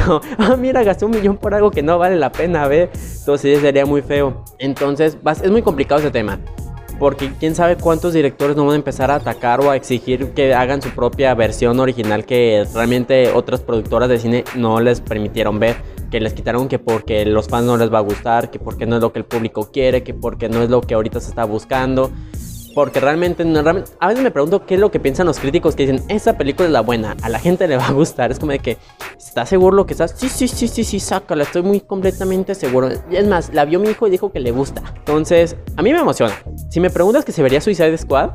ah, 0.38 0.56
mira, 0.56 0.84
gasté 0.84 1.04
un 1.04 1.10
millón 1.10 1.36
por 1.36 1.54
algo 1.54 1.70
que 1.72 1.82
no 1.82 1.98
vale 1.98 2.16
la 2.16 2.30
pena 2.30 2.68
ver. 2.68 2.90
Entonces 3.18 3.60
sería 3.60 3.84
muy 3.84 4.02
feo. 4.02 4.44
Entonces, 4.58 5.18
es 5.42 5.50
muy 5.50 5.62
complicado 5.62 6.00
ese 6.00 6.12
tema. 6.12 6.38
Porque 6.98 7.32
quién 7.40 7.54
sabe 7.54 7.76
cuántos 7.76 8.12
directores 8.12 8.56
no 8.56 8.64
van 8.64 8.74
a 8.74 8.76
empezar 8.76 9.10
a 9.10 9.16
atacar 9.16 9.60
o 9.60 9.70
a 9.70 9.76
exigir 9.76 10.30
que 10.30 10.54
hagan 10.54 10.80
su 10.80 10.90
propia 10.90 11.34
versión 11.34 11.80
original 11.80 12.24
que 12.24 12.64
realmente 12.72 13.30
otras 13.32 13.60
productoras 13.60 14.08
de 14.08 14.18
cine 14.18 14.44
no 14.54 14.80
les 14.80 15.00
permitieron 15.00 15.58
ver. 15.58 15.76
Que 16.10 16.20
les 16.20 16.32
quitaron 16.32 16.68
que 16.68 16.78
porque 16.78 17.24
los 17.26 17.48
fans 17.48 17.66
no 17.66 17.76
les 17.76 17.92
va 17.92 17.98
a 17.98 18.02
gustar, 18.02 18.50
que 18.50 18.60
porque 18.60 18.86
no 18.86 18.96
es 18.96 19.02
lo 19.02 19.12
que 19.12 19.18
el 19.18 19.24
público 19.24 19.70
quiere, 19.72 20.04
que 20.04 20.14
porque 20.14 20.48
no 20.48 20.62
es 20.62 20.70
lo 20.70 20.80
que 20.80 20.94
ahorita 20.94 21.20
se 21.20 21.30
está 21.30 21.44
buscando. 21.44 22.10
Porque 22.74 23.00
realmente, 23.00 23.44
a 24.00 24.08
veces 24.08 24.22
me 24.22 24.30
pregunto 24.30 24.66
qué 24.66 24.74
es 24.74 24.80
lo 24.80 24.90
que 24.90 25.00
piensan 25.00 25.26
los 25.26 25.38
críticos 25.38 25.76
que 25.76 25.86
dicen, 25.86 26.04
esta 26.08 26.36
película 26.36 26.66
es 26.66 26.72
la 26.72 26.80
buena, 26.80 27.16
a 27.22 27.28
la 27.28 27.38
gente 27.38 27.68
le 27.68 27.76
va 27.76 27.86
a 27.86 27.92
gustar. 27.92 28.30
Es 28.30 28.38
como 28.38 28.52
de 28.52 28.58
que, 28.58 28.78
¿estás 29.16 29.48
seguro 29.48 29.76
lo 29.76 29.86
que 29.86 29.94
estás? 29.94 30.14
Sí, 30.16 30.28
sí, 30.28 30.48
sí, 30.48 30.68
sí, 30.68 30.84
sí, 30.84 31.00
sácala, 31.00 31.44
estoy 31.44 31.62
muy 31.62 31.80
completamente 31.80 32.54
seguro. 32.54 32.88
Es 33.10 33.26
más, 33.26 33.52
la 33.52 33.64
vio 33.64 33.78
mi 33.78 33.90
hijo 33.90 34.06
y 34.06 34.10
dijo 34.10 34.32
que 34.32 34.40
le 34.40 34.50
gusta. 34.50 34.82
Entonces, 34.96 35.56
a 35.76 35.82
mí 35.82 35.92
me 35.92 36.00
emociona. 36.00 36.34
Si 36.68 36.80
me 36.80 36.90
preguntas 36.90 37.24
que 37.24 37.32
se 37.32 37.42
vería 37.42 37.60
Suicide 37.60 37.96
Squad, 37.96 38.30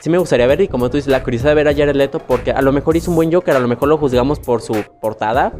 sí 0.00 0.10
me 0.10 0.18
gustaría 0.18 0.46
ver, 0.46 0.60
y 0.60 0.68
como 0.68 0.90
tú 0.90 0.96
dices, 0.96 1.10
la 1.10 1.22
curiosidad 1.22 1.50
de 1.50 1.54
ver 1.56 1.68
a 1.68 1.74
Jared 1.74 1.94
Leto, 1.94 2.18
porque 2.20 2.52
a 2.52 2.62
lo 2.62 2.72
mejor 2.72 2.96
hizo 2.96 3.10
un 3.10 3.16
buen 3.16 3.32
Joker, 3.32 3.56
a 3.56 3.60
lo 3.60 3.68
mejor 3.68 3.88
lo 3.88 3.98
juzgamos 3.98 4.40
por 4.40 4.62
su 4.62 4.84
portada, 5.00 5.52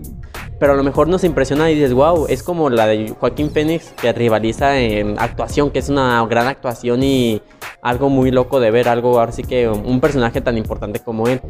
pero 0.58 0.74
a 0.74 0.76
lo 0.76 0.84
mejor 0.84 1.08
nos 1.08 1.24
impresiona 1.24 1.70
y 1.70 1.74
dices, 1.74 1.92
wow, 1.92 2.26
es 2.28 2.42
como 2.42 2.70
la 2.70 2.86
de 2.86 3.14
Joaquín 3.18 3.50
Phoenix 3.50 3.92
que 4.00 4.12
rivaliza 4.12 4.78
en 4.78 5.18
actuación, 5.18 5.70
que 5.70 5.80
es 5.80 5.88
una 5.88 6.24
gran 6.26 6.46
actuación 6.46 7.02
y 7.02 7.42
algo 7.82 8.08
muy 8.08 8.30
loco 8.30 8.60
de 8.60 8.70
ver, 8.70 8.88
algo 8.88 9.18
así 9.18 9.42
que 9.42 9.68
un 9.68 10.00
personaje 10.00 10.40
tan 10.40 10.56
importante 10.56 11.00
como 11.00 11.26
él. 11.26 11.40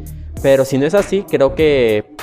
Pero 0.41 0.65
si 0.65 0.79
no 0.79 0.87
es 0.87 0.95
así, 0.95 1.23
creo 1.29 1.53
que 1.53 2.15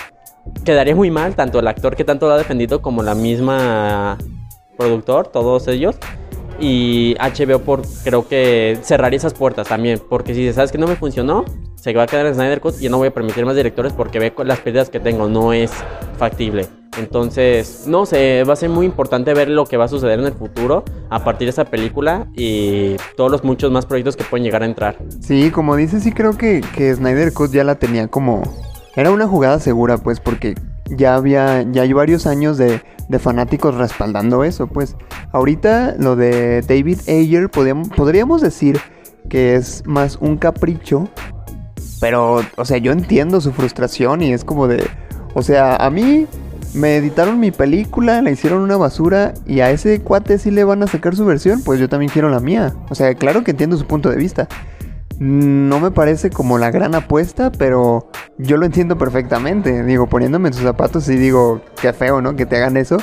quedaría 0.64 0.96
muy 0.96 1.11
mal, 1.11 1.37
tanto 1.37 1.61
el 1.61 1.68
actor 1.68 1.94
que 1.94 2.05
tanto 2.05 2.27
lo 2.27 2.35
ha 2.35 2.38
defendido 2.38 2.83
como 2.83 3.03
la 3.03 3.14
misma 3.14 4.18
productor, 4.77 5.29
todos 5.29 5.68
ellos. 5.68 5.96
Y 6.61 7.16
HBO 7.18 7.61
por 7.61 7.83
creo 8.05 8.29
que 8.29 8.79
cerraría 8.83 9.16
esas 9.16 9.33
puertas 9.33 9.66
también, 9.66 10.01
porque 10.09 10.35
si 10.35 10.53
sabes 10.53 10.70
que 10.70 10.79
no 10.79 10.87
me 10.87 10.96
funcionó, 10.96 11.44
se 11.75 11.94
va 11.94 12.03
a 12.03 12.07
quedar 12.07 12.27
en 12.27 12.35
Snyder 12.35 12.61
Cut 12.61 12.81
y 12.81 12.88
no 12.90 12.99
voy 12.99 13.09
a 13.09 13.14
permitir 13.14 13.46
más 13.46 13.57
directores 13.57 13.94
porque 13.94 14.18
ve 14.18 14.33
las 14.44 14.61
pérdidas 14.61 14.90
que 14.90 15.01
tengo, 15.01 15.29
no 15.29 15.55
es 15.55 15.70
factible. 16.18 16.68
Entonces, 16.99 17.85
no 17.87 18.05
sé, 18.05 18.44
va 18.44 18.53
a 18.53 18.57
ser 18.57 18.68
muy 18.68 18.85
importante 18.85 19.33
ver 19.33 19.49
lo 19.49 19.64
que 19.64 19.77
va 19.77 19.85
a 19.85 19.88
suceder 19.88 20.18
en 20.18 20.27
el 20.27 20.33
futuro 20.33 20.85
a 21.09 21.25
partir 21.25 21.46
de 21.46 21.51
esa 21.51 21.64
película 21.64 22.27
y 22.35 22.96
todos 23.16 23.31
los 23.31 23.44
muchos 23.44 23.70
más 23.70 23.87
proyectos 23.87 24.16
que 24.16 24.25
pueden 24.25 24.44
llegar 24.44 24.62
a 24.62 24.66
entrar. 24.66 24.96
Sí, 25.20 25.51
como 25.51 25.77
dices, 25.77 26.03
sí 26.03 26.12
creo 26.12 26.37
que, 26.37 26.62
que 26.75 26.94
Snyder 26.94 27.33
Cut 27.33 27.53
ya 27.53 27.64
la 27.64 27.77
tenía 27.77 28.09
como... 28.09 28.42
Era 28.96 29.12
una 29.12 29.29
jugada 29.29 29.61
segura, 29.61 29.99
pues, 29.99 30.18
porque 30.18 30.57
ya 30.90 31.14
había, 31.14 31.62
ya 31.70 31.83
hay 31.83 31.92
varios 31.92 32.26
años 32.26 32.59
de, 32.59 32.83
de 33.09 33.18
fanáticos 33.18 33.74
respaldando 33.74 34.44
eso, 34.44 34.66
pues. 34.66 34.96
Ahorita 35.33 35.94
lo 35.98 36.16
de 36.16 36.62
David 36.62 37.00
Ayer 37.09 37.50
podríamos, 37.50 37.88
podríamos 37.88 38.40
decir 38.40 38.81
que 39.29 39.55
es 39.55 39.83
más 39.87 40.16
un 40.20 40.37
capricho, 40.37 41.09
pero, 42.00 42.42
o 42.57 42.64
sea, 42.64 42.79
yo 42.79 42.92
entiendo 42.92 43.40
su 43.40 43.53
frustración 43.53 44.22
y 44.22 44.33
es 44.33 44.44
como 44.44 44.66
de, 44.66 44.88
o 45.35 45.42
sea, 45.42 45.76
a 45.76 45.90
mí 45.90 46.26
me 46.74 46.96
editaron 46.96 47.40
mi 47.40 47.50
película, 47.50 48.22
le 48.22 48.33
hicieron 48.33 48.62
una 48.62 48.76
basura 48.76 49.35
y 49.46 49.61
a 49.61 49.70
ese 49.70 50.00
cuate 50.00 50.38
sí 50.38 50.50
le 50.50 50.64
van 50.64 50.83
a 50.83 50.87
sacar 50.87 51.16
su 51.16 51.24
versión, 51.24 51.62
pues 51.62 51.81
yo 51.81 51.88
también 51.88 52.11
quiero 52.12 52.31
la 52.31 52.40
mía. 52.40 52.74
O 52.88 52.94
sea, 52.94 53.14
claro 53.14 53.44
que 53.44 53.50
entiendo 53.50 53.76
su 53.76 53.87
punto 53.87 54.09
de 54.11 54.16
vista. 54.16 54.48
No 55.18 55.81
me 55.81 55.90
parece 55.90 56.31
como 56.31 56.59
la 56.59 56.70
gran 56.70 56.94
apuesta, 56.94 57.53
pero 57.53 58.10
yo 58.42 58.57
lo 58.57 58.66
entiendo 58.66 58.98
perfectamente. 58.98 59.85
Digo, 59.85 60.07
poniéndome 60.07 60.48
en 60.48 60.55
sus 60.55 60.64
zapatos 60.64 61.09
y 61.09 61.16
digo, 61.16 61.61
qué 61.81 61.92
feo, 61.92 62.20
¿no? 62.20 62.37
Que 62.37 62.46
te 62.46 62.57
hagan 62.57 62.76
eso. 62.76 62.98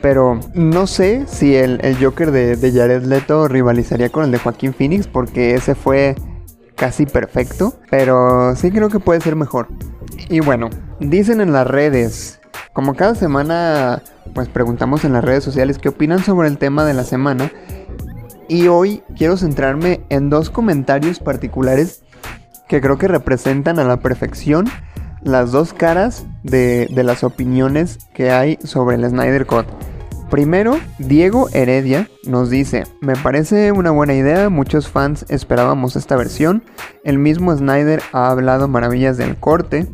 Pero 0.00 0.40
no 0.54 0.86
sé 0.86 1.26
si 1.28 1.54
el, 1.54 1.80
Joker 2.00 2.32
de, 2.32 2.56
de 2.56 2.72
Jared 2.72 3.04
Leto 3.04 3.46
rivalizaría 3.48 4.08
con 4.08 4.24
el 4.24 4.32
de 4.32 4.38
Joaquín 4.38 4.74
Phoenix, 4.74 5.06
porque 5.06 5.54
ese 5.54 5.74
fue 5.74 6.16
casi 6.74 7.06
perfecto. 7.06 7.74
Pero 7.90 8.56
sí 8.56 8.70
creo 8.70 8.88
que 8.88 8.98
puede 8.98 9.20
ser 9.20 9.36
mejor. 9.36 9.68
Y 10.28 10.40
bueno, 10.40 10.70
dicen 10.98 11.40
en 11.40 11.52
las 11.52 11.66
redes 11.66 12.40
como 12.72 12.94
cada 12.94 13.14
semana, 13.14 14.02
pues 14.34 14.48
preguntamos 14.48 15.04
en 15.04 15.12
las 15.12 15.24
redes 15.24 15.44
sociales 15.44 15.78
qué 15.78 15.90
opinan 15.90 16.24
sobre 16.24 16.48
el 16.48 16.58
tema 16.58 16.84
de 16.84 16.94
la 16.94 17.04
semana. 17.04 17.52
Y 18.48 18.68
hoy 18.68 19.02
quiero 19.16 19.36
centrarme 19.36 20.00
en 20.08 20.30
dos 20.30 20.50
comentarios 20.50 21.18
particulares 21.18 22.02
que 22.72 22.80
creo 22.80 22.96
que 22.96 23.06
representan 23.06 23.78
a 23.78 23.84
la 23.84 23.98
perfección 23.98 24.64
las 25.20 25.52
dos 25.52 25.74
caras 25.74 26.24
de, 26.42 26.88
las 26.90 27.22
opiniones 27.22 27.98
que 28.14 28.30
hay 28.30 28.58
sobre 28.64 28.96
el 28.96 29.06
Snyder 29.06 29.44
Cut. 29.44 29.66
Primero, 30.30 30.80
Diego 30.98 31.50
Heredia 31.52 32.08
nos 32.26 32.48
dice, 32.48 32.84
me 33.02 33.14
parece 33.14 33.72
una 33.72 33.90
buena 33.90 34.14
idea, 34.14 34.48
muchos 34.48 34.88
fans 34.88 35.26
esperábamos 35.28 35.96
esta 35.96 36.16
versión, 36.16 36.64
el 37.04 37.18
mismo 37.18 37.54
Snyder 37.54 38.00
ha 38.14 38.30
hablado 38.30 38.68
maravillas 38.68 39.18
del 39.18 39.36
corte, 39.36 39.86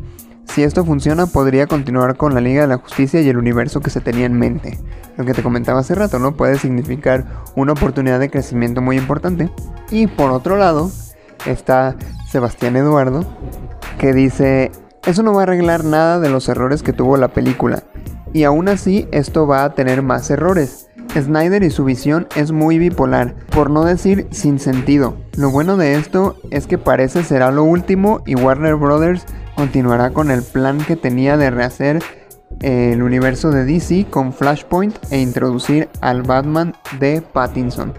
si 0.45 0.63
esto 0.63 0.85
funciona, 0.85 1.25
podría 1.27 1.67
continuar 1.67 2.15
con 2.15 2.33
la 2.33 2.39
Liga 2.39 2.61
de 2.61 2.69
la 2.69 2.77
Justicia 2.77 3.19
y 3.19 3.27
el 3.27 3.37
universo 3.37 3.81
que 3.81 3.89
se 3.89 3.99
tenía 3.99 4.25
en 4.25 4.39
mente. 4.39 4.79
Lo 5.17 5.25
que 5.25 5.33
te 5.33 5.43
comentaba 5.43 5.81
hace 5.81 5.95
rato, 5.95 6.17
¿no? 6.17 6.37
Puede 6.37 6.57
significar 6.57 7.43
una 7.55 7.73
oportunidad 7.73 8.21
de 8.21 8.31
crecimiento 8.31 8.81
muy 8.81 8.97
importante. 8.97 9.51
Y 9.91 10.07
por 10.07 10.31
otro 10.31 10.55
lado, 10.55 10.89
está 11.45 11.95
Sebastián 12.29 12.75
Eduardo, 12.75 13.25
que 13.97 14.13
dice, 14.13 14.71
eso 15.05 15.23
no 15.23 15.33
va 15.33 15.41
a 15.41 15.43
arreglar 15.43 15.83
nada 15.83 16.19
de 16.19 16.29
los 16.29 16.49
errores 16.49 16.83
que 16.83 16.93
tuvo 16.93 17.17
la 17.17 17.29
película. 17.29 17.83
Y 18.33 18.43
aún 18.43 18.69
así, 18.69 19.07
esto 19.11 19.47
va 19.47 19.63
a 19.63 19.73
tener 19.73 20.01
más 20.03 20.29
errores. 20.29 20.89
Snyder 21.13 21.63
y 21.63 21.71
su 21.71 21.85
visión 21.85 22.27
es 22.35 22.51
muy 22.51 22.77
bipolar, 22.77 23.35
por 23.49 23.69
no 23.71 23.83
decir 23.83 24.27
sin 24.31 24.59
sentido. 24.59 25.17
Lo 25.35 25.49
bueno 25.49 25.77
de 25.77 25.95
esto 25.95 26.35
es 26.51 26.67
que 26.67 26.77
parece 26.77 27.23
será 27.23 27.51
lo 27.51 27.63
último 27.63 28.21
y 28.25 28.35
Warner 28.35 28.75
Brothers 28.75 29.25
continuará 29.55 30.11
con 30.11 30.29
el 30.29 30.43
plan 30.43 30.77
que 30.77 30.95
tenía 30.95 31.35
de 31.37 31.49
rehacer 31.49 32.03
el 32.61 33.01
universo 33.01 33.51
de 33.51 33.65
DC 33.65 34.07
con 34.09 34.33
Flashpoint 34.33 34.95
e 35.11 35.19
introducir 35.19 35.89
al 36.01 36.23
Batman 36.23 36.75
de 36.99 37.21
Pattinson. 37.21 37.93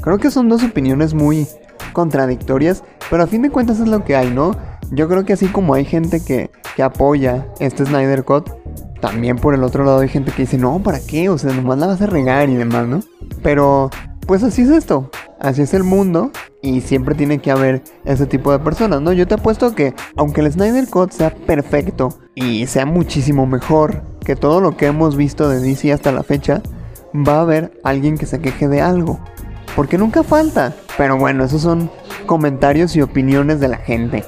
Creo 0.00 0.18
que 0.18 0.30
son 0.30 0.48
dos 0.48 0.62
opiniones 0.62 1.12
muy 1.12 1.46
contradictorias, 1.92 2.84
pero 3.10 3.22
a 3.22 3.26
fin 3.26 3.42
de 3.42 3.50
cuentas 3.50 3.80
es 3.80 3.88
lo 3.88 4.04
que 4.04 4.16
hay, 4.16 4.30
¿no? 4.30 4.56
Yo 4.90 5.08
creo 5.08 5.24
que 5.24 5.34
así 5.34 5.46
como 5.46 5.74
hay 5.74 5.84
gente 5.84 6.24
que, 6.24 6.50
que 6.76 6.82
apoya 6.82 7.46
este 7.60 7.84
Snyder 7.84 8.24
Cut, 8.24 8.50
también 9.00 9.36
por 9.36 9.54
el 9.54 9.64
otro 9.64 9.84
lado 9.84 10.00
hay 10.00 10.08
gente 10.08 10.32
que 10.32 10.42
dice, 10.42 10.58
no, 10.58 10.82
¿para 10.82 11.00
qué? 11.00 11.28
O 11.28 11.38
sea, 11.38 11.52
nomás 11.52 11.78
la 11.78 11.86
vas 11.86 12.02
a 12.02 12.06
regar 12.06 12.48
y 12.48 12.56
demás, 12.56 12.86
¿no? 12.86 13.00
Pero, 13.42 13.90
pues 14.26 14.42
así 14.42 14.62
es 14.62 14.70
esto 14.70 15.10
así 15.40 15.62
es 15.62 15.74
el 15.74 15.82
mundo 15.82 16.30
y 16.62 16.82
siempre 16.82 17.14
tiene 17.14 17.38
que 17.38 17.50
haber 17.50 17.82
ese 18.04 18.26
tipo 18.26 18.52
de 18.52 18.58
personas, 18.58 19.00
¿no? 19.00 19.12
Yo 19.12 19.26
te 19.26 19.34
apuesto 19.34 19.74
que 19.74 19.94
aunque 20.16 20.42
el 20.42 20.52
Snyder 20.52 20.86
Code 20.88 21.12
sea 21.12 21.34
perfecto 21.34 22.10
y 22.34 22.66
sea 22.66 22.86
muchísimo 22.86 23.46
mejor 23.46 24.02
que 24.24 24.36
todo 24.36 24.60
lo 24.60 24.76
que 24.76 24.86
hemos 24.86 25.16
visto 25.16 25.48
de 25.48 25.60
DC 25.60 25.92
hasta 25.92 26.12
la 26.12 26.22
fecha, 26.22 26.62
va 27.14 27.36
a 27.36 27.40
haber 27.40 27.72
alguien 27.82 28.18
que 28.18 28.26
se 28.26 28.40
queje 28.40 28.68
de 28.68 28.82
algo. 28.82 29.18
Porque 29.76 29.98
nunca 29.98 30.22
falta. 30.22 30.74
Pero 30.96 31.16
bueno, 31.16 31.44
esos 31.44 31.62
son 31.62 31.90
comentarios 32.26 32.96
y 32.96 33.02
opiniones 33.02 33.60
de 33.60 33.68
la 33.68 33.78
gente. 33.78 34.24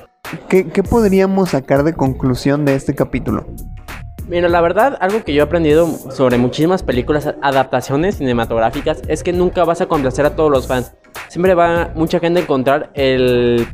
¿Qué, 0.49 0.69
qué 0.69 0.83
podríamos 0.83 1.51
sacar 1.51 1.83
de 1.83 1.93
conclusión 1.93 2.65
de 2.65 2.75
este 2.75 2.95
capítulo? 2.95 3.47
Mira, 4.29 4.49
la 4.49 4.61
verdad, 4.61 4.97
algo 5.01 5.25
que 5.25 5.35
yo 5.35 5.43
he 5.43 5.45
aprendido 5.45 5.87
sobre 6.11 6.39
muchísimas 6.39 6.83
películas, 6.83 7.35
adaptaciones 7.43 8.17
cinematográficas, 8.17 9.03
es 9.09 9.23
que 9.23 9.33
nunca 9.33 9.65
vas 9.65 9.81
a 9.81 9.87
complacer 9.87 10.25
a 10.25 10.37
todos 10.37 10.51
los 10.51 10.67
fans. 10.67 10.95
Siempre 11.29 11.55
va 11.55 11.91
mucha 11.95 12.21
gente 12.21 12.41
a 12.41 12.43
encontrar 12.43 12.91
el 12.95 13.67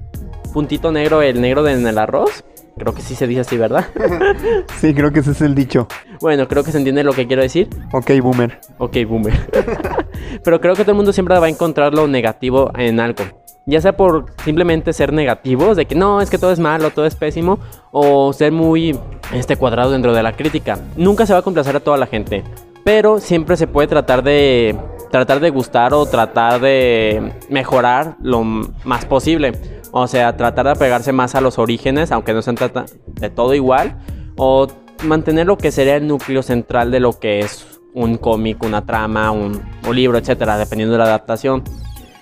puntito 0.53 0.91
negro, 0.91 1.23
el 1.23 1.41
negro 1.41 1.69
en 1.69 1.87
el 1.87 1.99
arroz. 1.99 2.45
Creo 2.77 2.95
que 2.95 3.03
sí 3.03 3.15
se 3.15 3.27
dice 3.27 3.43
así, 3.43 3.57
¿verdad? 3.57 3.87
sí, 4.81 4.95
creo 4.95 5.13
que 5.13 5.21
ese 5.21 5.33
es 5.33 5.43
el 5.43 5.55
dicho. 5.55 5.87
Bueno, 6.21 6.49
creo 6.49 6.65
que 6.65 6.73
se 6.73 6.79
entiende 6.79 7.05
lo 7.05 7.13
que 7.13 7.27
quiero 7.27 7.43
decir. 7.43 7.69
Ok, 7.93 8.11
boomer. 8.23 8.59
Ok, 8.79 8.97
boomer. 9.07 9.35
Pero 10.43 10.61
creo 10.61 10.75
que 10.75 10.83
todo 10.83 10.93
el 10.93 10.97
mundo 10.97 11.13
siempre 11.13 11.39
va 11.39 11.47
a 11.47 11.51
encontrar 11.51 11.95
lo 11.95 12.07
negativo 12.07 12.71
en 12.77 13.01
algo 13.01 13.25
ya 13.69 13.83
sea 13.83 13.95
por 13.95 14.25
simplemente 14.45 14.95
ser 14.95 15.13
negativos, 15.13 15.77
de 15.77 15.85
que 15.85 15.95
no, 15.95 16.23
es 16.23 16.31
que 16.31 16.39
todo 16.39 16.53
es 16.53 16.59
malo, 16.59 16.91
todo 16.91 17.05
es 17.05 17.15
pésimo, 17.15 17.59
o 17.91 18.33
ser 18.33 18.51
muy 18.51 18.99
este 19.35 19.57
cuadrado 19.57 19.91
dentro 19.91 20.15
de 20.15 20.23
la 20.23 20.33
crítica. 20.33 20.79
Nunca 20.97 21.27
se 21.27 21.35
va 21.35 21.41
a 21.41 21.43
complacer 21.43 21.77
a 21.77 21.81
toda 21.81 21.99
la 21.99 22.07
gente, 22.07 22.45
pero 22.83 23.21
siempre 23.21 23.59
se 23.59 23.67
puede 23.67 23.87
tratar 23.87 24.23
de 24.23 24.75
tratar 25.11 25.41
de 25.41 25.51
gustar 25.51 25.93
o 25.93 26.07
tratar 26.07 26.61
de 26.63 27.31
mejorar 27.51 28.17
lo 28.23 28.43
más 28.43 29.05
posible. 29.05 29.53
O 29.93 30.07
sea, 30.07 30.35
tratar 30.35 30.65
de 30.65 30.73
apegarse 30.73 31.13
más 31.13 31.35
a 31.35 31.43
los 31.43 31.59
orígenes, 31.59 32.11
aunque 32.11 32.33
no 32.33 32.41
se 32.41 32.55
trata 32.55 32.87
de 33.07 33.29
todo 33.29 33.55
igual, 33.55 33.99
o 34.37 34.67
mantener 35.05 35.47
lo 35.47 35.59
que 35.59 35.73
sería 35.73 35.97
el 35.97 36.07
núcleo 36.07 36.43
central 36.43 36.91
de 36.91 37.01
lo 37.01 37.19
que 37.19 37.41
es 37.41 37.78
un 37.99 38.17
cómic, 38.17 38.63
una 38.63 38.85
trama, 38.85 39.31
un, 39.31 39.61
un 39.87 39.97
libro, 39.97 40.19
etcétera, 40.19 40.57
dependiendo 40.57 40.93
de 40.93 40.99
la 40.99 41.05
adaptación. 41.05 41.63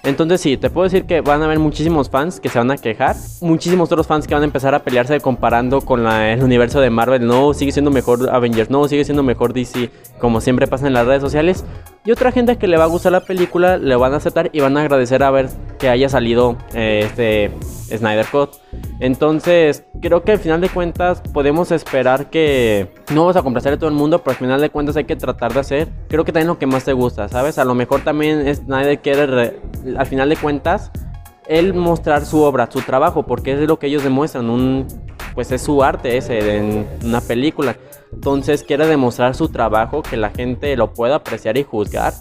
Entonces 0.06 0.40
sí, 0.40 0.56
te 0.56 0.70
puedo 0.70 0.84
decir 0.84 1.04
que 1.04 1.20
van 1.20 1.42
a 1.42 1.46
haber 1.46 1.58
muchísimos 1.58 2.08
fans 2.08 2.38
que 2.38 2.48
se 2.48 2.58
van 2.58 2.70
a 2.70 2.76
quejar, 2.76 3.16
muchísimos 3.40 3.90
otros 3.90 4.06
fans 4.06 4.28
que 4.28 4.34
van 4.34 4.42
a 4.42 4.46
empezar 4.46 4.72
a 4.72 4.84
pelearse 4.84 5.18
comparando 5.18 5.80
con 5.80 6.06
el 6.06 6.44
universo 6.44 6.80
de 6.80 6.90
Marvel, 6.90 7.26
no, 7.26 7.52
sigue 7.54 7.72
siendo 7.72 7.90
mejor 7.90 8.30
Avengers, 8.30 8.70
no, 8.70 8.86
sigue 8.86 9.04
siendo 9.04 9.24
mejor 9.24 9.52
DC, 9.52 9.90
como 10.20 10.40
siempre 10.40 10.68
pasa 10.68 10.86
en 10.86 10.92
las 10.92 11.06
redes 11.06 11.22
sociales. 11.22 11.64
Y 12.06 12.12
otra 12.12 12.30
gente 12.30 12.56
que 12.56 12.68
le 12.68 12.76
va 12.76 12.84
a 12.84 12.86
gustar 12.86 13.10
la 13.10 13.20
película 13.20 13.78
le 13.78 13.96
van 13.96 14.14
a 14.14 14.18
aceptar 14.18 14.48
y 14.52 14.60
van 14.60 14.76
a 14.76 14.82
agradecer 14.82 15.24
a 15.24 15.30
ver 15.32 15.48
que 15.80 15.88
haya 15.88 16.08
salido 16.08 16.56
eh, 16.72 17.00
este 17.04 17.50
Snyder 17.98 18.26
Cut. 18.26 18.50
Entonces, 19.00 19.84
creo 20.00 20.22
que 20.22 20.30
al 20.30 20.38
final 20.38 20.60
de 20.60 20.68
cuentas 20.68 21.20
podemos 21.34 21.72
esperar 21.72 22.30
que 22.30 22.94
no 23.12 23.26
vas 23.26 23.34
a 23.34 23.42
complacer 23.42 23.72
a 23.72 23.76
todo 23.76 23.88
el 23.88 23.96
mundo, 23.96 24.20
pero 24.20 24.30
al 24.30 24.36
final 24.36 24.60
de 24.60 24.70
cuentas 24.70 24.96
hay 24.96 25.04
que 25.04 25.16
tratar 25.16 25.52
de 25.52 25.58
hacer, 25.58 25.88
creo 26.08 26.24
que 26.24 26.30
también 26.30 26.46
lo 26.46 26.60
que 26.60 26.66
más 26.66 26.84
te 26.84 26.92
gusta, 26.92 27.28
¿sabes? 27.28 27.58
A 27.58 27.64
lo 27.64 27.74
mejor 27.74 28.02
también 28.02 28.54
Snyder 28.54 29.00
quiere, 29.00 29.60
al 29.98 30.06
final 30.06 30.28
de 30.28 30.36
cuentas, 30.36 30.92
él 31.48 31.74
mostrar 31.74 32.24
su 32.24 32.40
obra, 32.40 32.68
su 32.70 32.82
trabajo, 32.82 33.24
porque 33.24 33.54
es 33.54 33.68
lo 33.68 33.80
que 33.80 33.88
ellos 33.88 34.04
demuestran, 34.04 34.48
un, 34.48 34.86
pues 35.36 35.52
es 35.52 35.62
su 35.62 35.84
arte 35.84 36.16
ese 36.16 36.56
en 36.56 36.86
una 37.04 37.20
película. 37.20 37.76
Entonces 38.12 38.64
quiere 38.64 38.86
demostrar 38.86 39.34
su 39.36 39.50
trabajo, 39.50 40.02
que 40.02 40.16
la 40.16 40.30
gente 40.30 40.74
lo 40.76 40.92
pueda 40.92 41.16
apreciar 41.16 41.58
y 41.58 41.62
juzgar. 41.62 42.14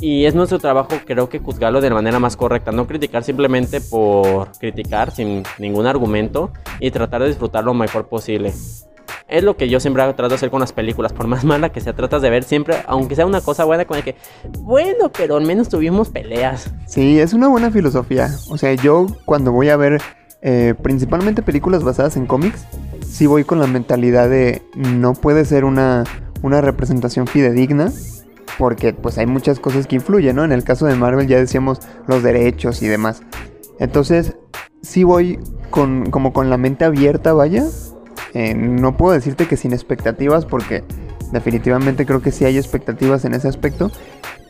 Y 0.00 0.26
es 0.26 0.34
nuestro 0.34 0.58
trabajo, 0.58 0.90
creo 1.06 1.28
que 1.28 1.38
juzgarlo 1.38 1.80
de 1.80 1.88
la 1.88 1.94
manera 1.94 2.18
más 2.18 2.36
correcta, 2.36 2.70
no 2.70 2.86
criticar 2.86 3.24
simplemente 3.24 3.80
por 3.80 4.50
criticar 4.58 5.12
sin 5.12 5.44
ningún 5.58 5.86
argumento 5.86 6.52
y 6.78 6.90
tratar 6.90 7.22
de 7.22 7.28
disfrutar 7.28 7.64
lo 7.64 7.74
mejor 7.74 8.08
posible. 8.08 8.52
Es 9.28 9.44
lo 9.44 9.56
que 9.56 9.68
yo 9.68 9.78
siempre 9.78 10.02
trato 10.14 10.28
de 10.30 10.34
hacer 10.34 10.50
con 10.50 10.60
las 10.60 10.72
películas, 10.72 11.12
por 11.12 11.26
más 11.26 11.44
mala 11.44 11.70
que 11.70 11.80
sea, 11.80 11.94
tratas 11.94 12.22
de 12.22 12.30
ver 12.30 12.44
siempre, 12.44 12.76
aunque 12.86 13.14
sea 13.14 13.26
una 13.26 13.40
cosa 13.40 13.64
buena, 13.64 13.84
con 13.84 14.00
que, 14.02 14.16
bueno, 14.60 15.12
pero 15.16 15.36
al 15.36 15.46
menos 15.46 15.68
tuvimos 15.68 16.08
peleas. 16.08 16.72
Sí, 16.86 17.20
es 17.20 17.32
una 17.32 17.48
buena 17.48 17.70
filosofía. 17.70 18.30
O 18.48 18.58
sea, 18.58 18.74
yo 18.74 19.06
cuando 19.24 19.52
voy 19.52 19.68
a 19.68 19.76
ver 19.76 20.00
eh, 20.40 20.74
principalmente 20.82 21.42
películas 21.42 21.82
basadas 21.82 22.16
en 22.16 22.26
cómics, 22.26 22.64
sí 23.06 23.26
voy 23.26 23.44
con 23.44 23.58
la 23.58 23.66
mentalidad 23.66 24.28
de 24.28 24.62
no 24.74 25.14
puede 25.14 25.44
ser 25.44 25.64
una, 25.64 26.04
una 26.42 26.60
representación 26.60 27.26
fidedigna, 27.26 27.90
porque 28.58 28.92
pues 28.92 29.18
hay 29.18 29.26
muchas 29.26 29.60
cosas 29.60 29.86
que 29.86 29.96
influyen, 29.96 30.36
¿no? 30.36 30.44
En 30.44 30.52
el 30.52 30.64
caso 30.64 30.86
de 30.86 30.94
Marvel 30.94 31.26
ya 31.26 31.38
decíamos 31.38 31.80
los 32.06 32.22
derechos 32.22 32.82
y 32.82 32.88
demás. 32.88 33.22
Entonces, 33.78 34.36
sí 34.82 35.04
voy 35.04 35.38
con, 35.70 36.10
como 36.10 36.32
con 36.32 36.50
la 36.50 36.56
mente 36.56 36.84
abierta, 36.84 37.32
vaya. 37.32 37.64
Eh, 38.34 38.54
no 38.54 38.96
puedo 38.96 39.14
decirte 39.14 39.46
que 39.46 39.56
sin 39.56 39.72
expectativas, 39.72 40.44
porque 40.44 40.84
definitivamente 41.32 42.06
creo 42.06 42.20
que 42.20 42.32
sí 42.32 42.44
hay 42.44 42.56
expectativas 42.58 43.24
en 43.24 43.34
ese 43.34 43.48
aspecto. 43.48 43.90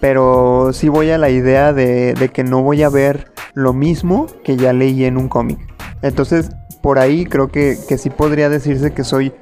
Pero 0.00 0.70
sí 0.72 0.88
voy 0.88 1.10
a 1.10 1.18
la 1.18 1.28
idea 1.28 1.72
de, 1.72 2.14
de 2.14 2.28
que 2.28 2.44
no 2.44 2.62
voy 2.62 2.82
a 2.82 2.88
ver 2.88 3.32
lo 3.54 3.72
mismo 3.72 4.26
que 4.44 4.56
ya 4.56 4.72
leí 4.72 5.04
en 5.04 5.16
un 5.16 5.28
cómic. 5.28 5.58
Entonces, 6.02 6.50
por 6.82 6.98
ahí 6.98 7.24
creo 7.24 7.48
que, 7.48 7.76
que 7.88 7.98
sí 7.98 8.10
podría 8.10 8.48
decirse 8.48 8.92
que 8.92 9.04
soy 9.04 9.32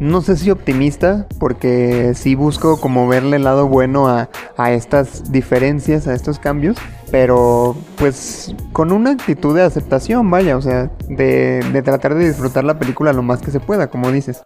no 0.00 0.22
sé 0.22 0.36
si 0.36 0.50
optimista, 0.50 1.26
porque 1.38 2.12
sí 2.14 2.34
busco 2.34 2.80
como 2.80 3.06
verle 3.06 3.36
el 3.36 3.44
lado 3.44 3.68
bueno 3.68 4.08
a, 4.08 4.28
a, 4.56 4.72
estas 4.72 5.30
diferencias, 5.30 6.08
a 6.08 6.14
estos 6.14 6.38
cambios, 6.40 6.76
pero 7.12 7.76
pues 7.96 8.54
con 8.72 8.90
una 8.90 9.10
actitud 9.10 9.54
de 9.54 9.62
aceptación, 9.62 10.28
vaya, 10.30 10.56
o 10.56 10.62
sea, 10.62 10.90
de, 11.08 11.60
de 11.72 11.82
tratar 11.82 12.14
de 12.16 12.26
disfrutar 12.26 12.64
la 12.64 12.78
película 12.78 13.12
lo 13.12 13.22
más 13.22 13.40
que 13.40 13.52
se 13.52 13.60
pueda, 13.60 13.86
como 13.86 14.10
dices. 14.10 14.42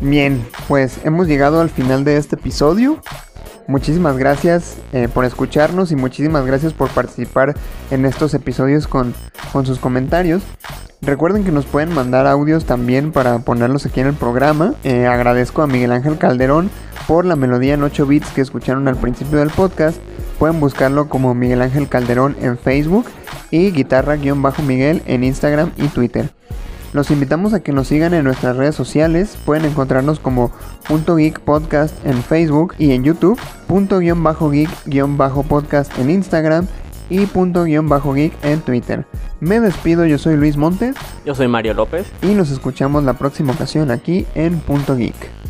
Bien, 0.00 0.44
pues 0.68 0.98
hemos 1.04 1.26
llegado 1.28 1.60
al 1.60 1.70
final 1.70 2.04
de 2.04 2.16
este 2.16 2.36
episodio. 2.36 3.00
Muchísimas 3.68 4.16
gracias 4.16 4.76
eh, 4.92 5.08
por 5.12 5.24
escucharnos 5.24 5.90
y 5.90 5.96
muchísimas 5.96 6.46
gracias 6.46 6.72
por 6.72 6.88
participar 6.90 7.54
en 7.90 8.04
estos 8.06 8.32
episodios 8.34 8.86
con, 8.86 9.12
con, 9.52 9.66
sus 9.66 9.78
comentarios. 9.78 10.42
Recuerden 11.02 11.44
que 11.44 11.52
nos 11.52 11.66
pueden 11.66 11.92
mandar 11.92 12.26
audios 12.26 12.64
también 12.64 13.12
para 13.12 13.40
ponerlos 13.40 13.84
aquí 13.84 14.00
en 14.00 14.06
el 14.06 14.14
programa. 14.14 14.74
Eh, 14.84 15.06
agradezco 15.06 15.62
a 15.62 15.66
Miguel 15.66 15.92
Ángel 15.92 16.16
Calderón 16.16 16.70
por 17.08 17.24
la 17.24 17.36
melodía 17.36 17.74
en 17.74 17.82
8 17.82 18.06
bits 18.06 18.30
que 18.30 18.40
escucharon 18.40 18.86
al 18.88 18.96
principio 18.96 19.38
del 19.38 19.50
podcast. 19.50 19.98
Pueden 20.38 20.60
buscarlo 20.60 21.08
como 21.08 21.34
Miguel 21.34 21.62
Ángel 21.62 21.88
Calderón 21.88 22.36
en 22.40 22.58
Facebook 22.58 23.06
y 23.50 23.72
guitarra-miguel 23.72 25.02
en 25.06 25.24
Instagram 25.24 25.72
y 25.76 25.88
Twitter. 25.88 26.30
Los 26.96 27.10
invitamos 27.10 27.52
a 27.52 27.60
que 27.60 27.72
nos 27.72 27.88
sigan 27.88 28.14
en 28.14 28.24
nuestras 28.24 28.56
redes 28.56 28.74
sociales. 28.74 29.36
Pueden 29.44 29.66
encontrarnos 29.66 30.18
como 30.18 30.50
punto 30.88 31.16
geek 31.16 31.40
podcast 31.40 31.94
en 32.06 32.22
Facebook 32.22 32.74
y 32.78 32.92
en 32.92 33.04
YouTube, 33.04 33.38
punto 33.66 33.98
guion 33.98 34.22
bajo 34.22 34.48
geek 34.48 34.70
guion 34.86 35.18
bajo 35.18 35.42
podcast 35.42 35.92
en 35.98 36.08
Instagram 36.08 36.66
y 37.10 37.26
punto 37.26 37.64
guion 37.64 37.90
bajo 37.90 38.14
geek 38.14 38.32
en 38.42 38.62
Twitter. 38.62 39.04
Me 39.40 39.60
despido, 39.60 40.06
yo 40.06 40.16
soy 40.16 40.38
Luis 40.38 40.56
Montes. 40.56 40.96
Yo 41.26 41.34
soy 41.34 41.48
Mario 41.48 41.74
López. 41.74 42.10
Y 42.22 42.28
nos 42.28 42.50
escuchamos 42.50 43.04
la 43.04 43.12
próxima 43.12 43.52
ocasión 43.52 43.90
aquí 43.90 44.26
en 44.34 44.58
Punto 44.60 44.96
Geek. 44.96 45.45